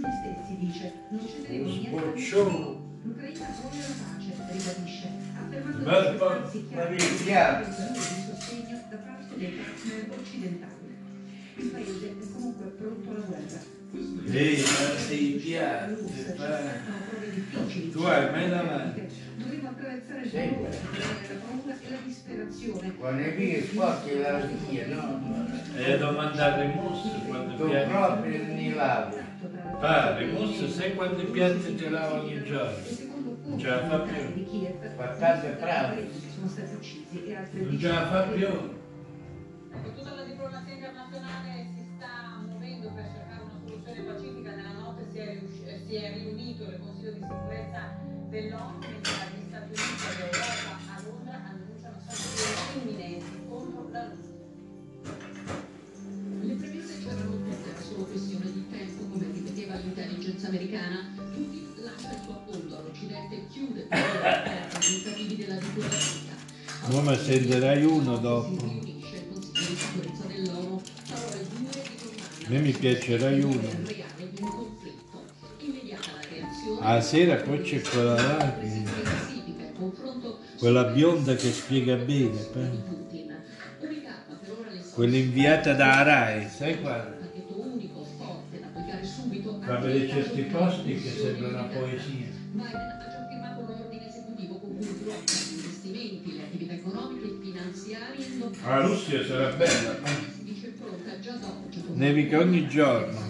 stessi, 0.00 0.56
dice. 0.58 0.92
Non 1.10 1.20
cederemo 1.28 1.64
niente. 1.68 1.88
sboccione. 1.88 2.80
L'Ucraina 3.02 3.46
vuole 3.60 3.76
la 3.76 3.94
pace, 4.00 4.32
ribadisce. 4.52 5.08
Affermando 5.36 5.82
Bel 5.82 6.10
di 6.12 6.16
po- 6.18 6.50
dei 9.42 9.50
partner 9.58 10.18
occidentali. 10.18 10.70
Il 11.56 11.66
paese 11.66 12.08
è 12.10 12.32
comunque 12.32 12.66
pronto 12.78 13.10
alla 13.10 13.24
guerra. 13.26 13.60
Ehi, 14.32 14.60
ma 14.62 14.96
sei 14.96 15.28
piatto. 15.32 15.96
Tu 17.92 18.02
hai 18.04 18.30
me 18.32 18.48
davanti. 18.48 19.02
Dovremo 19.36 19.68
attraversare 19.68 20.30
dolore, 20.30 20.70
la 20.70 21.34
paura 21.44 21.74
e 21.78 21.90
la 21.90 21.96
disperazione. 22.04 22.94
Quando 22.96 23.22
è 23.22 23.36
che 23.36 23.68
sporchi 23.68 24.18
la 24.20 24.48
via, 24.68 24.86
no? 24.86 25.46
E 25.76 25.98
devo 25.98 26.12
mandare 26.12 26.66
le 26.68 26.74
mosse 26.74 27.10
quando 27.26 27.56
Tu 27.56 27.68
piatti. 27.68 27.90
proprio 27.90 28.44
ne 28.44 28.74
lavi. 28.74 29.16
Pa, 29.80 30.16
le 30.18 30.26
mosse 30.26 30.68
sai 30.70 30.94
quanti 30.94 31.24
piatti 31.24 31.74
te 31.74 31.88
lavo 31.90 32.22
ogni 32.22 32.42
giorno? 32.44 32.76
Non 33.44 33.58
ce 33.58 33.66
la 33.66 33.86
fa 33.88 33.98
più. 34.00 34.32
Di 34.34 34.44
Kiev, 34.46 34.94
Guardate 34.94 35.56
bravi. 35.60 36.08
sono 36.34 36.48
stati 36.48 36.74
uccisi 36.74 37.24
e 37.26 37.34
altri 37.34 37.64
Non 37.64 37.78
ce 37.78 37.88
la 37.88 38.06
fa 38.06 38.22
più. 38.22 38.48
Ecco, 39.74 39.92
tutta 39.92 40.14
la 40.14 40.24
diplomazia 40.24 40.74
internazionale 40.74 41.66
si 41.74 41.84
sta 41.96 42.40
muovendo 42.46 42.90
per 42.92 43.08
cercare 43.12 43.42
una 43.42 43.58
soluzione 43.64 44.00
pacifica. 44.02 44.54
Nella 44.54 44.72
notte 44.72 45.06
si 45.10 45.18
è, 45.18 45.38
riusci- 45.38 45.64
eh, 45.64 45.82
si 45.86 45.94
è 45.94 46.12
riunito 46.12 46.64
il 46.64 46.78
Consiglio 46.78 47.12
di 47.12 47.20
sicurezza 47.20 47.80
dell'ONU, 48.28 48.78
mentre 48.78 49.12
gli 49.32 49.44
Stati 49.48 49.72
Uniti 49.72 50.04
e 50.06 50.14
l'Europa 50.18 50.72
a 50.92 51.02
Londra 51.04 51.34
annunciano 51.48 51.98
sanzioni 52.06 52.80
imminenti 52.82 53.38
contro 53.48 53.88
la 53.90 54.08
Russia. 54.08 54.30
Le 56.42 56.54
premesse 56.54 56.98
c'erano 57.02 57.30
tutte, 57.30 57.70
era 57.70 57.80
solo 57.80 58.04
questione 58.04 58.52
di 58.52 58.68
tempo, 58.68 59.04
come 59.08 59.26
ripeteva 59.32 59.76
l'intelligence 59.76 60.46
americana. 60.46 61.14
Putin 61.32 61.72
lascia 61.76 62.12
il 62.12 62.20
suo 62.24 62.32
appunto 62.32 62.76
all'Occidente 62.76 63.34
e 63.34 63.46
chiude 63.48 63.82
per 63.82 63.98
i 63.98 65.02
tentativi 65.02 65.36
della 65.36 65.56
diplomazia. 65.56 66.32
No, 66.88 67.00
ma 67.00 67.16
senderai 67.16 67.84
uno 67.84 68.18
dopo. 68.18 69.00
Me 72.52 72.60
mi 72.60 72.72
la 72.72 73.30
reazione. 76.28 76.80
A 76.80 77.00
sera 77.00 77.36
poi 77.36 77.62
c'è 77.62 77.80
quella 77.80 78.14
là, 78.14 78.54
quella 80.58 80.84
bionda 80.84 81.34
che 81.34 81.50
spiega 81.50 81.96
bene. 81.96 82.38
ora 83.80 84.70
le 84.70 84.84
Quella 84.92 85.16
inviata 85.16 85.72
da 85.72 86.02
Rai, 86.02 86.48
sai 86.48 86.80
quale? 86.80 87.20
Fa 89.64 89.76
vedere 89.76 90.08
certi 90.08 90.42
posti 90.42 90.94
che 91.00 91.08
sembra 91.08 91.48
una 91.48 91.62
poesia. 91.64 92.40
La 98.64 98.80
Russia 98.80 99.24
sarà 99.24 99.52
bella. 99.54 100.31
Nevica 101.94 102.38
ogni 102.38 102.68
giorno. 102.68 103.20